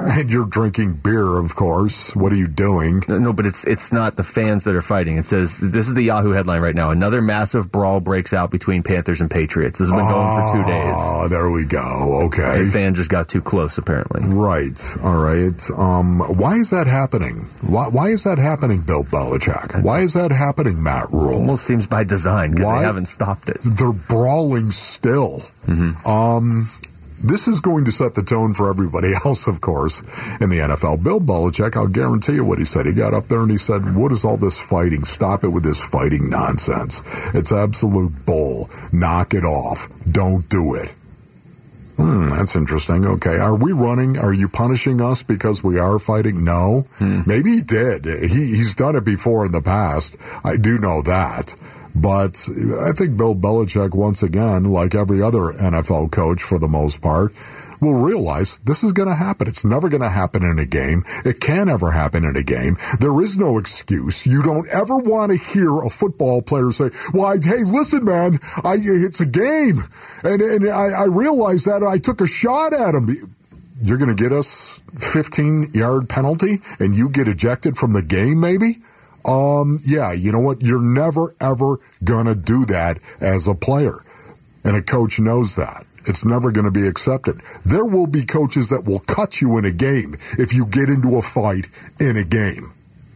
And 0.03 0.30
you're, 0.30 0.46
drinking, 0.46 0.82
and 0.82 0.92
you're 0.92 0.92
drinking 0.92 1.00
beer, 1.03 1.38
of 1.40 1.55
course. 1.55 2.14
What 2.16 2.32
are 2.32 2.36
you 2.36 2.48
doing? 2.48 3.03
No, 3.09 3.32
but 3.32 3.46
it's 3.46 3.64
it's 3.64 3.92
not 3.92 4.16
the 4.16 4.22
fans 4.22 4.64
that 4.64 4.74
are 4.74 4.82
fighting. 4.82 5.16
It 5.16 5.24
says 5.24 5.59
this 5.59 5.88
is 5.88 5.94
the 5.94 6.03
Yahoo 6.03 6.32
headline 6.32 6.61
right 6.61 6.74
now. 6.74 6.90
Another 6.90 7.22
massive 7.22 7.70
brawl 7.70 8.00
breaks 8.00 8.32
out 8.32 8.50
between 8.50 8.82
Panthers 8.82 9.20
and 9.20 9.30
Patriots. 9.30 9.78
This 9.78 9.90
has 9.90 9.96
been 9.96 10.09
going 10.09 10.50
for 10.50 10.57
two 10.57 10.64
days. 10.70 10.94
Oh, 10.96 11.28
there 11.28 11.50
we 11.50 11.64
go. 11.64 12.26
Okay. 12.26 12.62
A 12.62 12.64
fan 12.64 12.94
just 12.94 13.11
got 13.11 13.28
too 13.28 13.42
close, 13.42 13.78
apparently. 13.78 14.22
Right. 14.24 14.78
All 15.03 15.22
right. 15.22 15.70
Um, 15.76 16.20
why 16.20 16.57
is 16.57 16.70
that 16.70 16.86
happening? 16.86 17.34
Why, 17.68 17.86
why 17.90 18.09
is 18.09 18.24
that 18.24 18.38
happening, 18.38 18.82
Bill 18.86 19.05
Belichick? 19.05 19.82
Why 19.82 20.00
is 20.00 20.14
that 20.14 20.30
happening, 20.32 20.82
Matt 20.82 21.07
Rhule? 21.11 21.40
Almost 21.40 21.64
seems 21.64 21.86
by 21.86 22.05
design 22.05 22.53
because 22.53 22.68
they 22.68 22.84
haven't 22.84 23.07
stopped 23.07 23.48
it. 23.48 23.59
They're 23.62 23.92
brawling 23.92 24.70
still. 24.70 25.38
Mm-hmm. 25.66 26.07
Um, 26.09 26.66
this 27.22 27.48
is 27.48 27.60
going 27.60 27.84
to 27.84 27.92
set 27.92 28.14
the 28.14 28.22
tone 28.22 28.54
for 28.54 28.68
everybody 28.70 29.12
else, 29.24 29.46
of 29.46 29.60
course, 29.60 30.00
in 30.40 30.50
the 30.50 30.58
NFL. 30.58 31.02
Bill 31.02 31.20
Belichick, 31.20 31.76
I'll 31.76 31.88
guarantee 31.88 32.34
you 32.34 32.44
what 32.44 32.58
he 32.58 32.64
said. 32.64 32.86
He 32.86 32.92
got 32.92 33.14
up 33.14 33.24
there 33.24 33.40
and 33.40 33.50
he 33.50 33.56
said, 33.56 33.94
What 33.94 34.12
is 34.12 34.24
all 34.24 34.36
this 34.36 34.60
fighting? 34.60 35.04
Stop 35.04 35.44
it 35.44 35.48
with 35.48 35.62
this 35.64 35.86
fighting 35.86 36.30
nonsense. 36.30 37.02
It's 37.34 37.52
absolute 37.52 38.26
bull. 38.26 38.68
Knock 38.92 39.34
it 39.34 39.44
off. 39.44 39.88
Don't 40.10 40.48
do 40.48 40.74
it. 40.74 40.92
Hmm, 41.96 42.30
that's 42.30 42.56
interesting. 42.56 43.04
Okay. 43.04 43.38
Are 43.38 43.56
we 43.56 43.72
running? 43.72 44.18
Are 44.18 44.32
you 44.32 44.48
punishing 44.48 45.00
us 45.00 45.22
because 45.22 45.62
we 45.62 45.78
are 45.78 45.98
fighting? 45.98 46.44
No. 46.44 46.86
Maybe 47.26 47.50
he 47.50 47.60
did. 47.60 48.06
He, 48.06 48.56
he's 48.56 48.74
done 48.74 48.96
it 48.96 49.04
before 49.04 49.44
in 49.44 49.52
the 49.52 49.60
past. 49.60 50.16
I 50.42 50.56
do 50.56 50.78
know 50.78 51.02
that. 51.02 51.54
But 51.95 52.49
I 52.80 52.93
think 52.93 53.16
Bill 53.18 53.34
Belichick, 53.34 53.95
once 53.95 54.22
again, 54.22 54.64
like 54.64 54.95
every 54.95 55.22
other 55.22 55.40
NFL 55.40 56.11
coach 56.11 56.43
for 56.43 56.59
the 56.59 56.68
most 56.68 57.03
part, 57.03 57.32
will 57.82 58.01
realize 58.01 58.59
this 58.59 58.82
is 58.82 58.93
going 58.93 59.09
to 59.09 59.14
happen. 59.14 59.49
It's 59.49 59.64
never 59.64 59.88
going 59.88 60.03
to 60.03 60.09
happen 60.09 60.43
in 60.43 60.59
a 60.59 60.64
game. 60.64 61.03
It 61.24 61.40
can 61.40 61.66
never 61.66 61.90
happen 61.90 62.24
in 62.24 62.36
a 62.36 62.43
game. 62.43 62.76
There 63.01 63.20
is 63.20 63.36
no 63.36 63.59
excuse. 63.59 64.24
You 64.24 64.43
don't 64.43 64.66
ever 64.72 64.97
want 64.99 65.32
to 65.32 65.53
hear 65.53 65.76
a 65.76 65.90
football 65.90 66.40
player 66.40 66.70
say, 66.70 66.90
well, 67.12 67.34
hey, 67.34 67.64
listen, 67.64 68.05
man, 68.05 68.38
I, 68.64 68.76
it's 68.78 69.20
a 69.20 69.26
game. 69.26 69.78
And, 70.22 70.40
and 70.40 70.70
I, 70.70 71.03
I 71.03 71.05
realized 71.05 71.66
that 71.66 71.82
I 71.82 71.99
took 71.99 72.20
a 72.20 72.26
shot 72.26 72.72
at 72.72 72.95
him. 72.95 73.09
You're 73.82 73.99
going 73.99 74.14
to 74.14 74.22
get 74.22 74.32
us 74.32 74.80
15 74.99 75.72
yard 75.74 76.09
penalty 76.09 76.59
and 76.78 76.95
you 76.95 77.11
get 77.11 77.26
ejected 77.26 77.76
from 77.76 77.93
the 77.93 78.03
game, 78.03 78.40
maybe? 78.40 78.78
Um, 79.24 79.78
yeah, 79.86 80.12
you 80.12 80.32
know 80.32 80.40
what? 80.40 80.62
You're 80.62 80.82
never, 80.82 81.32
ever 81.40 81.78
going 82.04 82.26
to 82.26 82.34
do 82.34 82.64
that 82.66 82.98
as 83.20 83.46
a 83.46 83.54
player. 83.54 83.94
And 84.64 84.76
a 84.76 84.82
coach 84.82 85.18
knows 85.20 85.56
that. 85.56 85.84
It's 86.06 86.24
never 86.24 86.50
going 86.50 86.64
to 86.64 86.72
be 86.72 86.86
accepted. 86.86 87.36
There 87.64 87.84
will 87.84 88.08
be 88.08 88.24
coaches 88.24 88.70
that 88.70 88.84
will 88.84 88.98
cut 89.00 89.40
you 89.40 89.56
in 89.58 89.64
a 89.64 89.70
game 89.70 90.14
if 90.38 90.52
you 90.52 90.66
get 90.66 90.88
into 90.88 91.16
a 91.16 91.22
fight 91.22 91.68
in 92.00 92.16
a 92.16 92.24
game 92.24 92.72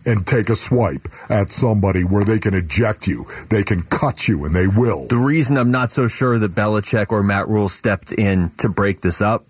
and 0.07 0.25
take 0.25 0.49
a 0.49 0.55
swipe 0.55 1.09
at 1.29 1.51
somebody 1.51 2.05
where 2.05 2.25
they 2.25 2.39
can 2.39 2.55
eject 2.55 3.09
you. 3.09 3.27
They 3.51 3.65
can 3.65 3.83
cut 3.83 4.29
you 4.29 4.45
and 4.45 4.55
they 4.55 4.69
will. 4.69 5.09
The 5.09 5.17
reason 5.17 5.59
I'm 5.59 5.73
not 5.73 5.91
so 5.91 6.07
sure 6.07 6.39
that 6.39 6.53
Belichick 6.53 7.11
or 7.11 7.25
Matt 7.25 7.49
Rhule 7.49 7.69
stepped 7.69 8.13
in 8.13 8.51
to 8.59 8.69
break 8.69 9.01
this 9.01 9.21
up, 9.21 9.43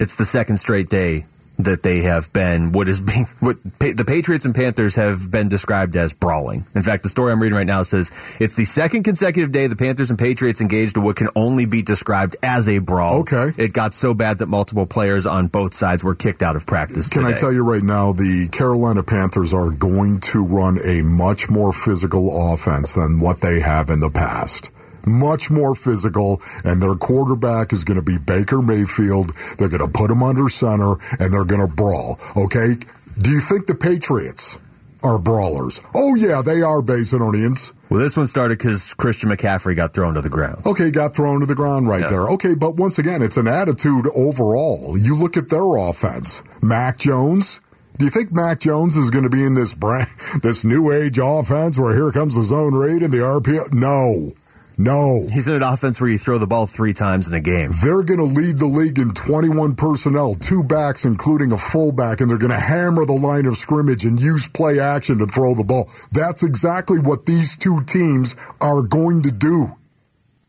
it's 0.00 0.16
the 0.16 0.24
second 0.24 0.56
straight 0.56 0.88
day 0.88 1.26
that 1.58 1.82
they 1.82 2.02
have 2.02 2.32
been 2.32 2.72
what 2.72 2.88
is 2.88 3.00
being 3.00 3.26
what 3.40 3.56
pa- 3.78 3.94
the 3.94 4.04
Patriots 4.06 4.44
and 4.44 4.54
Panthers 4.54 4.96
have 4.96 5.30
been 5.30 5.48
described 5.48 5.96
as 5.96 6.12
brawling. 6.12 6.64
In 6.74 6.82
fact, 6.82 7.02
the 7.02 7.08
story 7.08 7.32
I'm 7.32 7.40
reading 7.40 7.56
right 7.56 7.66
now 7.66 7.82
says 7.82 8.10
it's 8.40 8.56
the 8.56 8.64
second 8.64 9.04
consecutive 9.04 9.52
day 9.52 9.66
the 9.66 9.76
Panthers 9.76 10.10
and 10.10 10.18
Patriots 10.18 10.60
engaged 10.60 10.96
in 10.96 11.02
what 11.02 11.16
can 11.16 11.28
only 11.36 11.66
be 11.66 11.82
described 11.82 12.36
as 12.42 12.68
a 12.68 12.78
brawl. 12.78 13.20
Okay. 13.20 13.50
It 13.56 13.72
got 13.72 13.94
so 13.94 14.14
bad 14.14 14.38
that 14.38 14.46
multiple 14.46 14.86
players 14.86 15.26
on 15.26 15.46
both 15.46 15.74
sides 15.74 16.02
were 16.02 16.14
kicked 16.14 16.42
out 16.42 16.56
of 16.56 16.66
practice. 16.66 17.08
Can 17.08 17.24
I 17.24 17.32
tell 17.32 17.52
you 17.52 17.64
right 17.64 17.82
now, 17.82 18.12
the 18.12 18.48
Carolina 18.50 19.02
Panthers 19.02 19.52
are 19.52 19.70
going 19.70 20.20
to 20.20 20.44
run 20.44 20.78
a 20.84 21.02
much 21.02 21.48
more 21.50 21.72
physical 21.72 22.52
offense 22.52 22.94
than 22.94 23.20
what 23.20 23.40
they 23.40 23.60
have 23.60 23.90
in 23.90 24.00
the 24.00 24.10
past. 24.10 24.70
Much 25.06 25.50
more 25.50 25.74
physical, 25.74 26.40
and 26.64 26.80
their 26.82 26.94
quarterback 26.94 27.72
is 27.72 27.84
going 27.84 27.98
to 27.98 28.04
be 28.04 28.16
Baker 28.18 28.62
Mayfield. 28.62 29.32
They're 29.58 29.68
going 29.68 29.84
to 29.84 29.92
put 29.92 30.10
him 30.10 30.22
under 30.22 30.48
center, 30.48 30.94
and 31.18 31.32
they're 31.32 31.44
going 31.44 31.66
to 31.66 31.74
brawl. 31.74 32.18
Okay? 32.36 32.74
Do 33.20 33.30
you 33.30 33.40
think 33.40 33.66
the 33.66 33.74
Patriots 33.74 34.58
are 35.04 35.18
brawlers. 35.18 35.82
Oh, 35.94 36.14
yeah, 36.14 36.40
they 36.42 36.62
are 36.62 36.80
Basinonians. 36.80 37.72
Well, 37.90 38.00
this 38.00 38.16
one 38.16 38.24
started 38.26 38.56
because 38.58 38.94
Christian 38.94 39.28
McCaffrey 39.28 39.76
got 39.76 39.92
thrown 39.92 40.14
to 40.14 40.22
the 40.22 40.30
ground. 40.30 40.62
Okay, 40.66 40.90
got 40.90 41.14
thrown 41.14 41.40
to 41.40 41.46
the 41.46 41.54
ground 41.54 41.86
right 41.86 42.00
Yeah. 42.00 42.08
there. 42.08 42.28
Okay, 42.30 42.54
but 42.54 42.76
once 42.76 42.98
again, 42.98 43.20
it's 43.20 43.36
an 43.36 43.46
attitude 43.46 44.06
overall. 44.16 44.96
You 44.98 45.14
look 45.14 45.36
at 45.36 45.50
their 45.50 45.76
offense. 45.76 46.42
Mac 46.62 46.98
Jones. 46.98 47.60
Do 47.98 48.06
you 48.06 48.10
think 48.10 48.32
Mac 48.32 48.60
Jones 48.60 48.96
is 48.96 49.10
going 49.10 49.24
to 49.24 49.30
be 49.30 49.44
in 49.44 49.54
this 49.54 49.74
brand, 49.74 50.08
this 50.42 50.64
new 50.64 50.90
age 50.90 51.18
offense 51.22 51.78
where 51.78 51.94
here 51.94 52.10
comes 52.10 52.34
the 52.34 52.42
zone 52.42 52.74
read 52.74 53.02
and 53.02 53.12
the 53.12 53.18
RPO? 53.18 53.74
No, 53.74 54.32
no. 54.76 55.26
He's 55.32 55.46
in 55.46 55.54
an 55.54 55.62
offense 55.62 56.00
where 56.00 56.10
you 56.10 56.18
throw 56.18 56.38
the 56.38 56.46
ball 56.46 56.66
three 56.66 56.92
times 56.92 57.28
in 57.28 57.34
a 57.34 57.40
game. 57.40 57.70
They're 57.82 58.02
going 58.02 58.18
to 58.18 58.24
lead 58.24 58.58
the 58.58 58.66
league 58.66 58.98
in 58.98 59.10
21 59.10 59.76
personnel, 59.76 60.34
two 60.34 60.64
backs, 60.64 61.04
including 61.04 61.52
a 61.52 61.56
fullback, 61.56 62.20
and 62.20 62.28
they're 62.28 62.38
going 62.38 62.50
to 62.50 62.58
hammer 62.58 63.04
the 63.04 63.12
line 63.12 63.46
of 63.46 63.54
scrimmage 63.56 64.04
and 64.04 64.20
use 64.20 64.48
play 64.48 64.80
action 64.80 65.18
to 65.18 65.26
throw 65.26 65.54
the 65.54 65.64
ball. 65.64 65.88
That's 66.12 66.42
exactly 66.42 66.98
what 66.98 67.26
these 67.26 67.56
two 67.56 67.82
teams 67.84 68.34
are 68.60 68.82
going 68.82 69.22
to 69.22 69.30
do. 69.30 69.68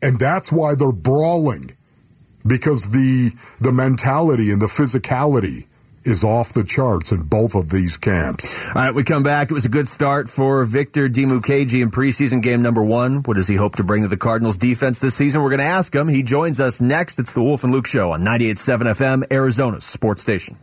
And 0.02 0.18
that's 0.18 0.52
why 0.52 0.74
they're 0.74 0.92
brawling. 0.92 1.70
Because 2.46 2.90
the 2.90 3.32
the 3.60 3.72
mentality 3.72 4.52
and 4.52 4.62
the 4.62 4.66
physicality 4.66 5.66
is 6.06 6.24
off 6.24 6.52
the 6.52 6.64
charts 6.64 7.12
in 7.12 7.22
both 7.22 7.54
of 7.54 7.70
these 7.70 7.96
camps. 7.96 8.56
All 8.68 8.74
right, 8.74 8.94
we 8.94 9.04
come 9.04 9.22
back. 9.22 9.50
It 9.50 9.54
was 9.54 9.64
a 9.64 9.70
good 9.70 9.88
start 9.88 10.28
for 10.28 10.64
Victor 10.64 11.08
Dimukeje 11.08 11.82
in 11.82 11.90
preseason 11.90 12.42
game 12.42 12.62
number 12.62 12.82
one. 12.82 13.22
What 13.24 13.34
does 13.34 13.48
he 13.48 13.56
hope 13.56 13.76
to 13.76 13.84
bring 13.84 14.02
to 14.02 14.08
the 14.08 14.16
Cardinals 14.16 14.56
defense 14.56 15.00
this 15.00 15.14
season? 15.14 15.42
We're 15.42 15.50
going 15.50 15.60
to 15.60 15.64
ask 15.64 15.94
him. 15.94 16.08
He 16.08 16.22
joins 16.22 16.60
us 16.60 16.80
next. 16.80 17.18
It's 17.18 17.32
the 17.32 17.42
Wolf 17.42 17.64
and 17.64 17.72
Luke 17.72 17.86
Show 17.86 18.12
on 18.12 18.22
98.7 18.22 18.82
FM, 18.82 19.32
Arizona's 19.32 19.84
sports 19.84 20.22
station. 20.22 20.56